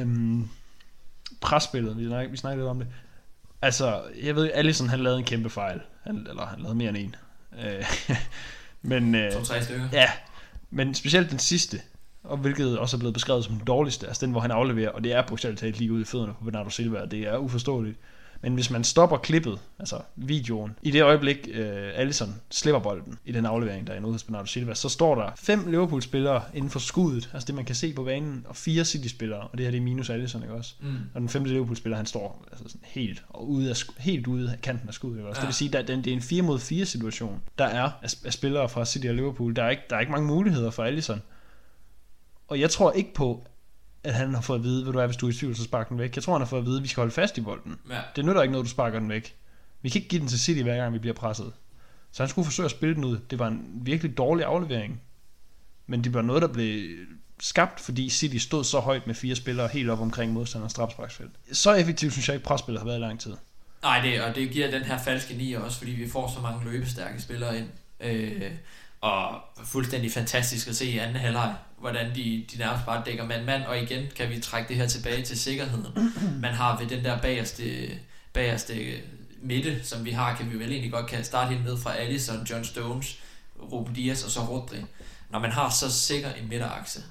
Øhm, 0.00 0.48
presspillet, 1.40 1.98
vi 1.98 2.06
snakkede, 2.06 2.30
vi 2.30 2.36
snakkede 2.36 2.62
lidt 2.62 2.70
om 2.70 2.78
det. 2.78 2.88
Altså, 3.62 4.02
jeg 4.22 4.36
ved, 4.36 4.50
Allison 4.54 4.88
han 4.88 5.00
lavede 5.00 5.18
en 5.18 5.24
kæmpe 5.24 5.50
fejl. 5.50 5.80
Han, 6.04 6.26
eller 6.30 6.46
han 6.46 6.58
lavede 6.58 6.74
mere 6.74 6.88
end 6.88 6.96
en. 6.96 7.14
Øh, 7.64 7.84
men, 8.82 9.14
øh, 9.14 9.32
to-tre 9.32 9.62
stykker. 9.62 9.88
ja, 9.92 10.10
men 10.70 10.94
specielt 10.94 11.30
den 11.30 11.38
sidste, 11.38 11.80
og 12.24 12.36
hvilket 12.36 12.78
også 12.78 12.96
er 12.96 12.98
blevet 12.98 13.14
beskrevet 13.14 13.44
som 13.44 13.54
den 13.54 13.64
dårligste, 13.64 14.06
altså 14.06 14.26
den, 14.26 14.32
hvor 14.32 14.40
han 14.40 14.50
afleverer, 14.50 14.90
og 14.90 15.04
det 15.04 15.12
er 15.12 15.22
bogstaveligt 15.22 15.60
talt 15.60 15.78
lige 15.78 15.92
ud 15.92 16.00
i 16.00 16.04
fødderne 16.04 16.34
på 16.38 16.44
Bernardo 16.44 16.70
Silva, 16.70 17.00
og 17.00 17.10
det 17.10 17.20
er 17.20 17.36
uforståeligt. 17.36 17.98
Men 18.42 18.54
hvis 18.54 18.70
man 18.70 18.84
stopper 18.84 19.16
klippet, 19.16 19.58
altså 19.78 19.96
videoen, 20.16 20.70
i 20.82 20.90
det 20.90 21.02
øjeblik, 21.02 21.48
øh, 21.52 21.90
Allison 21.94 22.34
slipper 22.50 22.80
bolden 22.80 23.18
i 23.24 23.32
den 23.32 23.46
aflevering, 23.46 23.86
der 23.86 23.92
er 23.92 24.00
ude 24.00 24.12
hos 24.12 24.24
Bernardo 24.24 24.46
Silva, 24.46 24.74
så 24.74 24.88
står 24.88 25.14
der 25.14 25.30
fem 25.36 25.66
Liverpool-spillere 25.70 26.42
inden 26.54 26.70
for 26.70 26.78
skuddet, 26.78 27.30
altså 27.32 27.46
det 27.46 27.54
man 27.54 27.64
kan 27.64 27.74
se 27.74 27.92
på 27.92 28.04
banen, 28.04 28.44
og 28.48 28.56
fire 28.56 28.84
City-spillere, 28.84 29.40
og 29.40 29.58
det 29.58 29.66
her 29.66 29.70
det 29.70 29.78
er 29.78 29.82
minus 29.82 30.10
Allison, 30.10 30.42
ikke 30.42 30.54
også? 30.54 30.74
Mm. 30.80 30.96
Og 31.14 31.20
den 31.20 31.28
femte 31.28 31.50
Liverpool-spiller, 31.50 31.96
han 31.96 32.06
står 32.06 32.44
altså 32.50 32.64
sådan 32.68 32.80
helt, 32.84 33.24
og 33.28 33.48
ude 33.50 33.70
af, 33.70 33.76
helt 33.98 34.26
ude 34.26 34.50
af 34.52 34.60
kanten 34.60 34.88
af 34.88 34.94
skuddet. 34.94 35.18
Ikke? 35.18 35.28
også? 35.28 35.40
Ja. 35.40 35.42
Det 35.42 35.48
vil 35.48 35.54
sige, 35.54 35.78
at 35.78 35.88
det 35.88 36.06
er 36.06 36.12
en 36.12 36.22
4 36.22 36.42
mod 36.42 36.58
4 36.58 36.84
situation, 36.84 37.40
der 37.58 37.64
er 37.64 37.90
af, 38.02 38.14
af 38.24 38.32
spillere 38.32 38.68
fra 38.68 38.84
City 38.84 39.06
og 39.06 39.14
Liverpool. 39.14 39.56
Der 39.56 39.64
er, 39.64 39.70
ikke, 39.70 39.82
der 39.90 39.96
er 39.96 40.00
ikke 40.00 40.12
mange 40.12 40.26
muligheder 40.26 40.70
for 40.70 40.82
Allison. 40.82 41.22
Og 42.52 42.60
jeg 42.60 42.70
tror 42.70 42.92
ikke 42.92 43.14
på, 43.14 43.46
at 44.04 44.14
han 44.14 44.34
har 44.34 44.40
fået 44.40 44.58
at 44.58 44.64
vide, 44.64 44.82
hvad 44.82 44.92
du 44.92 44.98
er, 44.98 45.06
hvis 45.06 45.16
du 45.16 45.26
er 45.26 45.30
i 45.30 45.34
tvivl, 45.34 45.56
så 45.56 45.64
spark 45.64 45.88
den 45.88 45.98
væk. 45.98 46.16
Jeg 46.16 46.24
tror, 46.24 46.32
han 46.32 46.40
har 46.40 46.46
fået 46.46 46.60
at 46.60 46.66
vide, 46.66 46.76
at 46.76 46.82
vi 46.82 46.88
skal 46.88 47.00
holde 47.00 47.14
fast 47.14 47.38
i 47.38 47.40
bolden. 47.40 47.78
Ja. 47.90 48.00
Det 48.16 48.24
nytter 48.24 48.42
ikke 48.42 48.52
noget, 48.52 48.64
du 48.64 48.70
sparker 48.70 48.98
den 48.98 49.08
væk. 49.08 49.36
Vi 49.82 49.88
kan 49.88 49.98
ikke 49.98 50.08
give 50.08 50.20
den 50.20 50.28
til 50.28 50.40
City, 50.40 50.62
hver 50.62 50.76
gang 50.76 50.94
vi 50.94 50.98
bliver 50.98 51.14
presset. 51.14 51.52
Så 52.12 52.22
han 52.22 52.30
skulle 52.30 52.44
forsøge 52.44 52.64
at 52.64 52.70
spille 52.70 52.94
den 52.94 53.04
ud. 53.04 53.18
Det 53.30 53.38
var 53.38 53.48
en 53.48 53.68
virkelig 53.74 54.18
dårlig 54.18 54.44
aflevering. 54.44 55.00
Men 55.86 56.04
det 56.04 56.14
var 56.14 56.22
noget, 56.22 56.42
der 56.42 56.48
blev 56.48 56.88
skabt, 57.40 57.80
fordi 57.80 58.10
City 58.10 58.36
stod 58.36 58.64
så 58.64 58.80
højt 58.80 59.06
med 59.06 59.14
fire 59.14 59.34
spillere 59.34 59.68
helt 59.68 59.90
op 59.90 60.00
omkring 60.00 60.32
modstanderens 60.32 60.72
strafsparksfelt. 60.72 61.30
Så 61.52 61.72
effektivt 61.72 62.12
synes 62.12 62.28
jeg 62.28 62.34
ikke, 62.34 62.46
presspillet 62.46 62.80
har 62.80 62.86
været 62.86 62.98
i 62.98 63.00
lang 63.00 63.20
tid. 63.20 63.34
Nej, 63.82 64.00
det, 64.00 64.22
og 64.22 64.34
det 64.34 64.50
giver 64.50 64.70
den 64.70 64.82
her 64.82 64.98
falske 64.98 65.34
nier 65.34 65.60
også, 65.60 65.78
fordi 65.78 65.92
vi 65.92 66.08
får 66.08 66.32
så 66.34 66.40
mange 66.40 66.70
løbestærke 66.70 67.22
spillere 67.22 67.58
ind. 67.58 67.68
Øh, 68.00 68.42
og 69.02 69.40
fuldstændig 69.64 70.12
fantastisk 70.12 70.68
at 70.68 70.76
se 70.76 70.86
i 70.86 70.98
anden 70.98 71.16
halvleg, 71.16 71.54
hvordan 71.78 72.14
de, 72.14 72.44
de 72.52 72.58
nærmest 72.58 72.86
bare 72.86 73.02
dækker 73.06 73.26
mand-mand. 73.26 73.64
Og 73.64 73.78
igen 73.78 74.06
kan 74.16 74.30
vi 74.30 74.40
trække 74.40 74.68
det 74.68 74.76
her 74.76 74.86
tilbage 74.86 75.22
til 75.22 75.38
sikkerheden. 75.38 75.86
Man 76.42 76.54
har 76.54 76.78
ved 76.78 76.86
den 76.86 77.04
der 77.04 77.18
bagerste, 77.18 77.90
bagerste 78.32 79.00
midte, 79.42 79.84
som 79.84 80.04
vi 80.04 80.10
har, 80.10 80.36
kan 80.36 80.52
vi 80.52 80.58
vel 80.58 80.70
egentlig 80.70 80.92
godt 80.92 81.06
kan 81.06 81.24
starte 81.24 81.50
helt 81.50 81.64
ned 81.64 81.78
fra 81.78 81.96
Allison, 81.96 82.44
John 82.50 82.64
Stones, 82.64 83.18
Ruben 83.72 83.94
Dias 83.94 84.24
og 84.24 84.30
så 84.30 84.40
Rodri. 84.40 84.78
Når 85.30 85.38
man 85.38 85.52
har 85.52 85.70
så 85.70 85.92
sikker 85.92 86.32
en 86.32 86.48
midterakse, 86.48 87.02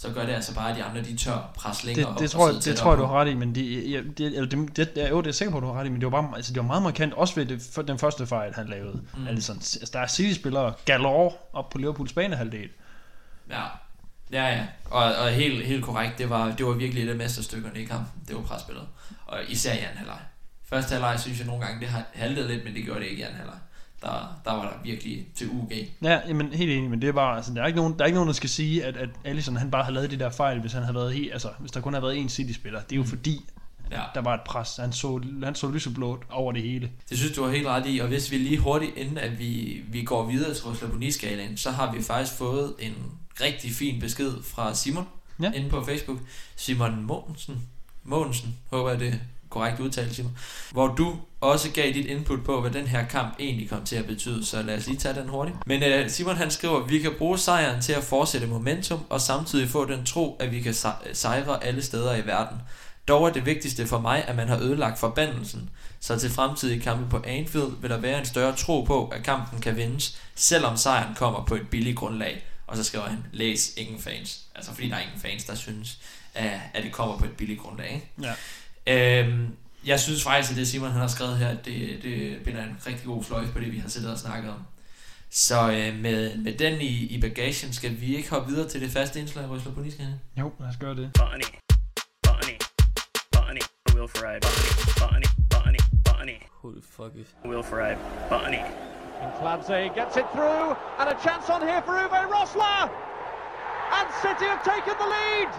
så 0.00 0.12
gør 0.12 0.26
det 0.26 0.32
altså 0.32 0.54
bare, 0.54 0.70
at 0.70 0.76
de 0.76 0.82
andre 0.82 1.02
de 1.02 1.16
tør 1.16 1.50
presse 1.54 1.86
længere 1.86 2.04
Det, 2.04 2.12
op 2.12 2.18
det, 2.18 2.24
og 2.24 2.30
tror, 2.30 2.46
jeg, 2.46 2.62
sidde 2.62 2.76
det 2.76 2.80
tror 2.82 2.90
jeg, 2.90 2.98
du 2.98 3.04
har 3.04 3.20
ret 3.20 3.28
i, 3.28 3.34
men 3.34 3.54
det, 3.54 3.90
ja, 3.90 4.00
det, 4.18 4.26
eller 4.26 4.48
det, 4.48 4.76
det, 4.76 4.90
ja, 4.96 5.08
jo, 5.08 5.16
det 5.16 5.26
er 5.26 5.28
jeg 5.28 5.34
sikker 5.34 5.52
på, 5.52 5.60
du 5.60 5.66
har 5.66 5.80
ret 5.80 5.86
i, 5.86 5.88
men 5.88 6.00
det 6.00 6.12
var, 6.12 6.22
bare, 6.22 6.36
altså, 6.36 6.52
det 6.52 6.60
var 6.60 6.66
meget 6.66 6.82
markant, 6.82 7.14
også 7.14 7.34
ved 7.34 7.46
det, 7.46 7.68
for 7.72 7.82
den 7.82 7.98
første 7.98 8.26
fejl, 8.26 8.54
han 8.54 8.66
lavede. 8.66 9.02
Mm. 9.16 9.28
Altså, 9.28 9.52
altså, 9.52 9.90
der 9.92 10.00
er 10.00 10.06
City-spillere 10.06 10.72
galore 10.84 11.32
op 11.52 11.70
på 11.70 11.78
Liverpools 11.78 12.12
banehalvdel. 12.12 12.68
Ja, 13.50 13.62
ja, 14.32 14.48
ja. 14.48 14.66
Og, 14.90 15.14
og 15.14 15.30
helt, 15.30 15.66
helt 15.66 15.84
korrekt, 15.84 16.18
det 16.18 16.30
var, 16.30 16.50
det 16.50 16.66
var 16.66 16.72
virkelig 16.72 17.04
et 17.04 17.10
af 17.10 17.16
mesterstykkerne 17.16 17.80
i 17.80 17.84
kampen. 17.84 18.22
Det 18.28 18.36
var 18.36 18.42
presspillet. 18.42 18.84
Og 19.26 19.38
især 19.48 19.72
i 19.72 19.78
anden 19.78 19.96
halvleg. 19.96 20.18
Første 20.64 20.92
halvleg 20.92 21.20
synes 21.20 21.38
jeg 21.38 21.46
nogle 21.46 21.64
gange, 21.64 21.80
det 21.80 21.88
har 21.88 22.02
haltet 22.12 22.46
lidt, 22.46 22.64
men 22.64 22.74
det 22.74 22.84
gjorde 22.84 23.00
det 23.00 23.06
ikke 23.06 23.20
i 23.20 23.22
anden 23.22 23.38
halvleg. 23.38 23.58
Der, 24.02 24.40
der 24.44 24.52
var 24.52 24.62
der 24.62 24.70
virkelig 24.84 25.26
til 25.34 25.48
UG. 25.50 25.72
Ja, 26.02 26.20
jamen, 26.28 26.52
helt 26.52 26.70
enig, 26.72 26.90
men 26.90 27.00
det 27.02 27.08
er 27.08 27.12
bare, 27.12 27.36
altså, 27.36 27.54
der 27.54 27.62
er 27.62 27.66
ikke 27.66 27.76
nogen, 27.76 27.92
der, 27.92 28.00
er 28.00 28.06
ikke 28.06 28.16
nogen, 28.16 28.26
der 28.26 28.32
skal 28.34 28.48
sige, 28.50 28.84
at, 28.84 28.96
at 28.96 29.08
Allison, 29.24 29.56
han 29.56 29.70
bare 29.70 29.84
har 29.84 29.90
lavet 29.90 30.10
de 30.10 30.18
der 30.18 30.30
fejl, 30.30 30.60
hvis 30.60 30.72
han 30.72 30.82
havde 30.82 30.94
været 30.94 31.12
helt, 31.14 31.32
altså, 31.32 31.48
hvis 31.58 31.70
der 31.70 31.80
kun 31.80 31.94
har 31.94 32.00
været 32.00 32.24
én 32.24 32.28
City-spiller. 32.28 32.80
Det 32.80 32.92
er 32.92 32.96
jo 32.96 33.02
Mm. 33.02 33.08
fordi, 33.08 33.44
Ja, 33.90 34.02
der 34.14 34.20
var 34.20 34.34
et 34.34 34.40
pres. 34.46 34.76
Han 34.76 34.92
så, 34.92 35.20
han 35.44 35.54
så 35.54 35.70
lyseblåt 35.70 36.22
over 36.30 36.52
det 36.52 36.62
hele. 36.62 36.90
det 37.10 37.18
synes 37.18 37.32
du 37.32 37.44
har 37.44 37.50
helt 37.50 37.66
ret 37.66 37.84
i. 37.86 37.98
Og 37.98 38.08
hvis 38.08 38.30
vi 38.30 38.38
lige 38.38 38.58
hurtigt, 38.58 38.96
inden 38.96 39.18
at 39.18 39.38
vi, 39.38 39.82
vi 39.88 40.02
går 40.02 40.26
videre 40.26 40.54
til 40.54 40.64
Roslaboni-skalaen, 40.64 41.56
så 41.56 41.70
har 41.70 41.92
vi 41.92 42.02
faktisk 42.02 42.36
fået 42.38 42.74
en 42.78 42.94
rigtig 43.40 43.70
fin 43.72 44.00
besked 44.00 44.32
fra 44.42 44.74
Simon 44.74 45.06
Ja. 45.42 45.52
inde 45.52 45.68
på 45.70 45.84
Facebook. 45.84 46.18
Simon 46.56 47.02
Mogensen. 47.04 47.62
Mogensen, 48.04 48.56
håber 48.70 48.90
jeg 48.90 49.00
det 49.00 49.08
er 49.08 49.18
korrekt 49.48 49.80
udtalt, 49.80 50.14
Simon. 50.14 50.36
Hvor 50.72 50.86
du 50.86 51.16
også 51.40 51.70
gav 51.70 51.92
dit 51.92 52.06
input 52.06 52.44
på, 52.44 52.60
hvad 52.60 52.70
den 52.70 52.86
her 52.86 53.06
kamp 53.06 53.34
egentlig 53.38 53.70
kom 53.70 53.84
til 53.84 53.96
at 53.96 54.06
betyde. 54.06 54.46
Så 54.46 54.62
lad 54.62 54.76
os 54.76 54.86
lige 54.86 54.98
tage 54.98 55.14
den 55.14 55.28
hurtigt. 55.28 55.56
Men 55.66 55.82
uh, 55.82 56.10
Simon 56.10 56.36
han 56.36 56.50
skriver, 56.50 56.86
vi 56.86 56.98
kan 56.98 57.12
bruge 57.18 57.38
sejren 57.38 57.82
til 57.82 57.92
at 57.92 58.04
fortsætte 58.04 58.46
momentum, 58.46 59.00
og 59.10 59.20
samtidig 59.20 59.68
få 59.68 59.84
den 59.84 60.04
tro, 60.04 60.36
at 60.40 60.52
vi 60.52 60.60
kan 60.60 60.74
se- 60.74 60.88
sejre 61.12 61.64
alle 61.64 61.82
steder 61.82 62.14
i 62.16 62.26
verden. 62.26 62.58
Dog 63.08 63.26
er 63.26 63.32
det 63.32 63.46
vigtigste 63.46 63.86
for 63.86 64.00
mig, 64.00 64.24
at 64.26 64.36
man 64.36 64.48
har 64.48 64.58
ødelagt 64.58 64.98
forbandelsen, 64.98 65.70
så 66.00 66.18
til 66.18 66.30
fremtidige 66.30 66.80
kampe 66.80 67.10
på 67.10 67.22
Anfield 67.26 67.72
vil 67.80 67.90
der 67.90 67.96
være 67.98 68.18
en 68.18 68.24
større 68.24 68.56
tro 68.56 68.82
på, 68.82 69.08
at 69.08 69.22
kampen 69.22 69.60
kan 69.60 69.76
vindes, 69.76 70.18
selvom 70.34 70.76
sejren 70.76 71.14
kommer 71.14 71.44
på 71.44 71.54
et 71.54 71.68
billigt 71.70 71.96
grundlag. 71.96 72.44
Og 72.66 72.76
så 72.76 72.84
skriver 72.84 73.04
han, 73.04 73.18
læs 73.32 73.72
ingen 73.76 74.00
fans. 74.00 74.40
Altså 74.54 74.74
fordi 74.74 74.88
der 74.88 74.96
er 74.96 75.00
ingen 75.00 75.20
fans, 75.20 75.44
der 75.44 75.54
synes, 75.54 75.98
at, 76.34 76.50
at 76.74 76.84
det 76.84 76.92
kommer 76.92 77.18
på 77.18 77.24
et 77.24 77.36
billigt 77.36 77.60
grundlag. 77.60 77.92
Ikke? 77.94 78.34
Ja. 78.86 79.22
Øhm, 79.22 79.46
jeg 79.88 80.00
synes 80.00 80.22
faktisk, 80.22 80.50
at 80.50 80.56
det 80.56 80.68
Simon 80.68 80.90
han 80.90 81.00
har 81.00 81.08
skrevet 81.08 81.38
her, 81.38 81.54
det, 81.54 81.98
det 82.02 82.38
binder 82.44 82.62
en 82.64 82.76
rigtig 82.86 83.06
god 83.06 83.24
fløjt 83.24 83.52
på 83.52 83.60
det, 83.60 83.72
vi 83.72 83.78
har 83.78 83.88
siddet 83.88 84.12
og 84.12 84.18
snakket 84.18 84.50
om. 84.50 84.60
Så 85.30 85.70
øh, 85.70 85.98
med, 85.98 86.36
med 86.36 86.54
den 86.54 86.80
i, 86.80 87.06
i 87.06 87.20
bagagen, 87.20 87.72
skal 87.72 88.00
vi 88.00 88.16
ikke 88.16 88.30
hoppe 88.30 88.48
videre 88.50 88.68
til 88.68 88.80
det 88.80 88.90
faste 88.90 89.20
indslag, 89.20 89.50
Røsler 89.50 89.72
på 89.72 89.80
Niskane? 89.80 90.20
Jo, 90.38 90.52
lad 90.60 90.68
os 90.68 90.76
gøre 90.76 90.96
det. 90.96 91.10
Bunny, 91.14 91.50
bunny, 92.26 92.56
bunny, 93.32 93.62
Will 93.94 94.08
Ferrari, 94.08 94.40
bunny, 95.00 95.28
bunny, 95.54 95.80
bunny, 96.08 96.38
Who 96.62 96.72
the 96.72 96.82
fuck 96.96 97.12
is... 97.20 97.26
Will 97.50 97.62
Ferrari, 97.62 97.96
bunny. 98.30 98.62
And 99.22 99.30
Fladze 99.40 99.78
gets 99.98 100.16
it 100.20 100.26
through, 100.34 100.66
and 100.98 101.06
a 101.14 101.16
chance 101.26 101.44
on 101.54 101.60
here 101.68 101.82
for 101.86 101.94
Uwe 102.04 102.20
Rosler! 102.34 102.82
And 103.98 104.06
City 104.22 104.46
have 104.52 104.62
taken 104.72 104.94
the 105.02 105.08
lead! 105.16 105.50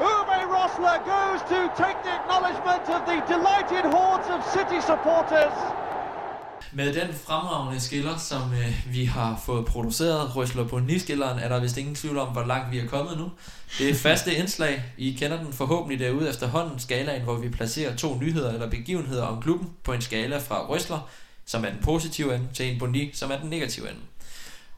Uwe 0.00 0.38
Rosler 0.54 0.98
goes 1.04 1.40
to 1.52 1.58
take 1.82 1.98
the 2.06 2.12
acknowledgement 2.20 2.82
of 2.94 3.00
the 3.08 3.18
delighted 3.32 3.84
hordes 3.94 4.28
of 4.34 4.40
City 4.54 4.80
supporters. 4.90 5.56
Med 6.72 6.94
den 6.94 7.14
fremragende 7.14 7.80
skiller, 7.80 8.16
som 8.16 8.52
øh, 8.52 8.86
vi 8.86 9.04
har 9.04 9.42
fået 9.46 9.66
produceret, 9.66 10.36
Røsler 10.36 10.68
på 10.68 10.78
Niskilleren, 10.78 11.38
er 11.38 11.48
der 11.48 11.60
vist 11.60 11.76
ingen 11.76 11.94
tvivl 11.94 12.18
om, 12.18 12.28
hvor 12.28 12.44
langt 12.44 12.70
vi 12.72 12.78
er 12.78 12.86
kommet 12.86 13.18
nu. 13.18 13.30
Det 13.78 13.90
er 13.90 13.94
faste 13.94 14.34
indslag. 14.34 14.82
I 14.98 15.12
kender 15.12 15.36
den 15.36 15.52
forhåbentlig 15.52 15.98
derude 15.98 16.28
efterhånden, 16.28 16.78
skalaen, 16.78 17.22
hvor 17.22 17.34
vi 17.34 17.48
placerer 17.48 17.96
to 17.96 18.18
nyheder 18.18 18.52
eller 18.52 18.70
begivenheder 18.70 19.24
om 19.24 19.42
klubben 19.42 19.70
på 19.84 19.92
en 19.92 20.00
skala 20.00 20.38
fra 20.38 20.66
Røsler, 20.66 21.08
som 21.46 21.64
er 21.64 21.68
den 21.68 21.78
positive 21.82 22.34
ende, 22.34 22.48
til 22.54 22.72
en 22.72 22.78
Boni, 22.78 23.10
som 23.14 23.30
er 23.30 23.36
den 23.36 23.50
negative 23.50 23.90
ende. 23.90 24.00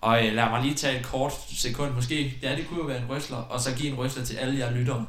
Og 0.07 0.27
øh, 0.27 0.35
lad 0.35 0.51
mig 0.51 0.63
lige 0.63 0.75
tage 0.75 0.99
et 0.99 1.07
kort 1.07 1.33
sekund, 1.49 1.95
måske, 1.95 2.39
ja, 2.43 2.57
det 2.57 2.69
kunne 2.69 2.79
jo 2.79 2.85
være 2.85 2.99
en 2.99 3.09
Røsler, 3.11 3.37
og 3.37 3.61
så 3.61 3.75
give 3.75 3.93
en 3.93 3.99
Røsler 3.99 4.25
til 4.25 4.37
alle 4.37 4.59
jer 4.59 4.71
lyttere. 4.71 5.07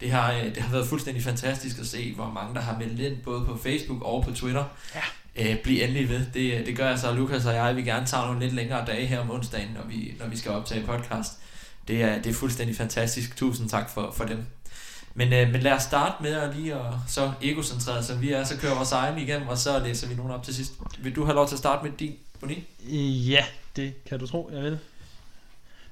Det 0.00 0.10
har, 0.10 0.32
øh, 0.32 0.44
det 0.44 0.56
har 0.56 0.72
været 0.72 0.86
fuldstændig 0.86 1.22
fantastisk 1.22 1.78
at 1.78 1.86
se, 1.86 2.14
hvor 2.14 2.30
mange 2.30 2.54
der 2.54 2.60
har 2.60 2.78
meldt 2.78 3.00
ind, 3.00 3.16
både 3.16 3.44
på 3.44 3.58
Facebook 3.62 4.02
og 4.02 4.24
på 4.24 4.32
Twitter. 4.32 4.64
Ja. 4.94 5.50
Øh, 5.50 5.62
bliv 5.62 5.82
endelig 5.82 6.08
ved. 6.08 6.26
Det, 6.34 6.66
det 6.66 6.76
gør 6.76 6.88
jeg 6.88 6.98
så, 6.98 7.12
Lukas 7.12 7.46
og 7.46 7.54
jeg, 7.54 7.76
vi 7.76 7.82
gerne 7.82 8.06
tager 8.06 8.26
nogle 8.26 8.40
lidt 8.40 8.54
længere 8.54 8.86
dage 8.86 9.06
her 9.06 9.20
om 9.20 9.30
onsdagen, 9.30 9.68
når 9.74 9.84
vi, 9.88 10.14
når 10.18 10.26
vi 10.26 10.36
skal 10.36 10.50
optage 10.50 10.86
podcast. 10.86 11.32
Det 11.88 12.02
er, 12.02 12.22
det 12.22 12.30
er 12.30 12.34
fuldstændig 12.34 12.76
fantastisk. 12.76 13.36
Tusind 13.36 13.68
tak 13.68 13.90
for, 13.90 14.12
for 14.16 14.24
dem. 14.24 14.46
Men, 15.14 15.32
øh, 15.32 15.52
men 15.52 15.60
lad 15.60 15.72
os 15.72 15.82
starte 15.82 16.22
med 16.22 16.32
at 16.32 16.56
lige 16.56 16.74
at 16.74 16.94
så 17.08 17.32
egocentreret 17.42 18.04
som 18.04 18.20
vi 18.20 18.32
er, 18.32 18.44
så 18.44 18.56
kører 18.56 18.74
vores 18.74 18.92
egen 18.92 19.18
igennem, 19.18 19.48
og 19.48 19.58
så 19.58 19.78
læser 19.78 20.08
vi 20.08 20.14
nogen 20.14 20.32
op 20.32 20.42
til 20.42 20.54
sidst. 20.54 20.72
Vil 20.98 21.16
du 21.16 21.24
have 21.24 21.34
lov 21.34 21.48
til 21.48 21.54
at 21.54 21.58
starte 21.58 21.84
med 21.84 21.92
din, 21.98 22.14
Boni? 22.40 22.64
Ja, 23.30 23.44
det 23.76 24.04
kan 24.04 24.18
du 24.18 24.26
tro, 24.26 24.50
jeg 24.52 24.62
vil. 24.62 24.78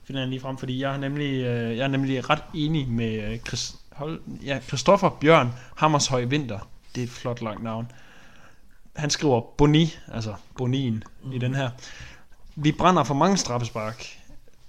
Finder 0.05 0.21
jeg 0.23 0.29
lige 0.29 0.41
frem, 0.41 0.59
fordi 0.59 0.83
jeg 0.83 0.95
er 0.95 0.99
nemlig, 0.99 1.33
øh, 1.33 1.77
jeg 1.77 1.85
er 1.85 1.89
nemlig 1.89 2.31
ret 2.31 2.43
enig 2.55 2.89
med 2.89 3.33
øh, 3.33 3.39
Chris, 3.39 3.77
hold, 3.93 4.21
ja, 4.45 4.61
Christoffer 4.61 5.11
Bjørn 5.21 5.53
Hammershøj 5.77 6.25
Vinter. 6.25 6.69
Det 6.95 7.01
er 7.01 7.05
et 7.05 7.11
flot 7.11 7.43
langt 7.43 7.63
navn. 7.63 7.93
Han 8.97 9.11
skriver 9.11 9.41
Boni, 9.41 9.95
altså 10.13 10.35
Bonien 10.57 11.05
mm. 11.25 11.33
i 11.33 11.39
den 11.39 11.55
her. 11.55 11.71
Vi 12.57 12.73
brænder 12.73 13.05
for 13.05 13.15
mange 13.15 13.37
straffespark. 13.37 14.07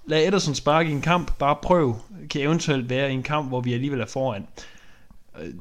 Lad 0.06 0.28
Ederson 0.28 0.56
sparke 0.56 0.89
i 0.89 0.94
en 0.94 1.02
kamp. 1.02 1.38
Bare 1.38 1.56
prøv. 1.56 1.96
Kan 2.30 2.42
eventuelt 2.42 2.89
være 2.89 3.10
i 3.12 3.13
en 3.13 3.24
kamp, 3.24 3.48
hvor 3.48 3.62
vi 3.62 3.74
alligevel 3.74 4.00
er 4.02 4.06
foran. 4.06 4.48
Øh, 5.39 5.54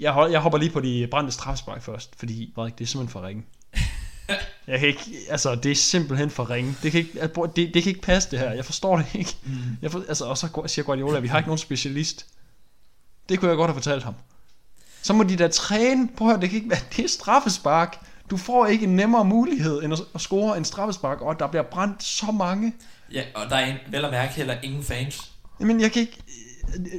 Jeg, 0.00 0.12
hold, 0.12 0.30
jeg 0.30 0.40
hopper 0.40 0.58
lige 0.58 0.70
på 0.70 0.80
de 0.80 1.08
brændte 1.10 1.32
straffespark 1.32 1.82
først, 1.82 2.18
fordi 2.18 2.52
Frederik, 2.54 2.78
det 2.78 2.84
er 2.84 2.88
simpelthen 2.88 3.12
for 3.12 3.26
ringe. 3.26 3.42
Jeg 4.66 4.78
kan 4.78 4.88
ikke, 4.88 5.00
altså 5.30 5.54
det 5.54 5.70
er 5.70 5.76
simpelthen 5.76 6.30
for 6.30 6.50
ringe. 6.50 6.74
Det 6.82 6.92
kan 6.92 7.00
ikke, 7.00 7.28
det, 7.56 7.74
det 7.74 7.82
kan 7.82 7.90
ikke 7.90 8.02
passe 8.02 8.30
det 8.30 8.38
her. 8.38 8.52
Jeg 8.52 8.64
forstår 8.64 8.96
det 8.96 9.06
ikke. 9.14 9.36
Mm. 9.44 9.52
Jeg 9.82 9.90
for, 9.92 10.04
altså, 10.08 10.24
og 10.24 10.38
så 10.38 10.62
siger 10.66 10.84
Guardiola, 10.84 11.18
vi 11.18 11.28
har 11.28 11.38
ikke 11.38 11.48
nogen 11.48 11.58
specialist. 11.58 12.26
Det 13.28 13.38
kunne 13.38 13.48
jeg 13.48 13.56
godt 13.56 13.70
have 13.70 13.82
fortalt 13.82 14.02
ham. 14.02 14.14
Så 15.02 15.12
må 15.12 15.22
de 15.22 15.36
da 15.36 15.48
træne. 15.48 16.08
Prøv 16.16 16.30
at 16.30 16.40
det 16.40 16.50
kan 16.50 16.56
ikke 16.56 16.70
være, 16.70 16.80
det 16.96 17.04
er 17.04 17.08
straffespark. 17.08 18.06
Du 18.30 18.36
får 18.36 18.66
ikke 18.66 18.84
en 18.84 18.96
nemmere 18.96 19.24
mulighed 19.24 19.82
end 19.82 19.92
at, 20.14 20.20
score 20.20 20.56
en 20.58 20.64
straffespark, 20.64 21.20
og 21.20 21.38
der 21.38 21.46
bliver 21.46 21.62
brændt 21.62 22.02
så 22.02 22.32
mange. 22.32 22.72
Ja, 23.12 23.22
og 23.34 23.50
der 23.50 23.56
er 23.56 23.66
en, 23.66 23.76
vel 23.90 24.04
at 24.04 24.10
mærke 24.10 24.32
heller 24.32 24.56
ingen 24.62 24.82
fans. 24.82 25.32
Jamen, 25.60 25.80
jeg 25.80 25.92
kan 25.92 26.02
ikke... 26.02 26.18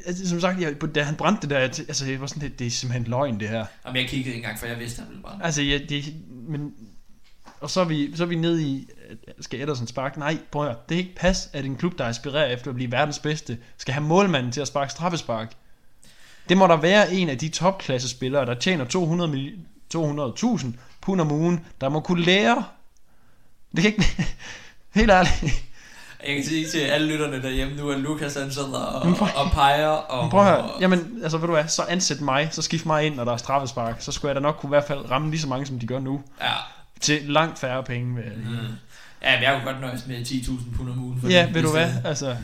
Altså, 0.06 0.30
som 0.30 0.42
sagt, 0.42 0.62
jeg, 0.62 0.96
da 0.96 1.04
han 1.04 1.16
brændte 1.16 1.42
det 1.42 1.50
der, 1.50 1.60
jeg, 1.60 1.70
altså, 1.80 2.06
jeg 2.06 2.22
var 2.22 2.28
sådan 2.28 2.42
lidt, 2.42 2.60
det 2.60 2.68
er 2.68 2.72
simpelthen 2.72 3.10
løgn, 3.10 3.40
det 3.40 3.50
her. 3.50 3.66
Jamen, 3.86 4.02
jeg 4.02 4.10
kiggede 4.10 4.30
ikke 4.30 4.38
engang, 4.38 4.60
for 4.60 4.66
jeg 4.66 4.80
vidste, 4.80 5.02
at 5.02 5.06
han 5.06 5.10
ville 5.10 5.24
brænde. 5.24 5.46
Altså, 5.46 5.62
ja, 5.62 5.78
det, 5.90 6.14
men, 6.48 6.74
og 7.62 7.70
så 7.70 7.82
er 7.82 7.86
vi, 7.86 8.16
så 8.16 8.24
er 8.24 8.28
vi 8.28 8.36
nede 8.36 8.64
i, 8.64 8.88
øh, 9.10 9.16
skal 9.42 9.62
Ederson 9.62 9.88
sparke? 9.88 10.20
Nej, 10.20 10.38
prøv 10.52 10.62
at 10.62 10.68
høre, 10.68 10.78
det 10.90 10.98
kan 10.98 10.98
ikke 10.98 11.16
passe, 11.16 11.50
at 11.54 11.66
en 11.66 11.76
klub, 11.76 11.98
der 11.98 12.06
aspirerer 12.06 12.46
efter 12.54 12.70
at 12.70 12.76
blive 12.76 12.92
verdens 12.92 13.20
bedste, 13.20 13.58
skal 13.78 13.94
have 13.94 14.04
målmanden 14.04 14.52
til 14.52 14.62
at 14.62 14.68
sparke 14.68 14.92
straffespark. 14.92 15.54
Det 16.50 16.58
må 16.58 16.68
der 16.68 16.76
være 16.78 17.14
en 17.14 17.30
af 17.30 17.38
de 17.38 17.50
topklasse 17.50 18.10
spillere, 18.10 18.46
der 18.46 18.54
tjener 18.54 18.86
200 18.86 19.32
mil- 19.32 19.58
200.000 19.96 20.68
pund 21.02 21.22
om 21.22 21.32
ugen, 21.32 21.66
der 21.82 21.90
må 21.90 22.00
kunne 22.00 22.24
lære. 22.24 22.64
Det 23.76 23.82
kan 23.82 23.92
ikke... 23.92 24.06
Helt 24.96 25.12
ærligt. 25.12 25.64
Jeg 26.28 26.36
kan 26.36 26.46
sige 26.46 26.68
til 26.68 26.80
alle 26.80 27.08
lytterne 27.08 27.42
derhjemme 27.42 27.76
nu, 27.78 27.90
at 27.92 28.00
Lukas 28.00 28.36
han 28.36 28.52
sidder 28.52 28.80
og, 28.80 29.16
prøv- 29.16 29.28
og 29.36 29.52
peger. 29.52 29.88
Og, 29.88 30.30
prøv 30.30 30.40
at 30.40 30.46
høre, 30.46 30.70
jamen, 30.82 31.20
altså 31.24 31.38
ved 31.38 31.48
du 31.48 31.54
hvad, 31.54 31.68
så 31.68 31.84
ansæt 31.90 32.22
mig, 32.22 32.50
så 32.52 32.62
skift 32.62 32.86
mig 32.86 33.06
ind, 33.06 33.16
når 33.16 33.24
der 33.26 33.32
er 33.32 33.38
straffespark, 33.38 33.96
så 34.02 34.12
skulle 34.12 34.30
jeg 34.30 34.36
da 34.36 34.40
nok 34.42 34.56
kunne 34.56 34.68
i 34.68 34.70
hvert 34.70 34.84
fald 34.84 35.12
ramme 35.12 35.30
lige 35.30 35.42
så 35.42 35.48
mange, 35.48 35.66
som 35.66 35.80
de 35.80 35.88
gør 35.88 36.00
nu, 36.00 36.22
Ja, 36.42 36.52
til 37.02 37.22
langt 37.24 37.60
færre 37.60 37.84
penge. 37.84 38.08
Med, 38.14 38.24
mm. 38.24 38.52
ja 39.22 39.36
men 39.36 39.44
jeg 39.44 39.54
kunne 39.54 39.72
godt 39.72 39.82
nøjes 39.82 40.08
med 40.08 40.22
10.000 40.26 40.78
pund 40.78 40.90
om 40.90 41.04
ugen. 41.04 41.22
For 41.22 41.28
Ja, 41.30 41.50
ved 41.54 41.62
du 41.64 41.72
hvad, 41.72 41.92
altså, 42.06 42.38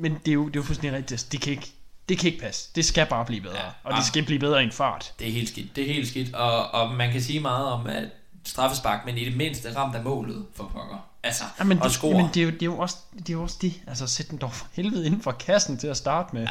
men 0.00 0.12
det 0.12 0.28
er 0.28 0.34
jo, 0.34 0.46
det 0.46 0.56
er 0.56 0.60
jo 0.60 0.62
fuldstændig 0.62 0.96
rigtigt, 0.96 1.12
altså, 1.12 1.26
det 1.32 1.40
kan 1.40 1.52
ikke, 1.52 1.72
det 2.08 2.18
kan 2.18 2.26
ikke 2.26 2.42
passe, 2.42 2.70
det 2.74 2.84
skal 2.84 3.06
bare 3.06 3.24
blive 3.24 3.40
bedre, 3.40 3.56
Ja, 3.56 3.68
og 3.84 3.92
ah. 3.92 3.96
det 3.98 4.06
skal 4.06 4.24
blive 4.24 4.38
bedre 4.40 4.62
i 4.62 4.64
en 4.64 4.72
fart. 4.72 5.12
Det 5.18 5.28
er 5.28 5.32
helt 5.32 5.48
skidt. 5.48 5.76
Det 5.76 5.90
er 5.90 5.94
helt 5.94 6.08
skidt. 6.08 6.34
Og, 6.34 6.70
og 6.70 6.94
man 6.94 7.12
kan 7.12 7.22
sige 7.22 7.40
meget 7.40 7.66
om 7.66 7.86
at 7.86 8.04
straffespark, 8.46 9.06
men 9.06 9.18
i 9.18 9.24
det 9.24 9.36
mindste 9.36 9.76
ramt 9.76 9.94
af 9.96 10.02
målet 10.04 10.44
for 10.54 10.64
pokker. 10.64 11.08
Altså, 11.22 11.44
Ja, 11.58 11.64
men 11.64 11.78
og 11.78 11.84
det, 11.84 11.92
score. 11.92 12.16
jamen, 12.16 12.30
det, 12.34 12.40
er 12.40 12.44
jo, 12.44 12.50
det, 12.50 12.62
er 12.62 12.66
jo 12.66 12.78
også, 12.78 12.96
det 13.18 13.28
er 13.28 13.32
jo 13.32 13.42
også 13.42 13.56
det, 13.62 13.72
altså 13.86 14.06
sæt 14.06 14.30
den 14.30 14.38
dog 14.38 14.52
for 14.52 14.66
helvede 14.72 15.06
inden 15.06 15.22
for 15.22 15.32
kassen 15.32 15.78
til 15.78 15.86
at 15.86 15.96
starte 15.96 16.28
med. 16.32 16.42
Ja. 16.42 16.48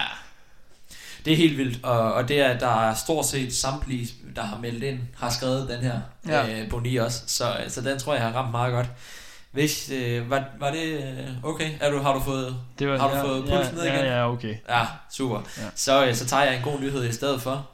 Det 1.28 1.34
er 1.34 1.38
helt 1.38 1.58
vildt, 1.58 1.84
og, 1.84 2.14
og 2.14 2.28
det 2.28 2.40
er, 2.42 2.60
der 2.60 2.90
er 2.90 2.94
stort 2.94 3.26
set 3.26 3.54
samtlige, 3.56 4.10
der 4.36 4.42
har 4.42 4.58
meldt 4.58 4.84
ind, 4.84 5.00
har 5.16 5.30
skrevet 5.30 5.70
den 5.70 5.80
her 5.80 6.00
ja. 6.28 6.46
Ja. 6.46 6.62
øh, 6.62 6.70
Boni 6.70 6.96
også, 6.96 7.24
så, 7.28 7.56
så 7.68 7.82
den 7.82 8.00
tror 8.00 8.14
jeg 8.14 8.24
har 8.24 8.32
ramt 8.32 8.52
meget 8.52 8.74
godt. 8.74 8.88
Hvis, 9.52 9.90
øh, 9.90 10.30
var, 10.30 10.46
var 10.60 10.72
det 10.72 10.84
øh, 10.84 11.44
okay? 11.44 11.72
Er 11.80 11.92
du, 11.92 12.00
har 12.00 12.14
du 12.14 12.20
fået 12.20 12.56
Det 12.80 12.88
var, 12.88 12.98
Har 12.98 13.10
du 13.10 13.16
ja, 13.16 13.24
fået 13.24 13.50
ja, 13.50 13.56
pulsen 13.56 13.76
ned 13.76 13.84
ja, 13.84 13.94
igen? 13.94 14.06
Ja, 14.06 14.32
okay. 14.32 14.56
Ja, 14.70 14.86
super. 15.12 15.42
Ja. 15.58 15.64
Ja. 15.64 15.70
Så, 15.76 16.06
øh, 16.06 16.16
så 16.16 16.26
tager 16.26 16.44
jeg 16.44 16.56
en 16.56 16.62
god 16.62 16.80
nyhed 16.80 17.10
i 17.10 17.12
stedet 17.12 17.42
for. 17.42 17.70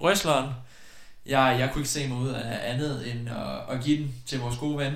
Røsleren. 0.00 0.50
Jeg, 1.26 1.56
jeg 1.58 1.70
kunne 1.72 1.80
ikke 1.80 1.90
se 1.90 2.08
mig 2.08 2.18
ud 2.18 2.28
af 2.28 2.72
andet 2.72 3.10
end 3.10 3.28
at, 3.28 3.76
at 3.76 3.84
give 3.84 3.98
den 3.98 4.14
til 4.26 4.40
vores 4.40 4.56
gode 4.56 4.78
ven. 4.78 4.92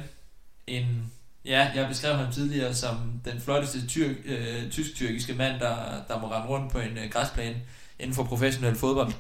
En, 0.67 1.13
ja, 1.45 1.71
jeg 1.75 1.89
beskrev 1.89 2.15
ham 2.15 2.33
tidligere 2.33 2.75
som 2.75 3.21
den 3.25 3.41
flotteste 3.41 3.87
tyrk, 3.87 4.17
øh, 4.25 4.71
tysk-tyrkiske 4.71 5.35
mand, 5.35 5.61
der, 5.61 5.77
der 6.09 6.21
må 6.21 6.33
rende 6.33 6.49
rundt 6.49 6.73
på 6.73 6.79
en 6.79 6.99
øh, 6.99 7.11
græsplæne 7.11 7.57
inden 8.01 8.15
for 8.15 8.23
professionel 8.25 8.77
fodbold. 8.79 9.13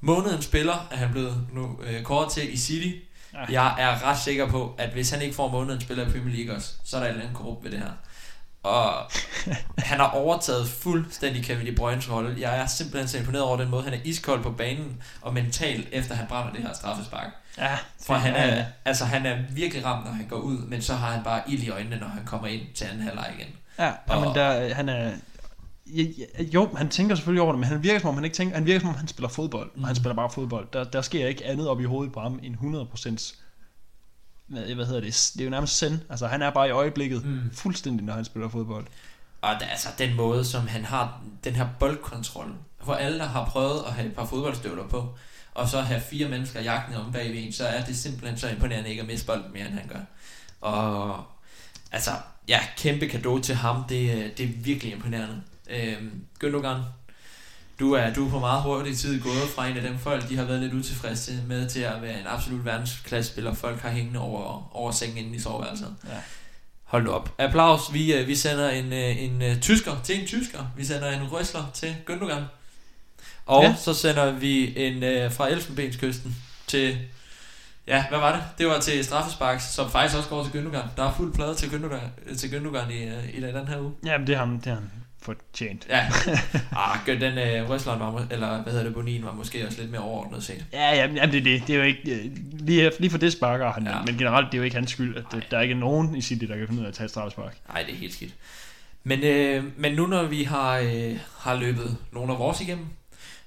Måneden 0.00 0.42
spiller 0.42 0.88
er 0.90 0.96
han 0.96 1.10
blevet 1.12 1.46
nu 1.52 1.78
øh, 1.82 2.02
kåret 2.02 2.32
til 2.32 2.52
i 2.54 2.56
City. 2.56 2.88
Ja. 3.34 3.44
Jeg 3.62 3.74
er 3.78 4.04
ret 4.04 4.18
sikker 4.18 4.46
på, 4.48 4.74
at 4.78 4.90
hvis 4.90 5.10
han 5.10 5.22
ikke 5.22 5.34
får 5.34 5.48
måneden 5.50 5.80
spiller 5.80 6.06
i 6.06 6.10
Premier 6.10 6.36
League 6.36 6.56
også, 6.56 6.72
så 6.84 6.96
er 6.96 7.00
der 7.00 7.06
et 7.06 7.10
eller 7.10 7.22
andet 7.24 7.36
korrupt 7.36 7.64
ved 7.64 7.70
det 7.70 7.78
her. 7.78 7.90
Og 8.62 9.10
han 9.78 10.00
har 10.00 10.06
overtaget 10.10 10.68
fuldstændig 10.68 11.44
Kevin 11.44 11.66
De 11.66 11.72
Bruynes 11.72 12.10
rolle. 12.10 12.36
Jeg 12.40 12.58
er 12.58 12.66
simpelthen 12.66 13.08
så 13.08 13.18
imponeret 13.18 13.44
over 13.44 13.56
den 13.56 13.68
måde, 13.70 13.82
han 13.84 13.92
er 13.94 13.98
iskold 14.04 14.42
på 14.42 14.50
banen 14.50 15.02
og 15.22 15.34
mentalt, 15.34 15.88
efter 15.92 16.14
han 16.14 16.26
brænder 16.26 16.52
det 16.52 16.62
her 16.62 16.74
straffespark. 16.74 17.28
Ja, 17.58 17.76
For 18.06 18.14
han 18.14 18.34
er, 18.34 18.64
altså, 18.84 19.04
han 19.04 19.26
er 19.26 19.36
virkelig 19.50 19.84
ramt, 19.84 20.04
når 20.06 20.12
han 20.12 20.26
går 20.28 20.36
ud, 20.36 20.58
men 20.58 20.82
så 20.82 20.94
har 20.94 21.10
han 21.12 21.24
bare 21.24 21.42
ild 21.48 21.62
i 21.62 21.70
øjnene, 21.70 21.96
når 21.98 22.06
han 22.08 22.24
kommer 22.24 22.48
ind 22.48 22.62
til 22.74 22.84
anden 22.84 23.02
halvleg 23.02 23.32
igen. 23.38 23.48
Ja, 23.78 23.84
ja 23.84 23.92
men 24.08 24.24
Og- 24.28 24.34
der, 24.34 24.74
han 24.74 24.88
er... 24.88 25.10
Ja, 25.94 26.02
ja, 26.38 26.42
Jo, 26.44 26.68
han 26.76 26.88
tænker 26.88 27.14
selvfølgelig 27.14 27.42
over 27.42 27.52
det, 27.52 27.58
men 27.60 27.68
han 27.68 27.82
virker 27.82 27.98
som 28.00 28.08
om 28.08 28.14
han 28.14 28.24
ikke 28.24 28.36
tænker, 28.36 28.54
han 28.54 28.66
virker 28.66 28.80
som 28.80 28.88
om 28.88 28.94
han 28.94 29.08
spiller 29.08 29.28
fodbold, 29.28 29.70
mm. 29.74 29.82
og 29.82 29.88
han 29.88 29.94
Mhm. 29.94 30.02
spiller 30.02 30.14
bare 30.14 30.30
fodbold. 30.30 30.68
Der, 30.72 30.84
der 30.84 31.02
sker 31.02 31.26
ikke 31.26 31.44
andet 31.46 31.68
op 31.68 31.80
i 31.80 31.84
hovedet 31.84 32.12
på 32.12 32.20
ham 32.20 32.40
end 32.42 32.52
100 32.54 32.88
hvad, 34.46 34.74
hvad 34.74 34.86
hedder 34.86 35.00
det, 35.00 35.30
det 35.34 35.40
er 35.40 35.44
jo 35.44 35.50
nærmest 35.50 35.76
send. 35.78 35.98
Altså 36.10 36.26
han 36.26 36.42
er 36.42 36.50
bare 36.50 36.68
i 36.68 36.70
øjeblikket 36.70 37.24
Mm. 37.24 37.30
mm. 37.30 37.50
fuldstændig, 37.52 38.04
når 38.06 38.12
han 38.14 38.24
spiller 38.24 38.48
fodbold. 38.48 38.86
Og 39.42 39.54
der, 39.60 39.66
altså 39.66 39.88
den 39.98 40.16
måde, 40.16 40.44
som 40.44 40.66
han 40.68 40.84
har 40.84 41.20
den 41.44 41.52
her 41.54 41.68
boldkontrol, 41.80 42.52
hvor 42.84 42.94
alle, 42.94 43.18
der 43.18 43.26
har 43.26 43.44
prøvet 43.44 43.82
at 43.86 43.92
have 43.92 44.08
et 44.08 44.14
par 44.14 44.24
fodboldstøvler 44.24 44.88
på, 44.88 45.14
og 45.54 45.68
så 45.68 45.80
have 45.80 46.00
fire 46.00 46.28
mennesker 46.28 46.60
jagtende 46.60 47.04
om 47.04 47.12
bagved 47.12 47.44
en, 47.44 47.52
så 47.52 47.66
er 47.66 47.84
det 47.84 47.96
simpelthen 47.96 48.38
så 48.38 48.48
imponerende 48.48 48.90
ikke 48.90 49.02
at 49.02 49.08
miste 49.08 49.26
bolden 49.26 49.52
mere, 49.52 49.66
end 49.66 49.74
han 49.74 49.88
gør. 49.88 50.00
Og 50.60 51.24
altså, 51.92 52.10
ja, 52.48 52.60
kæmpe 52.76 53.06
gave 53.06 53.40
til 53.40 53.54
ham, 53.54 53.84
det, 53.84 54.12
er- 54.12 54.28
det 54.34 54.44
er 54.46 54.52
virkelig 54.56 54.92
imponerende. 54.92 55.42
Øhm, 55.70 56.24
Gündogan, 56.44 56.80
du 57.80 57.92
er, 57.92 58.14
du 58.14 58.26
er 58.26 58.30
på 58.30 58.38
meget 58.38 58.62
hurtig 58.62 58.98
tid 58.98 59.20
gået 59.22 59.48
fra 59.54 59.66
en 59.66 59.76
af 59.76 59.82
dem 59.82 59.98
folk, 59.98 60.28
de 60.28 60.36
har 60.36 60.44
været 60.44 60.60
lidt 60.60 60.74
utilfredse 60.74 61.42
med 61.48 61.68
til 61.68 61.80
at 61.80 62.02
være 62.02 62.20
en 62.20 62.26
absolut 62.26 62.64
verdensklassespiller, 62.64 63.54
folk 63.54 63.80
har 63.80 63.90
hængende 63.90 64.20
over, 64.20 64.76
over 64.76 64.90
sengen 64.92 65.18
inde 65.18 65.36
i 65.36 65.38
soveværelset. 65.40 65.94
Ja. 66.04 66.10
Hold 66.84 67.04
nu 67.04 67.10
op. 67.10 67.34
Applaus. 67.38 67.92
Vi, 67.92 68.14
øh, 68.14 68.26
vi 68.26 68.34
sender 68.34 68.70
en, 68.70 68.92
øh, 68.92 69.22
en, 69.22 69.42
en 69.42 69.60
tysker 69.60 69.92
til 70.04 70.20
en 70.20 70.26
tysker. 70.26 70.58
Vi 70.76 70.84
sender 70.84 71.10
en 71.10 71.32
røsler 71.32 71.70
til 71.74 71.96
Gündogan. 72.10 72.42
Og 73.46 73.62
Ja. 73.62 73.74
så 73.78 73.94
sender 73.94 74.32
vi 74.32 74.78
en 74.78 75.02
øh, 75.02 75.32
fra 75.32 75.48
Elfenbenskysten 75.48 76.36
til... 76.66 76.98
Ja, 77.86 78.04
hvad 78.08 78.18
var 78.18 78.32
det? 78.32 78.42
Det 78.58 78.66
var 78.66 78.80
til 78.80 79.04
straffespark, 79.04 79.60
som 79.60 79.90
faktisk 79.90 80.16
også 80.16 80.28
går 80.28 80.44
til 80.44 80.50
Gündogan. 80.60 80.86
Der 80.96 81.04
er 81.04 81.12
fuld 81.14 81.34
plade 81.34 81.54
til 81.54 81.66
Gündogan, 81.66 82.34
til 82.36 82.48
Gündogan 82.48 82.90
i, 82.92 83.02
øh, 83.04 83.34
i 83.34 83.40
den 83.40 83.68
her 83.68 83.80
uge. 83.80 83.92
Jamen, 84.04 84.26
det 84.26 84.36
har 84.36 84.44
han, 84.44 84.56
det 84.56 84.66
har 84.66 84.74
han 84.74 84.90
fortjent. 85.26 85.86
Ja, 85.88 86.08
ah, 86.82 86.98
gør, 87.06 87.14
den 87.14 87.38
øh, 87.38 87.70
Røsleren 87.70 88.00
var, 88.00 88.26
eller 88.30 88.62
hvad 88.62 88.72
hedder 88.72 88.84
det, 88.84 88.94
Bonin 88.94 89.24
var 89.24 89.32
måske 89.32 89.66
også 89.66 89.80
lidt 89.80 89.90
mere 89.90 90.00
overordnet 90.00 90.42
set. 90.44 90.64
Ja, 90.72 90.94
jamen, 90.94 91.16
jamen 91.16 91.32
det 91.32 91.38
er 91.38 91.44
det. 91.44 91.66
Det 91.66 91.74
er 91.74 91.78
jo 91.78 91.84
ikke... 91.84 92.14
øh, 92.14 92.30
Lige, 92.52 92.92
lige 92.98 93.10
for 93.10 93.18
det 93.18 93.32
sparker 93.32 93.72
han, 93.72 93.86
ja. 93.86 94.02
Men 94.06 94.18
generelt, 94.18 94.46
det 94.46 94.54
er 94.54 94.58
jo 94.58 94.64
ikke 94.64 94.76
hans 94.76 94.90
skyld, 94.90 95.16
at. 95.16 95.24
Nej. 95.32 95.42
der 95.50 95.58
er 95.58 95.62
ikke 95.62 95.74
nogen 95.74 96.16
i 96.16 96.22
City, 96.22 96.44
der 96.44 96.56
kan 96.56 96.66
finde 96.66 96.80
ud 96.80 96.84
af 96.84 96.88
at 96.88 96.94
tage 96.94 97.04
et 97.04 97.10
straffespark. 97.10 97.56
Nej, 97.72 97.82
det 97.82 97.94
er 97.94 97.98
helt 97.98 98.14
skidt. 98.14 98.34
Men, 99.04 99.20
øh, 99.22 99.64
men 99.76 99.92
nu 99.94 100.06
når 100.06 100.22
vi 100.22 100.42
har, 100.42 100.78
øh, 100.78 101.18
har 101.38 101.54
løbet 101.54 101.96
nogle 102.12 102.32
af 102.32 102.38
vores 102.38 102.60
igennem, 102.60 102.86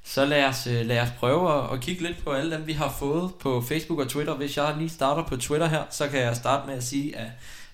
så 0.03 0.25
lad 0.25 0.45
os, 0.45 0.67
øh, 0.67 0.85
lad 0.85 1.01
os 1.01 1.09
prøve 1.19 1.63
at, 1.63 1.73
at 1.73 1.81
kigge 1.81 2.03
lidt 2.03 2.23
på 2.23 2.31
alle 2.31 2.55
dem, 2.55 2.67
vi 2.67 2.73
har 2.73 2.95
fået 2.99 3.31
på 3.39 3.61
Facebook 3.61 3.99
og 3.99 4.09
Twitter. 4.09 4.33
Hvis 4.33 4.57
jeg 4.57 4.75
lige 4.77 4.89
starter 4.89 5.23
på 5.23 5.37
Twitter 5.37 5.67
her, 5.67 5.83
så 5.89 6.07
kan 6.07 6.19
jeg 6.19 6.35
starte 6.35 6.67
med 6.67 6.75
at 6.75 6.83
sige, 6.83 7.17
at 7.17 7.27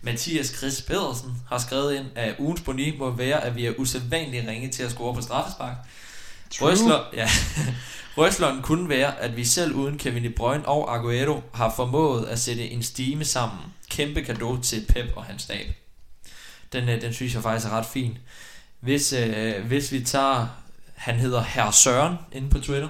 Mathias 0.06 0.47
Chris 0.47 0.82
Pedersen 0.82 1.41
har 1.49 1.58
skrevet 1.58 1.95
ind, 1.95 2.06
at 2.16 2.36
ugens 2.39 2.62
boni 2.62 2.97
må 2.97 3.10
være, 3.12 3.43
at 3.43 3.56
vi 3.56 3.66
er 3.66 3.74
usædvanligt 3.78 4.47
ringe 4.47 4.70
til 4.70 4.84
at 4.84 4.91
score 4.91 5.16
på 5.16 5.22
straffespark. 5.22 5.78
Røsler, 6.62 7.03
ja. 7.22 7.30
Røsleren 8.18 8.62
kunne 8.62 8.89
være, 8.89 9.20
at 9.20 9.38
vi 9.38 9.45
selv 9.45 9.74
uden 9.74 9.97
Kevin 9.97 10.24
De 10.24 10.30
Bruyne 10.30 10.68
og 10.68 10.95
Aguero 10.95 11.41
har 11.53 11.74
formået 11.76 12.26
at 12.26 12.39
sætte 12.39 12.70
en 12.70 12.84
stime 12.84 13.26
sammen. 13.26 13.60
Kæmpe 13.89 14.22
gave 14.22 14.62
til 14.62 14.86
Pep 14.89 15.06
og 15.16 15.24
hans 15.24 15.41
stab. 15.41 15.68
Den, 16.74 16.89
øh, 16.89 17.01
den 17.01 17.14
synes 17.14 17.34
jeg 17.34 17.43
faktisk 17.43 17.72
er 17.72 17.78
ret 17.78 17.86
fin. 17.86 18.18
Hvis, 18.80 19.14
øh, 19.14 19.66
hvis 19.66 19.91
vi 19.91 20.03
tager, 20.03 20.47
han 20.95 21.16
hedder 21.16 21.43
Herr 21.43 21.72
Søren 21.72 22.16
inde 22.32 22.49
på 22.49 22.60
Twitter. 22.60 22.89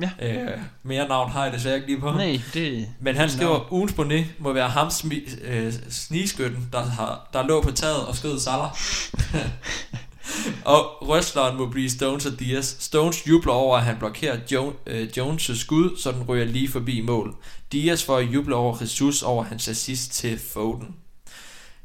Ja. 0.00 0.10
Øh, 0.22 0.58
mere 0.82 1.08
navn 1.08 1.30
har 1.30 1.44
jeg 1.44 1.52
desværre 1.52 1.74
ikke 1.74 1.86
lige 1.86 2.00
på. 2.00 2.10
Nej, 2.10 2.40
det... 2.54 2.88
Men 3.00 3.16
han 3.16 3.30
skriver, 3.30 3.72
ugens 3.72 3.92
bonnet 3.92 4.26
må 4.38 4.52
være 4.52 4.68
ham 4.68 4.90
smi, 4.90 5.20
øh, 5.42 5.72
snigskytten, 5.90 6.68
der, 6.72 6.84
har, 6.84 7.28
der 7.32 7.46
lå 7.46 7.62
på 7.62 7.70
taget 7.70 8.06
og 8.06 8.16
skød 8.16 8.40
Salah. 8.40 8.70
og 10.74 11.08
røstleren 11.08 11.56
må 11.56 11.66
blive 11.66 11.90
Stones 11.90 12.26
og 12.26 12.40
Diaz. 12.40 12.76
Stones 12.78 13.26
jubler 13.26 13.52
over, 13.52 13.76
at 13.76 13.84
han 13.84 13.96
blokerer 13.98 14.38
jo, 14.52 14.72
øh, 14.86 15.08
Jones' 15.16 15.58
skud, 15.60 15.96
så 15.98 16.12
den 16.12 16.22
ryger 16.22 16.44
lige 16.44 16.68
forbi 16.68 17.00
mål. 17.00 17.34
Diaz 17.72 18.04
får 18.04 18.20
jubler 18.20 18.56
over 18.56 18.76
Jesus 18.80 19.22
over 19.22 19.44
hans 19.44 19.68
assist 19.68 20.12
til 20.12 20.38
Foden. 20.38 20.96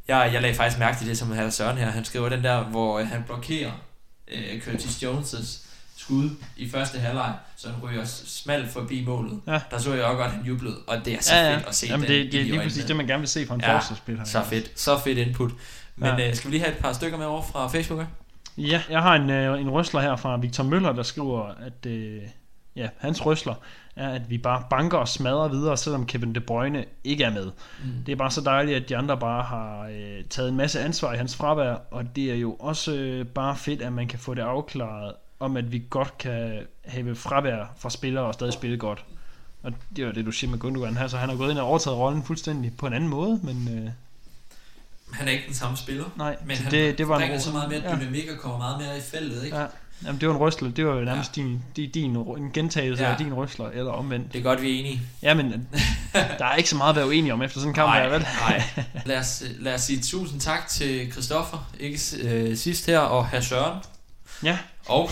Jeg, 0.07 0.29
jeg 0.33 0.41
lagde 0.41 0.55
faktisk 0.55 0.79
mærke 0.79 0.97
til 0.97 1.07
det, 1.07 1.17
som 1.17 1.31
herr 1.31 1.49
Søren 1.49 1.77
her. 1.77 1.89
Han 1.89 2.05
skriver 2.05 2.29
den 2.29 2.43
der, 2.43 2.63
hvor 2.63 2.99
øh, 2.99 3.07
han 3.07 3.23
blokerer 3.27 3.71
øh, 4.27 4.61
Curtis 4.61 5.03
Jones' 5.03 5.68
skud 6.09 6.29
i 6.57 6.69
første 6.69 6.99
halvleg, 6.99 7.33
så 7.57 7.67
han 7.69 7.89
ryger 7.89 8.05
smalt 8.05 8.69
forbi 8.69 9.05
målet. 9.05 9.39
Ja. 9.47 9.59
Der 9.71 9.77
så 9.77 9.93
jeg 9.93 10.03
også 10.03 10.17
godt, 10.17 10.27
at 10.27 10.31
han 10.33 10.45
jublede, 10.45 10.75
og 10.87 11.05
det 11.05 11.13
er 11.13 11.21
så 11.21 11.35
Ja, 11.35 11.49
ja. 11.49 11.55
fedt 11.57 11.67
at 11.67 11.75
se 11.75 11.87
Jamen, 11.87 12.07
den 12.07 12.15
det, 12.25 12.31
det 12.31 12.39
er 12.39 12.43
lige 12.43 12.59
præcis 12.61 12.85
det, 12.85 12.95
man 12.95 13.07
gerne 13.07 13.19
vil 13.19 13.27
se 13.27 13.47
fra 13.47 13.55
en 13.55 13.61
Ja, 13.61 13.77
forsvarsspiller. 13.77 14.23
Så 14.23 14.43
fedt, 14.43 14.79
så 14.79 14.99
fedt 14.99 15.17
input. 15.17 15.51
Men 15.95 16.09
Ja. 16.19 16.29
øh, 16.29 16.35
skal 16.35 16.51
vi 16.51 16.55
lige 16.55 16.63
have 16.63 16.75
et 16.75 16.81
par 16.81 16.93
stykker 16.93 17.17
med 17.17 17.25
over 17.25 17.41
fra 17.41 17.67
Facebook? 17.67 18.05
Ja, 18.57 18.81
jeg 18.89 19.01
har 19.01 19.15
en, 19.15 19.29
øh, 19.29 19.61
en 19.61 19.69
røsler 19.69 20.01
her 20.01 20.15
fra 20.15 20.37
Victor 20.37 20.63
Møller, 20.63 20.91
der 20.91 21.03
skriver, 21.03 21.45
at 21.47 21.85
øh, 21.85 22.21
ja, 22.75 22.87
hans 22.97 23.25
røsler 23.25 23.53
er, 23.95 24.09
at 24.09 24.29
vi 24.29 24.37
bare 24.37 24.63
banker 24.69 24.97
og 24.97 25.07
smadrer 25.07 25.47
videre, 25.47 25.77
selvom 25.77 26.05
Kevin 26.05 26.35
De 26.35 26.39
Bruyne 26.39 26.85
ikke 27.03 27.23
er 27.23 27.29
med. 27.31 27.45
Mm. 27.83 27.89
Det 28.05 28.11
er 28.11 28.15
bare 28.15 28.31
så 28.31 28.41
dejligt, 28.41 28.77
at 28.83 28.89
de 28.89 28.97
andre 28.97 29.17
bare 29.17 29.43
har 29.43 29.87
øh, 29.87 30.23
taget 30.29 30.49
en 30.49 30.55
masse 30.57 30.79
ansvar 30.79 31.13
i 31.13 31.17
hans 31.17 31.35
fravær, 31.35 31.75
og 31.91 32.15
det 32.15 32.31
er 32.31 32.35
jo 32.35 32.53
også 32.53 32.93
øh, 32.93 33.25
bare 33.25 33.55
fedt, 33.55 33.81
at 33.81 33.93
man 33.93 34.07
kan 34.07 34.19
få 34.19 34.33
det 34.33 34.41
afklaret, 34.41 35.13
om 35.39 35.57
at 35.57 35.71
vi 35.71 35.83
godt 35.89 36.17
kan 36.17 36.59
have 36.85 37.15
fravær 37.15 37.65
fra 37.77 37.89
spillere 37.89 38.23
og 38.25 38.33
stadig 38.33 38.53
spille 38.53 38.77
godt. 38.77 39.05
Og 39.63 39.71
det 39.95 40.05
er 40.05 40.11
det, 40.11 40.25
du 40.25 40.31
siger 40.31 40.51
med 40.51 40.59
Gundogan 40.59 40.97
her, 40.97 41.07
så 41.07 41.17
han 41.17 41.29
har 41.29 41.35
gået 41.35 41.51
ind 41.51 41.59
og 41.59 41.67
overtaget 41.67 41.97
rollen 41.97 42.23
fuldstændig 42.23 42.77
på 42.77 42.87
en 42.87 42.93
anden 42.93 43.09
måde, 43.09 43.39
men 43.43 43.67
øh, 43.67 43.89
Han 45.11 45.27
er 45.27 45.31
ikke 45.31 45.43
den 45.47 45.55
samme 45.55 45.77
spiller, 45.77 46.05
nej, 46.17 46.37
men 46.45 46.57
han 46.57 46.71
det, 46.71 46.97
det 46.97 47.07
var 47.07 47.19
en, 47.19 47.41
så 47.41 47.51
meget 47.51 47.69
mere 47.69 47.81
ja. 47.89 47.95
dynamik 47.95 48.29
og 48.29 48.37
kommer 48.37 48.57
meget 48.57 48.77
mere 48.77 48.97
i 48.97 49.01
feltet, 49.01 49.43
ikke? 49.43 49.57
Ja. 49.57 49.65
Jamen, 50.05 50.21
det 50.21 50.29
var 50.29 50.35
en 50.35 50.39
røsler. 50.39 50.69
Det 50.71 50.85
var 50.85 50.95
jo 50.95 51.01
nærmest 51.05 51.37
ja. 51.37 51.41
din, 51.41 51.63
din, 51.75 51.91
din, 51.91 52.15
en 52.15 52.51
gentagelse 52.53 53.03
Ja. 53.03 53.11
af 53.11 53.17
din 53.17 53.33
røsler, 53.33 53.69
eller 53.69 53.91
omvendt. 53.91 54.33
Det 54.33 54.39
er 54.39 54.43
godt, 54.43 54.61
vi 54.61 54.75
er 54.75 54.79
enige. 54.79 55.01
Ja, 55.21 55.33
men 55.33 55.67
der 56.13 56.45
er 56.45 56.55
ikke 56.55 56.69
så 56.69 56.75
meget 56.75 56.89
at 56.89 56.95
være 56.95 57.07
uenig 57.07 57.33
om 57.33 57.41
efter 57.41 57.59
sådan 57.59 57.69
en 57.69 57.73
kamp 57.73 57.93
her, 57.93 58.09
vel? 58.09 58.21
nej. 58.21 58.63
Lad 59.05 59.17
os, 59.19 59.43
lad 59.59 59.73
os 59.73 59.81
sige 59.81 60.01
tusind 60.01 60.41
tak 60.41 60.67
til 60.67 61.11
Christoffer, 61.11 61.71
ikke 61.79 61.99
øh, 62.21 62.57
sidst 62.57 62.85
her, 62.85 62.99
og 62.99 63.27
herr 63.27 63.41
Søren. 63.41 63.79
Ja. 64.43 64.57
Og, 64.89 65.09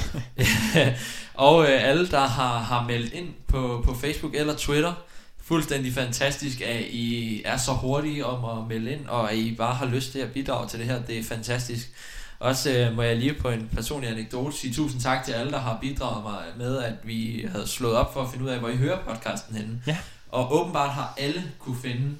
og 1.48 1.64
øh, 1.64 1.90
alle, 1.90 2.08
der 2.08 2.26
har, 2.26 2.58
har 2.58 2.84
meldt 2.84 3.14
ind 3.14 3.34
på, 3.48 3.82
på 3.86 3.94
Facebook 3.94 4.36
eller 4.36 4.56
Twitter. 4.56 4.94
Fuldstændig 5.42 5.94
fantastisk, 5.94 6.62
at 6.62 6.82
I 6.82 7.42
er 7.46 7.58
så 7.58 7.72
hurtige 7.72 8.26
om 8.26 8.60
at 8.60 8.68
melde 8.68 8.92
ind, 8.92 9.08
og 9.08 9.32
at 9.32 9.38
I 9.38 9.56
bare 9.56 9.74
har 9.74 9.86
lyst 9.86 10.12
til 10.12 10.20
at 10.20 10.32
bidrage 10.32 10.68
til 10.68 10.80
det 10.80 10.88
her. 10.88 11.02
Det 11.02 11.20
er 11.20 11.24
fantastisk. 11.24 11.92
Også 12.40 12.72
øh, 12.72 12.96
må 12.96 13.02
jeg 13.02 13.18
lige 13.18 13.34
på 13.34 13.50
en 13.50 13.70
personlig 13.76 14.10
anekdote 14.10 14.58
sige 14.58 14.74
tusind 14.74 15.02
tak 15.02 15.26
til 15.26 15.32
alle, 15.32 15.52
der 15.52 15.60
har 15.60 15.78
bidraget 15.82 16.24
mig 16.24 16.44
med, 16.58 16.78
at 16.78 16.94
vi 17.04 17.48
havde 17.52 17.68
slået 17.68 17.96
op 17.96 18.14
for 18.14 18.22
at 18.22 18.30
finde 18.32 18.46
ud 18.46 18.50
af, 18.50 18.60
hvor 18.60 18.70
I 18.70 18.76
hører 18.76 18.98
podcasten 19.08 19.56
henne. 19.56 19.82
Ja. 19.88 19.98
Og 20.32 20.62
åbenbart 20.62 20.90
har 20.90 21.14
alle 21.18 21.44
kunne 21.60 21.78
finde 21.82 22.18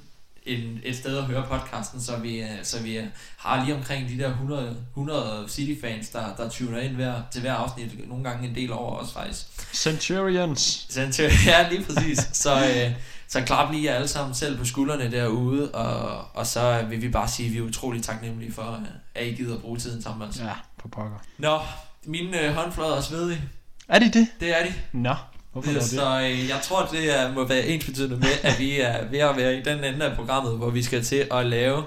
en, 0.48 0.80
et 0.84 0.96
sted 0.96 1.18
at 1.18 1.24
høre 1.24 1.46
podcasten, 1.50 2.00
så 2.00 2.16
vi, 2.16 2.40
øh, 2.40 2.48
så 2.62 2.82
vi 2.82 2.98
øh, 2.98 3.06
har 3.36 3.64
lige 3.64 3.76
omkring 3.76 4.08
de 4.08 4.18
der 4.18 4.28
100, 4.28 4.76
100 4.90 5.44
City-fans, 5.48 6.08
der, 6.08 6.34
der 6.36 6.48
tuner 6.48 6.78
ind 6.78 6.94
hver, 6.94 7.14
til 7.32 7.40
hver 7.40 7.54
afsnit, 7.54 8.08
nogle 8.08 8.24
gange 8.24 8.48
en 8.48 8.54
del 8.54 8.72
over 8.72 8.96
os 8.96 9.12
faktisk. 9.12 9.46
Centurions. 9.74 10.86
Center, 10.90 11.30
ja, 11.46 11.68
lige 11.70 11.84
præcis. 11.84 12.18
Så, 12.32 12.54
øh, 12.54 12.92
så 13.28 13.40
klap 13.42 13.72
lige 13.72 13.84
jer 13.84 13.94
alle 13.94 14.08
sammen 14.08 14.34
selv 14.34 14.58
på 14.58 14.64
skuldrene 14.64 15.10
derude, 15.10 15.70
og, 15.70 16.24
og 16.34 16.46
så 16.46 16.84
vil 16.88 17.02
vi 17.02 17.08
bare 17.08 17.28
sige, 17.28 17.46
at 17.46 17.52
vi 17.52 17.58
er 17.58 17.62
utrolig 17.62 18.02
taknemmelige 18.02 18.52
for, 18.52 18.72
øh, 18.72 18.88
at 19.14 19.26
I 19.26 19.30
gider 19.30 19.54
at 19.54 19.60
bruge 19.60 19.78
tiden 19.78 20.02
sammen 20.02 20.18
med 20.18 20.28
os. 20.28 20.40
Ja, 20.40 20.52
på 20.78 20.88
pokker. 20.88 21.18
Nå, 21.38 21.58
mine 22.04 22.40
øh, 22.40 22.54
håndflader 22.54 22.96
er 22.96 23.00
svedige. 23.00 23.42
Er 23.88 23.98
det 23.98 24.14
det? 24.14 24.28
Det 24.40 24.60
er 24.60 24.64
de. 24.64 24.72
Nå, 24.92 25.14
hvorfor 25.52 25.72
det? 25.72 25.82
Så 25.82 26.20
øh, 26.20 26.48
jeg 26.48 26.60
tror, 26.62 26.86
det 26.86 27.18
er, 27.18 27.32
må 27.32 27.44
være 27.44 27.66
ens 27.66 27.84
betydende 27.84 28.16
med, 28.16 28.32
at 28.42 28.58
vi 28.58 28.80
er 28.80 29.04
ved 29.04 29.18
at 29.18 29.36
være 29.36 29.56
i 29.56 29.62
den 29.62 29.84
ende 29.84 30.06
af 30.06 30.16
programmet, 30.16 30.56
hvor 30.56 30.70
vi 30.70 30.82
skal 30.82 31.04
til 31.04 31.28
at 31.30 31.46
lave 31.46 31.84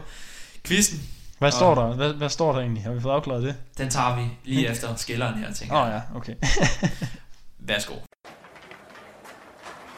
quizzen. 0.64 1.00
Hvad 1.40 1.52
står 1.52 1.76
der? 1.76 1.94
Hvad, 1.96 2.14
hvad 2.14 2.30
står 2.30 2.54
der 2.54 2.60
egentlig? 2.60 2.84
Har 2.84 2.92
vi 2.92 3.02
fået 3.02 3.14
afklaret 3.14 3.44
det? 3.44 3.56
Den 3.78 3.90
tager 3.90 4.16
vi 4.16 4.22
lige 4.44 4.70
efter 4.70 4.96
skilleren 4.96 5.36
her, 5.36 5.54
tænker 5.54 5.76
Åh 5.76 5.82
oh, 5.82 5.88
jeg. 5.90 6.02
ja, 6.14 6.18
okay. 6.18 6.36
Værsgo. 7.70 7.94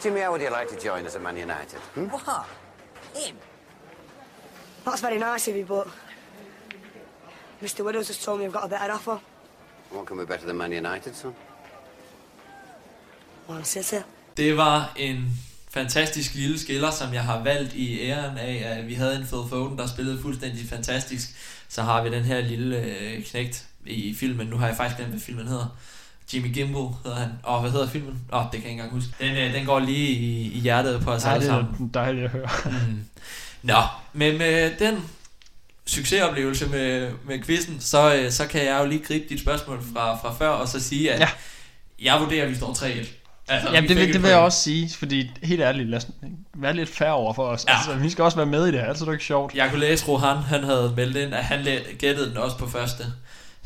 Jimmy, 0.05 0.19
how 0.19 0.31
would 0.31 0.41
you 0.41 0.49
like 0.59 0.69
to 0.69 0.87
join 0.87 1.05
us 1.05 1.15
at 1.15 1.21
Man 1.21 1.35
United? 1.35 1.79
Hmm? 1.95 2.09
What? 2.09 2.45
Him? 3.15 3.35
That's 4.85 5.01
very 5.01 5.17
nice 5.17 5.47
of 5.51 5.55
you, 5.55 5.65
but 5.65 5.87
Mr. 7.61 7.85
Widows 7.85 8.07
has 8.07 8.17
told 8.25 8.39
me 8.39 8.45
I've 8.45 8.53
got 8.53 8.65
a 8.65 8.67
better 8.67 8.93
offer. 8.93 9.19
What 9.91 10.05
can 10.07 10.17
be 10.17 10.25
better 10.25 10.45
than 10.45 10.57
Man 10.57 10.71
United, 10.73 11.15
son? 11.15 11.33
Man 13.49 13.63
City. 13.65 13.95
Det 14.37 14.57
var 14.57 14.93
en 14.97 15.25
fantastisk 15.73 16.35
lille 16.35 16.59
skiller, 16.59 16.91
som 16.91 17.13
jeg 17.13 17.23
har 17.23 17.43
valgt 17.43 17.73
i 17.73 18.01
æren 18.01 18.37
af, 18.37 18.63
at 18.77 18.87
vi 18.87 18.93
havde 18.93 19.15
en 19.15 19.21
Phil 19.27 19.39
Foden, 19.49 19.77
der 19.77 19.87
spillede 19.87 20.21
fuldstændig 20.21 20.69
fantastisk. 20.69 21.27
Så 21.69 21.81
har 21.83 22.03
vi 22.03 22.09
den 22.11 22.23
her 22.23 22.41
lille 22.41 22.77
øh, 22.77 23.23
knægt 23.23 23.65
i 23.85 24.15
filmen. 24.19 24.47
Nu 24.47 24.57
har 24.57 24.67
jeg 24.67 24.77
faktisk 24.77 24.97
glemt, 24.97 25.11
hvad 25.11 25.21
filmen 25.21 25.47
hedder. 25.47 25.77
Jimmy 26.33 26.53
Gimble 26.53 26.87
hedder 27.03 27.17
han. 27.17 27.29
Og 27.43 27.61
hvad 27.61 27.71
hedder 27.71 27.87
filmen? 27.87 28.21
Åh, 28.33 28.39
oh, 28.39 28.45
det 28.51 28.51
kan 28.51 28.61
jeg 28.63 28.71
ikke 28.71 28.83
engang 28.83 28.91
huske. 28.91 29.11
Den, 29.19 29.35
øh, 29.37 29.53
den 29.53 29.65
går 29.65 29.79
lige 29.79 30.07
i, 30.09 30.51
i 30.51 30.59
hjertet 30.59 31.01
på 31.01 31.11
os 31.11 31.23
Ej, 31.23 31.31
alle 31.33 31.39
det 31.45 31.47
sammen. 31.53 31.87
er 31.87 31.99
dejligt 31.99 32.25
at 32.25 32.31
høre. 32.31 32.49
Mm. 32.65 33.03
Nå, 33.61 33.81
men 34.13 34.37
med 34.37 34.71
den 34.79 34.99
succesoplevelse 35.85 36.67
med, 36.67 37.11
med 37.25 37.43
quizzen, 37.43 37.79
så, 37.79 38.15
øh, 38.15 38.31
så 38.31 38.47
kan 38.47 38.65
jeg 38.65 38.79
jo 38.79 38.85
lige 38.85 39.03
gribe 39.03 39.25
dit 39.29 39.41
spørgsmål 39.41 39.81
fra, 39.93 40.15
fra 40.17 40.33
før, 40.33 40.49
og 40.49 40.67
så 40.67 40.79
sige, 40.79 41.11
at 41.13 41.19
Ja. 41.19 41.29
jeg 42.01 42.21
vurderer, 42.21 42.43
at 42.43 42.49
vi 42.49 42.55
står 42.55 42.73
3-1. 42.73 43.07
Altså, 43.53 43.73
Jamen, 43.73 43.89
det, 43.89 43.97
fik 43.97 43.97
vil, 43.97 44.07
et 44.09 44.13
det 44.13 44.23
vil 44.23 44.29
jeg 44.29 44.39
også 44.39 44.59
sige, 44.61 44.89
fordi 44.97 45.31
helt 45.43 45.61
ærligt, 45.61 45.89
lad 45.89 45.97
os 45.97 46.07
være 46.53 46.73
lidt 46.73 46.89
færre 46.89 47.13
over 47.13 47.33
for 47.33 47.43
os. 47.43 47.65
Ja. 47.67 47.71
Ja. 47.71 47.77
Altså, 47.77 47.95
vi 47.95 48.09
skal 48.09 48.23
også 48.23 48.37
være 48.37 48.45
med 48.45 48.67
i 48.67 48.71
det 48.71 48.79
her, 48.79 48.87
er 48.87 48.93
det 48.93 49.11
ikke 49.11 49.23
sjovt. 49.25 49.55
Jeg 49.55 49.69
kunne 49.69 49.79
læse, 49.79 50.07
Rohan, 50.07 50.37
han 50.37 50.63
havde 50.63 50.93
meldt 50.95 51.17
ind, 51.17 51.33
at 51.35 51.43
han 51.43 51.67
gættede 51.99 52.29
den 52.29 52.37
også 52.37 52.57
på 52.57 52.69
første. 52.69 53.03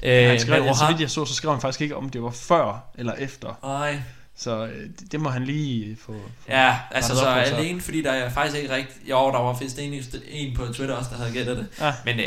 Øh, 0.04 0.28
Han 0.30 0.40
skrev, 0.40 0.64
men 0.64 0.76
så 0.76 0.82
Rohan, 0.82 0.94
vidt 0.94 1.02
jeg 1.02 1.10
så, 1.10 1.26
så 1.26 1.34
skrev 1.34 1.52
han 1.52 1.62
faktisk 1.62 1.82
ikke, 1.82 1.96
om 1.96 2.10
det 2.10 2.24
var 2.24 2.32
før 2.32 2.86
eller 2.98 3.14
efter. 3.14 3.60
nej, 3.64 4.00
Så 4.36 4.66
øh, 4.66 4.84
det, 5.00 5.12
det 5.12 5.20
må 5.20 5.30
han 5.30 5.44
lige 5.46 5.98
få... 6.06 6.12
få 6.14 6.20
ja, 6.50 6.76
altså 6.92 7.16
så 7.16 7.26
op 7.26 7.38
alene, 7.38 7.82
fordi 7.82 8.02
der 8.02 8.12
er 8.12 8.30
faktisk 8.30 8.58
ikke 8.62 8.76
rigtigt... 8.76 9.10
Jo, 9.10 9.32
der 9.32 9.40
var 9.40 9.54
faktisk 9.54 9.76
en, 9.80 10.04
en 10.30 10.56
på 10.56 10.66
Twitter 10.74 10.96
også, 10.96 11.10
der 11.12 11.18
havde 11.18 11.32
gættet 11.32 11.58
det. 11.58 11.68
Ja. 11.82 11.94
Men 12.06 12.20
øh, 12.20 12.26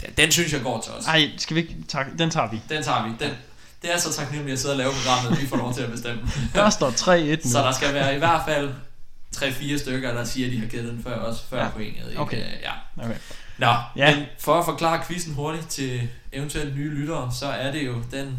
den, 0.00 0.10
den 0.16 0.30
synes 0.30 0.52
jeg 0.52 0.62
går 0.62 0.80
til 0.80 0.92
os. 0.92 1.06
Ej, 1.06 1.28
skal 1.38 1.56
vi 1.56 1.60
ikke... 1.60 1.76
Tak, 1.88 2.06
den 2.18 2.30
tager 2.30 2.50
vi. 2.50 2.60
Den 2.68 2.82
tager 2.82 3.04
vi. 3.04 3.10
Den, 3.24 3.30
det 3.82 3.92
er 3.94 3.98
så 3.98 4.12
taknemmeligt 4.12 4.52
at 4.52 4.58
sidde 4.60 4.72
og 4.74 4.78
lave 4.78 4.92
programmet, 4.92 5.40
vi 5.42 5.46
får 5.46 5.56
lov 5.56 5.74
til 5.74 5.82
at 5.82 5.90
bestemme. 5.90 6.22
Der 6.54 6.70
står 6.70 6.90
3-1 6.90 7.44
nu. 7.46 7.52
Så 7.52 7.58
der 7.58 7.72
skal 7.72 7.94
være 7.94 8.14
i 8.14 8.18
hvert 8.18 8.42
fald 8.48 8.70
3-4 9.36 9.78
stykker, 9.78 10.12
der 10.14 10.24
siger, 10.24 10.46
at 10.46 10.52
de 10.52 10.58
har 10.60 10.66
gættet 10.66 10.92
den 10.92 11.02
før, 11.02 11.14
også 11.14 11.42
før 11.50 11.62
Ja. 11.64 11.68
pointet. 11.68 12.08
Ikke? 12.10 12.20
Okay. 12.20 12.36
Øh, 12.36 12.52
Ja. 12.62 13.04
Okay. 13.04 13.14
Nå, 13.58 13.66
Ja. 13.66 13.76
ja. 13.96 14.16
men 14.16 14.24
for 14.40 14.54
at 14.58 14.64
forklare 14.64 15.02
quizzen 15.06 15.34
hurtigt 15.34 15.68
til 15.68 16.08
eventuelt 16.32 16.76
nye 16.76 16.90
lyttere, 16.90 17.32
så 17.40 17.46
er 17.46 17.72
det 17.72 17.86
jo 17.86 17.94
den 18.10 18.38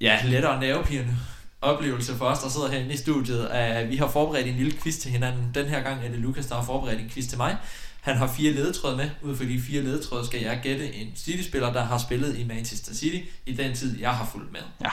ja, 0.00 0.18
lettere 0.24 0.60
nervepirrende 0.60 1.16
oplevelse 1.60 2.16
for 2.16 2.24
os, 2.24 2.38
der 2.38 2.48
sidder 2.50 2.68
herinde 2.70 2.94
i 2.94 2.96
studiet, 2.96 3.46
at 3.46 3.88
vi 3.90 3.96
har 3.96 4.08
forberedt 4.08 4.46
en 4.46 4.54
lille 4.56 4.72
quiz 4.82 4.96
til 4.96 5.10
hinanden. 5.10 5.50
Den 5.54 5.66
her 5.68 5.80
gang 5.82 6.04
er 6.04 6.08
det 6.08 6.18
Lukas, 6.18 6.46
der 6.46 6.54
har 6.54 6.62
forberedt 6.64 7.00
en 7.00 7.10
quiz 7.10 7.26
til 7.28 7.38
mig. 7.38 7.56
Han 8.02 8.16
har 8.16 8.26
fire 8.26 8.52
ledetråde 8.52 8.96
med. 8.96 9.10
Ud 9.22 9.36
fra 9.36 9.44
de 9.44 9.60
fire 9.60 9.82
ledetråde 9.82 10.26
skal 10.26 10.40
jeg 10.40 10.60
gætte 10.62 10.94
en 10.94 11.12
City-spiller, 11.16 11.72
der 11.72 11.84
har 11.84 11.98
spillet 11.98 12.38
i 12.38 12.44
Manchester 12.44 12.94
City 12.94 13.28
i 13.46 13.52
den 13.52 13.74
tid, 13.74 14.00
jeg 14.00 14.10
har 14.10 14.26
fulgt 14.26 14.52
med. 14.52 14.60
Ja. 14.80 14.90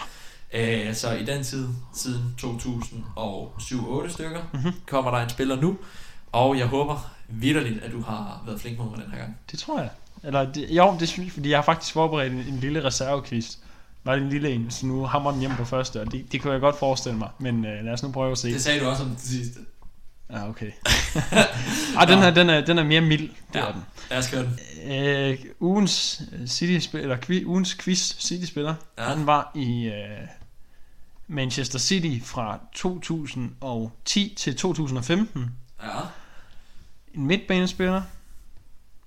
Øh, 0.88 0.96
så 0.96 1.12
i 1.12 1.26
den 1.26 1.44
tid, 1.44 1.68
siden 1.94 2.36
2007-8 2.42 4.10
stykker, 4.10 4.42
mm-hmm. 4.54 4.74
kommer 4.88 5.12
der 5.12 5.18
en 5.18 5.30
spiller 5.30 5.62
nu. 5.62 5.78
Og 6.32 6.58
jeg 6.58 6.68
håber 6.68 7.12
vidderligt, 7.30 7.84
at 7.84 7.92
du 7.92 8.02
har 8.02 8.44
været 8.46 8.62
flink 8.62 8.78
mod 8.78 8.90
mig 8.90 9.06
den 9.06 9.12
her 9.12 9.20
gang. 9.20 9.38
Det 9.52 9.60
tror 9.60 9.80
jeg. 9.80 9.90
Eller, 10.24 10.52
det, 10.52 10.68
jo, 10.70 10.96
det 11.00 11.10
synes 11.10 11.26
jeg, 11.26 11.34
fordi 11.34 11.50
jeg 11.50 11.58
har 11.58 11.64
faktisk 11.64 11.94
forberedt 11.94 12.34
en, 12.34 12.40
en 12.40 12.60
lille 12.60 12.84
reservequiz. 12.84 13.58
Var 14.04 14.16
det 14.16 14.24
en 14.24 14.30
lille 14.30 14.50
en, 14.50 14.72
så 14.72 14.86
nu 14.86 15.06
hammer 15.06 15.32
den 15.32 15.40
hjem 15.40 15.52
på 15.58 15.66
første, 15.66 16.02
og 16.02 16.12
det, 16.12 16.32
det 16.32 16.42
kunne 16.42 16.54
jeg 16.54 16.62
godt 16.62 16.80
forestille 16.80 17.18
mig. 17.18 17.30
Men 17.40 17.66
øh, 17.66 17.86
lad 17.86 17.94
os 17.94 18.04
nu 18.04 18.12
prøve 18.12 18.32
at 18.32 18.38
se. 18.38 18.54
Det 18.54 18.62
sagde 18.62 18.80
du 18.80 18.86
også 18.86 19.04
om 19.04 19.10
det 19.10 19.22
sidste. 19.22 19.60
Ja, 20.32 20.50
okay. 20.50 20.72
Ej, 21.98 22.06
den 22.12 22.20
her, 22.20 22.32
den 22.32 22.50
er, 22.50 22.62
den 22.66 22.78
er 22.78 22.84
mere 22.84 23.02
mild. 23.02 23.30
Det 23.30 23.56
Ja. 23.56 23.60
er 23.68 23.72
den. 23.72 23.82
Lad 24.10 24.18
os 24.20 24.30
køre 24.30 24.44
den. 24.86 24.92
Øh, 24.94 25.38
ugens 25.60 26.22
City 26.48 26.96
eller 26.98 27.18
kvi, 27.18 27.46
ugens 27.46 27.76
quiz 27.76 28.16
City 28.20 28.46
spiller. 28.46 28.76
Ja. 28.98 29.04
Ja. 29.04 29.10
Han 29.16 29.26
var 29.28 29.52
i 29.56 29.86
øh, 29.86 30.28
Manchester 31.28 31.80
City 31.80 32.26
fra 32.26 32.60
2010 32.74 34.34
til 34.38 34.56
2015. 34.56 35.46
Ja. 35.84 35.88
En 37.14 37.26
midtbanespiller, 37.28 38.02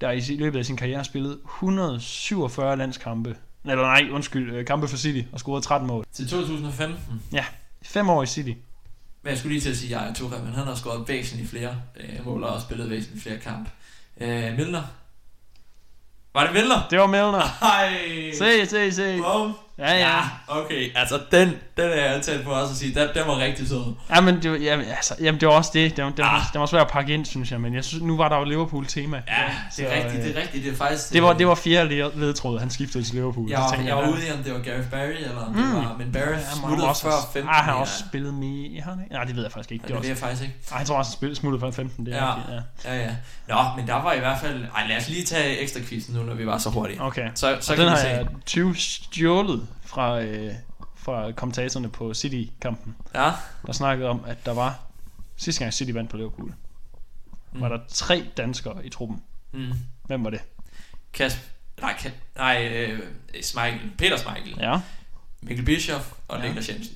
der 0.01 0.11
i 0.11 0.21
løbet 0.21 0.59
af 0.59 0.67
sin 0.67 0.77
karriere 0.77 1.05
spillede 1.05 1.39
147 1.45 2.77
landskampe. 2.77 3.37
Eller 3.65 3.83
nej, 3.83 4.09
undskyld, 4.13 4.55
øh, 4.55 4.67
kampe 4.67 4.89
for 4.89 4.97
City 4.97 5.29
og 5.33 5.39
scorede 5.41 5.65
13 5.65 5.87
mål. 5.89 6.05
Til 6.13 6.29
2015. 6.29 7.23
Fem 7.83 8.09
år 8.11 8.23
i 8.23 8.27
City. 8.27 8.53
Men 9.23 9.31
jeg 9.31 9.39
skulle 9.39 9.53
lige 9.53 9.63
til 9.63 9.71
at 9.71 9.77
sige 9.77 9.99
Jaja 9.99 10.13
Touré, 10.13 10.39
men 10.45 10.53
han 10.55 10.65
har 10.67 10.75
scoret 10.75 11.09
væsentligt 11.09 11.51
flere 11.51 11.77
øh, 11.97 12.25
mål 12.27 12.45
og 12.45 12.61
spillet 12.61 12.91
væsentligt 12.91 13.23
flere 13.23 13.39
kampe. 13.39 13.71
Øh, 14.21 14.57
Milner. 14.57 14.83
Var 16.35 16.45
det 16.45 16.53
Milner? 16.53 16.87
Det 16.91 16.99
var 16.99 17.07
Milner. 17.07 17.43
Hej! 17.61 18.33
Se, 18.33 18.67
se, 18.67 18.93
se. 18.93 19.19
Bum. 19.19 19.55
Ja, 19.79 19.99
ja. 19.99 20.21
okay. 20.49 20.91
Altså, 20.97 21.21
den, 21.31 21.49
den 21.77 21.85
er 21.91 22.13
jeg 22.13 22.23
tæt 22.23 22.45
på 22.45 22.51
også 22.51 22.71
at 22.71 22.77
sige. 22.77 22.95
Den, 22.95 23.09
den 23.15 23.27
var 23.27 23.39
rigtig 23.39 23.69
sød. 23.69 23.95
Ja, 24.11 24.21
men 24.21 24.43
det 24.43 24.63
jamen, 24.63 24.87
altså, 24.87 25.15
jamen, 25.21 25.41
det 25.41 25.49
var 25.49 25.55
også 25.55 25.71
det. 25.75 25.97
Det 25.97 26.05
det, 26.17 26.19
var, 26.19 26.25
Ah. 26.25 26.43
det 26.53 26.61
var 26.61 26.67
svært 26.67 26.81
at 26.83 26.89
pakke 26.93 27.15
ind, 27.15 27.25
synes 27.25 27.51
jeg. 27.53 27.61
Men 27.61 27.75
jeg 27.75 27.85
synes, 27.85 28.03
nu 28.03 28.17
var 28.17 28.29
der 28.29 28.37
jo 28.39 28.45
Liverpool-tema. 28.45 29.23
Ja, 29.29 29.33
det 29.77 29.93
er 29.93 29.97
rigtigt, 30.05 30.21
øh, 30.23 30.29
det 30.29 30.37
er 30.37 30.43
rigtigt. 30.43 30.65
Det 30.65 30.73
er 30.73 30.77
faktisk... 30.77 31.13
Det 31.13 31.23
var, 31.23 31.33
øh, 31.33 31.39
det 31.39 31.47
var 31.47 31.55
fjerde 31.55 31.89
led- 31.89 32.21
ledtråd, 32.21 32.59
han 32.59 32.71
skiftede 32.71 33.05
til 33.05 33.15
Liverpool. 33.15 33.51
Jeg, 33.51 33.59
var, 33.61 33.69
tænkte 33.71 33.89
jeg 33.89 33.97
var 33.97 34.03
ja, 34.03 34.09
ude 34.11 34.27
i, 34.29 34.33
om 34.33 34.39
det 34.43 34.53
var 34.53 34.59
Gareth 34.61 34.91
Barry, 34.91 35.11
eller 35.17 35.45
om 35.47 35.55
det 35.55 35.65
Mm. 35.65 35.75
var... 35.75 35.95
Men 35.99 36.13
Barry 36.13 36.23
ja, 36.33 36.39
smuttede 36.59 36.89
også 36.89 37.03
før 37.03 37.11
have- 37.11 37.23
15. 37.33 37.49
Ah, 37.49 37.55
han 37.55 37.65
har 37.65 37.73
ja. 37.75 37.81
også 37.81 38.05
spillet 38.09 38.35
med 38.35 38.49
i... 38.49 38.81
Har 38.85 38.91
han 38.91 39.01
ikke? 39.03 39.15
Nej, 39.15 39.25
det 39.25 39.37
ved 39.37 39.43
jeg 39.43 39.53
faktisk 39.53 39.73
ikke. 39.73 39.85
Ja, 39.85 39.89
Det 39.89 39.95
er 39.95 40.01
det 40.01 40.03
ved 40.03 40.09
jeg 40.09 40.19
faktisk 40.19 40.43
ikke. 40.43 40.55
Ej, 40.73 40.79
jeg 40.79 40.87
tror 40.87 40.97
også, 40.99 41.17
han 41.23 41.35
smuttet 41.35 41.61
før 41.61 41.71
15. 41.71 42.07
Det 42.07 42.15
er 42.15 42.25
Ja. 42.25 42.35
rigtigt, 42.35 42.57
ja. 42.85 42.95
Ja, 42.95 43.01
ja. 43.05 43.11
Nå, 43.49 43.57
men 43.77 43.87
der 43.87 43.95
var 44.03 44.13
i 44.13 44.19
hvert 44.19 44.39
fald... 44.41 44.65
Ej, 44.77 44.87
lad 44.89 44.97
os 44.97 45.09
lige 45.09 45.25
tage 45.25 45.59
ekstra 45.59 45.81
quizzen 45.89 46.15
nu, 46.15 46.23
når 46.23 46.35
vi 46.35 46.47
var 46.47 46.59
så 46.59 46.71
hurtige. 46.71 47.03
Okay. 47.03 47.29
Så, 47.35 47.57
så 47.61 47.75
kan 47.75 47.85
den 47.85 47.93
vi 47.93 47.97
har 47.99 48.09
jeg 48.09 48.27
20 48.47 48.77
stjålet 48.77 49.67
fra, 49.93 50.21
øh, 50.23 50.55
fra 50.97 51.33
kommentatorerne 51.33 51.89
på 51.91 52.15
City-kampen. 52.15 52.97
Ja. 53.15 53.33
Der 53.67 53.73
snakkede 53.73 54.09
om, 54.09 54.25
at 54.27 54.47
der 54.47 54.55
var... 54.55 54.79
Sidste 55.37 55.61
gang 55.65 55.75
City 55.75 55.91
vandt 55.93 56.11
på 56.11 56.17
Liverpool, 56.17 56.55
Mm. 57.55 57.61
var 57.61 57.69
der 57.69 57.79
tre 57.89 58.25
danskere 58.37 58.87
i 58.87 58.89
truppen. 58.89 59.23
Mm. 59.53 59.73
Hvem 60.07 60.25
var 60.25 60.31
det? 60.31 60.41
Kasp... 61.13 61.39
Nej, 61.81 61.97
Ka... 61.99 62.11
Nej 62.37 62.69
øh, 62.69 63.01
Smeichel. 63.43 63.91
Peter 63.99 64.17
Smeichel. 64.17 64.57
Ja. 64.61 64.81
Mikkel 65.41 65.65
Bischoff 65.65 66.13
og 66.29 66.39
Ja. 66.39 66.47
Niklas 66.47 66.69
Jensen. 66.69 66.95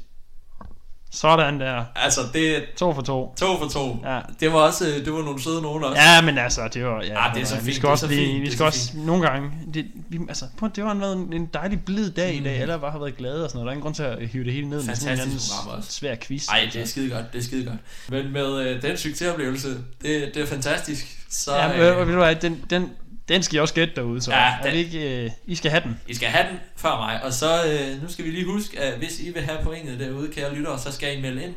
Sådan 1.16 1.60
der. 1.60 1.84
Altså, 1.96 2.20
det 2.34 2.64
To 2.76 2.94
for 2.94 3.02
to. 3.02 3.34
to 3.40 3.58
for 3.58 3.68
to. 3.68 3.98
Ja. 4.04 4.20
Det 4.40 4.52
var 4.52 4.58
også... 4.58 4.88
øh, 4.88 5.04
Det 5.04 5.12
var 5.12 5.22
nogle 5.22 5.42
søde 5.42 5.62
nogen 5.62 5.84
også. 5.84 6.02
Ja, 6.02 6.20
men 6.20 6.38
altså, 6.38 6.68
det 6.74 6.84
var... 6.84 7.02
Ja, 7.02 7.28
Ah, 7.28 7.34
det 7.34 7.42
er 7.42 7.46
så 7.46 7.56
vi 7.56 7.60
fint, 7.60 7.74
skal 7.76 7.82
det 7.82 7.88
er 7.88 7.92
også 7.92 8.06
så 8.06 8.12
lige, 8.12 8.26
fint, 8.26 8.42
vi 8.42 8.46
skal 8.46 8.58
så 8.58 8.64
også 8.64 8.90
nogle 8.94 9.28
gange... 9.28 9.50
Det, 9.74 9.86
vi, 10.08 10.18
altså, 10.28 10.44
prøv, 10.58 10.70
det 10.76 10.84
var 10.84 10.92
en, 10.92 11.00
været 11.00 11.16
en, 11.16 11.32
en 11.32 11.46
dejlig 11.54 11.84
blid 11.84 12.10
dag 12.10 12.34
i 12.34 12.42
dag. 12.42 12.56
Mm. 12.56 12.62
Alle 12.62 12.78
bare 12.78 12.90
har 12.90 12.98
været 12.98 13.16
glade 13.16 13.44
og 13.44 13.50
sådan 13.50 13.56
noget. 13.58 13.66
Der 13.66 13.70
er 13.70 13.72
ingen 13.72 13.82
grund 13.82 13.94
til 13.94 14.02
at 14.02 14.28
hive 14.28 14.44
det 14.44 14.52
hele 14.52 14.68
ned 14.68 14.82
med 14.84 14.94
sådan 14.94 15.12
en 15.12 15.18
Fantastisk 15.18 15.52
anden 15.52 15.64
program 15.64 15.78
også. 15.78 15.92
svær 15.92 16.14
quiz. 16.22 16.48
Ej, 16.48 16.68
det 16.72 16.82
er 16.82 16.86
skide 16.86 17.10
godt, 17.10 17.32
det 17.32 17.38
er 17.38 17.42
skide 17.44 17.64
godt. 17.64 17.78
Men 18.08 18.32
med 18.32 18.58
øh, 18.60 18.82
den 18.82 18.96
succesoplevelse, 18.96 19.68
det, 20.02 20.30
det 20.34 20.42
er 20.42 20.46
fantastisk. 20.46 21.06
Så 21.30 21.54
Ja, 21.54 21.90
øh, 21.92 22.00
øh, 22.00 22.06
ved 22.06 22.14
du 22.14 22.20
hvad, 22.20 22.34
den, 22.36 22.64
den, 22.70 22.90
den 23.28 23.42
skal 23.42 23.56
I 23.56 23.60
også 23.60 23.74
gætte 23.74 23.94
derude, 23.96 24.20
så 24.22 24.32
Ja, 24.32 24.38
er 24.58 24.62
den- 24.62 24.72
det 24.72 24.78
ikke, 24.78 25.24
øh, 25.24 25.30
I 25.46 25.54
skal 25.54 25.70
have 25.70 25.82
den. 25.82 26.00
I 26.08 26.14
skal 26.14 26.28
have 26.28 26.48
den 26.50 26.60
før 26.76 26.96
mig. 26.96 27.22
Og 27.24 27.32
så 27.32 27.64
øh, 27.66 28.02
nu 28.02 28.08
skal 28.12 28.24
vi 28.24 28.30
lige 28.30 28.44
huske, 28.44 28.80
at 28.80 28.98
hvis 28.98 29.20
I 29.20 29.30
vil 29.30 29.42
have 29.42 29.58
pointet 29.62 30.00
derude, 30.00 30.32
kære 30.32 30.54
lyttere, 30.54 30.78
så 30.78 30.92
skal 30.92 31.18
I 31.18 31.20
melde 31.20 31.42
ind. 31.44 31.54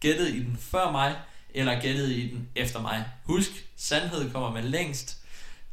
Gættet 0.00 0.28
i 0.28 0.38
den 0.38 0.58
før 0.70 0.90
mig, 0.90 1.14
eller 1.54 1.80
gættet 1.80 2.08
i 2.08 2.28
den 2.28 2.48
efter 2.56 2.80
mig. 2.80 3.04
Husk, 3.24 3.50
sandhed 3.76 4.30
kommer 4.30 4.50
med 4.52 4.62
længst. 4.62 5.16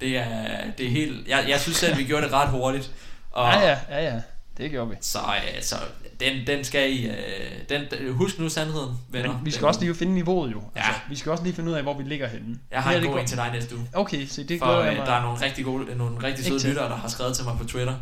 Det 0.01 0.17
er, 0.17 0.57
det 0.77 0.85
er 0.85 0.89
helt... 0.89 1.27
Jeg, 1.27 1.45
jeg 1.47 1.59
synes 1.59 1.77
selv, 1.77 1.97
vi 1.97 2.03
gjorde 2.03 2.25
det 2.25 2.33
ret 2.33 2.49
hurtigt. 2.49 2.91
Og, 3.31 3.53
Ja, 3.53 3.59
ja, 3.69 3.77
ja, 3.89 4.03
ja. 4.13 4.21
Det 4.57 4.71
gjorde 4.71 4.89
vi. 4.89 4.95
Så, 5.01 5.19
øh, 5.19 5.63
så 5.63 5.75
den, 6.19 6.47
den 6.47 6.63
skal 6.63 6.91
I... 6.93 7.07
Øh, 7.07 7.15
den, 7.69 7.81
husk 8.13 8.39
nu 8.39 8.49
sandheden, 8.49 8.97
venner. 9.09 9.33
Men 9.33 9.45
vi 9.45 9.51
skal 9.51 9.59
Den- 9.61 9.67
også 9.67 9.79
lige 9.79 9.95
finde 9.95 10.13
niveauet 10.13 10.51
jo. 10.51 10.63
Ja. 10.75 10.81
Altså, 10.87 11.01
vi 11.09 11.15
skal 11.15 11.31
også 11.31 11.43
lige 11.43 11.55
finde 11.55 11.69
ud 11.71 11.75
af, 11.75 11.83
hvor 11.83 11.93
vi 11.97 12.03
ligger 12.03 12.27
henne. 12.27 12.59
Jeg 12.71 12.83
har 12.83 12.93
en 12.93 13.03
god 13.07 13.19
en 13.19 13.27
til 13.27 13.37
dig 13.37 13.49
næste 13.53 13.75
uge. 13.75 13.89
Okay, 13.93 14.27
så 14.27 14.43
det 14.43 14.59
For 14.59 14.65
glæder 14.65 14.79
øh, 14.81 14.87
jeg 14.87 14.95
mig. 14.97 15.05
der 15.07 15.13
er 15.13 15.21
nogle 15.21 15.41
rigtig 15.41 15.65
gode, 15.65 15.95
nogle 15.97 16.23
rigtig 16.23 16.45
søde 16.45 16.67
lyttere, 16.67 16.89
der 16.89 16.95
har 16.95 17.07
skrevet 17.07 17.35
til 17.35 17.45
mig 17.45 17.57
på 17.57 17.63
Twitter 17.63 17.95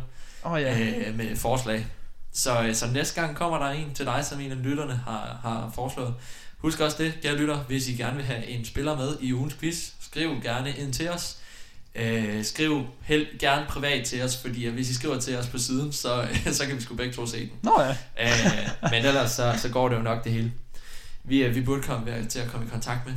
oh, 0.44 0.62
ja. 0.62 0.78
øh, 0.78 1.16
med 1.16 1.36
forslag. 1.36 1.86
Så, 2.32 2.62
øh, 2.62 2.74
så 2.74 2.86
næste 2.92 3.20
gang 3.20 3.36
kommer 3.36 3.58
der 3.58 3.66
en 3.66 3.94
til 3.94 4.06
dig, 4.06 4.24
som 4.24 4.40
en 4.40 4.50
af 4.52 4.62
lytterne 4.62 5.00
har, 5.06 5.38
har 5.42 5.72
foreslået. 5.74 6.14
Husk 6.58 6.80
også 6.80 7.02
det, 7.02 7.14
kære 7.22 7.36
lytter, 7.36 7.56
hvis 7.56 7.88
I 7.88 7.92
gerne 7.96 8.16
vil 8.16 8.24
have 8.24 8.46
en 8.46 8.64
spiller 8.64 8.96
med 8.96 9.16
i 9.20 9.32
ugens 9.32 9.54
quiz, 9.54 9.90
skriv 10.00 10.40
gerne 10.42 10.70
ind 10.78 10.92
til 10.92 11.10
os. 11.10 11.36
Øh, 11.98 12.44
skriv 12.44 12.86
helt 13.02 13.28
gerne 13.38 13.66
privat 13.68 14.04
til 14.04 14.22
os, 14.22 14.36
fordi 14.36 14.66
hvis 14.68 14.90
I 14.90 14.94
skriver 14.94 15.20
til 15.20 15.36
os 15.38 15.46
på 15.46 15.58
siden, 15.58 15.92
så, 15.92 16.28
så 16.52 16.66
kan 16.66 16.76
vi 16.76 16.80
sgu 16.82 16.94
begge 16.94 17.12
to 17.12 17.26
se 17.26 17.40
den. 17.40 17.50
Nå 17.62 17.80
ja. 17.80 17.90
Øh, 18.24 18.90
men 18.90 19.04
ellers 19.04 19.30
så, 19.30 19.54
så 19.58 19.68
går 19.68 19.88
det 19.88 19.96
jo 19.96 20.02
nok 20.02 20.24
det 20.24 20.32
hele. 20.32 20.52
Vi, 21.24 21.42
øh, 21.42 21.54
vi 21.54 21.60
burde 21.60 21.82
komme 21.82 22.26
til 22.28 22.38
at 22.38 22.48
komme 22.48 22.66
i 22.66 22.70
kontakt 22.70 23.06
med. 23.06 23.14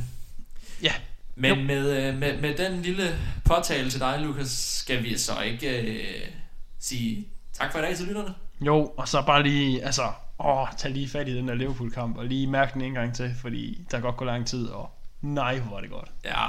Ja. 0.82 0.92
Men 1.36 1.58
Jo. 1.58 1.64
med, 1.64 2.06
øh, 2.08 2.18
med, 2.18 2.40
med 2.40 2.54
den 2.54 2.82
lille 2.82 3.18
påtale 3.44 3.90
til 3.90 4.00
dig, 4.00 4.18
Lukas, 4.20 4.50
skal 4.50 5.02
vi 5.02 5.18
så 5.18 5.40
ikke 5.40 5.80
øh, 5.80 6.26
sige 6.78 7.28
tak 7.52 7.72
for 7.72 7.78
i 7.78 7.82
dag 7.82 7.96
til 7.96 8.06
lytterne? 8.06 8.34
Jo, 8.60 8.92
og 8.96 9.08
så 9.08 9.22
bare 9.22 9.42
lige, 9.42 9.84
altså, 9.84 10.12
åh, 10.38 10.68
tag 10.78 10.90
lige 10.90 11.08
fat 11.08 11.28
i 11.28 11.36
den 11.36 11.48
der 11.48 11.54
Liverpool-kamp, 11.54 12.16
og 12.16 12.24
lige 12.26 12.46
mærke 12.46 12.74
den 12.74 12.82
en 12.82 12.94
gang 12.94 13.14
til, 13.14 13.34
fordi 13.40 13.86
der 13.90 14.00
godt 14.00 14.16
gå 14.16 14.24
lang 14.24 14.46
tid, 14.46 14.66
og 14.66 14.90
nej, 15.20 15.58
hvor 15.58 15.74
var 15.74 15.80
det 15.80 15.90
godt. 15.90 16.08
Ja, 16.24 16.48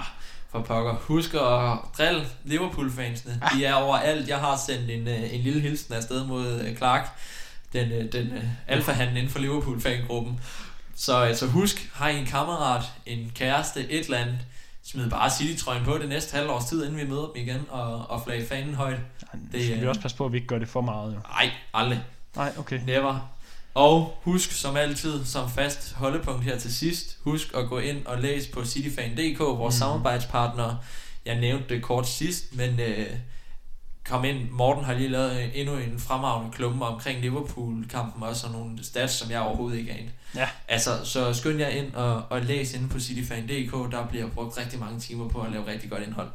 for 0.51 0.61
pokker. 0.61 0.93
Husk 0.93 1.33
at 1.33 1.77
drille 1.97 2.27
Liverpool-fansene. 2.43 3.41
De 3.53 3.65
er 3.65 3.73
overalt. 3.73 4.27
Jeg 4.27 4.37
har 4.37 4.57
sendt 4.57 4.89
en, 4.89 5.07
øh, 5.07 5.33
en 5.33 5.41
lille 5.41 5.61
hilsen 5.61 5.93
afsted 5.93 6.25
mod 6.25 6.61
øh, 6.61 6.77
Clark, 6.77 7.09
den, 7.73 7.91
øh, 7.91 8.11
den 8.11 8.33
alfahanden 8.67 9.17
inden 9.17 9.31
for 9.31 9.39
Liverpool-fangruppen. 9.39 10.39
Så, 10.95 11.27
øh, 11.27 11.35
så 11.35 11.47
husk, 11.47 11.89
har 11.93 12.09
I 12.09 12.19
en 12.19 12.25
kammerat, 12.25 12.83
en 13.05 13.31
kæreste, 13.35 13.91
et 13.91 14.05
eller 14.05 14.17
andet, 14.17 14.39
smid 14.83 15.09
bare 15.09 15.29
City-trøjen 15.29 15.83
på 15.83 15.97
det 15.97 16.09
næste 16.09 16.35
halve 16.37 16.51
års 16.51 16.65
tid, 16.65 16.85
inden 16.85 16.97
vi 16.97 17.07
møder 17.09 17.21
dem 17.21 17.31
igen, 17.35 17.61
og, 17.69 18.09
og 18.09 18.23
flag 18.23 18.47
fanen 18.47 18.73
højt. 18.75 18.99
Det 19.31 19.39
Det, 19.51 19.65
skal 19.65 19.81
vi 19.81 19.87
også 19.87 20.01
passe 20.01 20.17
på, 20.17 20.25
at 20.25 20.31
vi 20.31 20.37
ikke 20.37 20.47
gør 20.47 20.59
det 20.59 20.69
for 20.69 20.81
meget, 20.81 21.13
jo. 21.13 21.19
Nej, 21.19 21.51
aldrig. 21.73 22.03
Nej, 22.35 22.53
okay. 22.57 22.79
Never. 22.85 23.29
Og 23.73 24.17
husk 24.23 24.51
som 24.51 24.75
altid, 24.75 25.25
som 25.25 25.49
fast 25.49 25.93
holdepunkt 25.93 26.43
her 26.43 26.57
til 26.59 26.75
sidst, 26.75 27.17
husk 27.23 27.53
at 27.55 27.69
gå 27.69 27.79
ind 27.79 28.05
og 28.05 28.21
læse 28.21 28.51
på 28.51 28.65
cityfan.dk, 28.65 29.39
vores 29.39 29.75
mm. 29.75 29.79
samarbejdspartner. 29.79 30.75
Jeg 31.25 31.39
nævnte 31.39 31.75
det 31.75 31.83
kort 31.83 32.07
sidst, 32.07 32.55
men 32.55 32.79
øh, 32.79 33.07
kom 34.05 34.25
ind. 34.25 34.49
Morten 34.49 34.83
har 34.83 34.93
lige 34.93 35.09
lavet 35.09 35.37
øh, 35.37 35.49
endnu 35.53 35.75
en 35.75 35.99
fremragende 35.99 36.51
klumme 36.51 36.85
omkring 36.85 37.21
Liverpool-kampen, 37.21 38.23
også 38.23 38.47
og 38.47 38.53
nogle 38.53 38.83
stats, 38.83 39.13
som 39.13 39.31
jeg 39.31 39.41
overhovedet 39.41 39.79
ikke 39.79 39.91
anede. 39.91 40.11
Ja. 40.35 40.49
Altså, 40.67 41.05
så 41.05 41.33
skynd 41.33 41.59
jer 41.59 41.67
ind 41.67 41.93
og, 41.93 42.23
og 42.29 42.41
læs 42.41 42.73
inde 42.73 42.89
på 42.89 42.99
cityfan.dk, 42.99 43.91
der 43.91 44.07
bliver 44.09 44.29
brugt 44.29 44.57
rigtig 44.57 44.79
mange 44.79 44.99
timer 44.99 45.29
på 45.29 45.41
at 45.41 45.51
lave 45.51 45.67
rigtig 45.67 45.89
godt 45.89 46.03
indhold. 46.03 46.29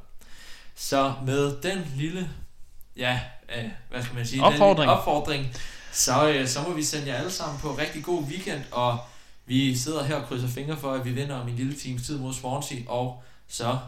Så 0.74 1.12
med 1.26 1.62
den 1.62 1.93
lille, 1.97 2.30
ja, 2.97 3.20
øh, 3.57 3.64
hvad 3.91 4.03
skal 4.03 4.16
man 4.16 4.26
sige, 4.26 4.37
Den 4.37 4.45
Opfordring. 4.45 4.78
lille 4.78 4.93
opfordring 4.93 5.55
så, 5.97 6.28
øh, 6.28 6.47
så 6.49 6.62
må 6.62 6.72
vi 6.74 6.82
sende 6.82 7.07
jer 7.09 7.14
alle 7.14 7.30
sammen 7.30 7.61
på 7.61 7.68
rigtig 7.78 8.05
god 8.05 8.22
weekend, 8.22 8.62
og 8.72 8.99
vi 9.47 9.76
sidder 9.76 10.05
her 10.05 10.16
og 10.16 10.26
krydser 10.28 10.49
fingre 10.49 10.76
for, 10.76 10.92
at 10.92 11.05
vi 11.05 11.11
vinder 11.11 11.34
om 11.36 11.49
en 11.49 11.57
lille 11.57 11.74
times 11.74 12.03
tid 12.07 12.18
mod 12.18 12.34
Swansea, 12.34 12.78
og 12.86 13.22
så 13.49 13.78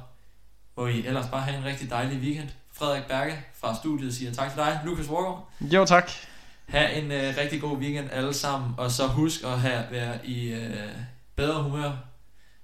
må 0.77 0.87
I 0.87 1.07
ellers 1.07 1.27
bare 1.31 1.41
have 1.43 1.59
en 1.59 1.65
rigtig 1.65 1.91
dejlig 1.91 2.19
weekend. 2.19 2.49
Frederik 2.73 3.05
Berge 3.09 3.39
fra 3.61 3.77
studiet 3.77 4.15
siger 4.15 4.33
tak 4.33 4.49
til 4.51 4.59
dig. 4.59 4.81
Lukas 4.85 5.09
Walker, 5.09 5.49
Jo, 5.61 5.85
tak. 5.85 6.11
have 6.69 6.93
en 6.93 7.13
øh, 7.13 7.35
rigtig 7.39 7.61
god 7.61 7.77
weekend 7.79 8.09
alle 8.13 8.35
sammen, 8.35 8.71
og 8.77 8.91
så 8.91 9.07
husk 9.07 9.45
at 9.45 9.61
have, 9.61 9.85
være 9.91 10.27
i 10.27 10.49
øh, 10.49 10.89
bedre 11.37 11.63
humør, 11.63 11.93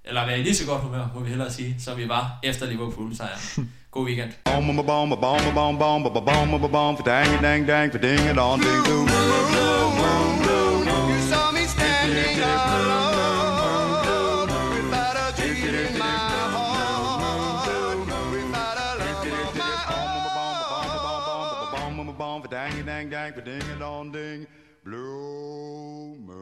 eller 0.07 0.25
være 0.25 0.39
i 0.39 0.43
lige 0.43 0.55
så 0.55 0.65
godt 0.65 0.81
humør, 0.81 1.07
må 1.13 1.19
vi 1.19 1.29
hellere 1.29 1.51
sige, 1.51 1.75
som 1.79 1.97
vi 1.97 2.09
var 2.09 2.39
efter 2.43 2.65
Liverpool 2.65 3.15
sejr. 3.15 3.37
God 3.91 4.05
weekend. 4.05 4.31
Dang, 22.51 22.85
dang, 22.85 23.11
dang, 23.11 23.33
ding, 23.45 24.13
ding, 24.13 24.47
blue. 24.83 26.34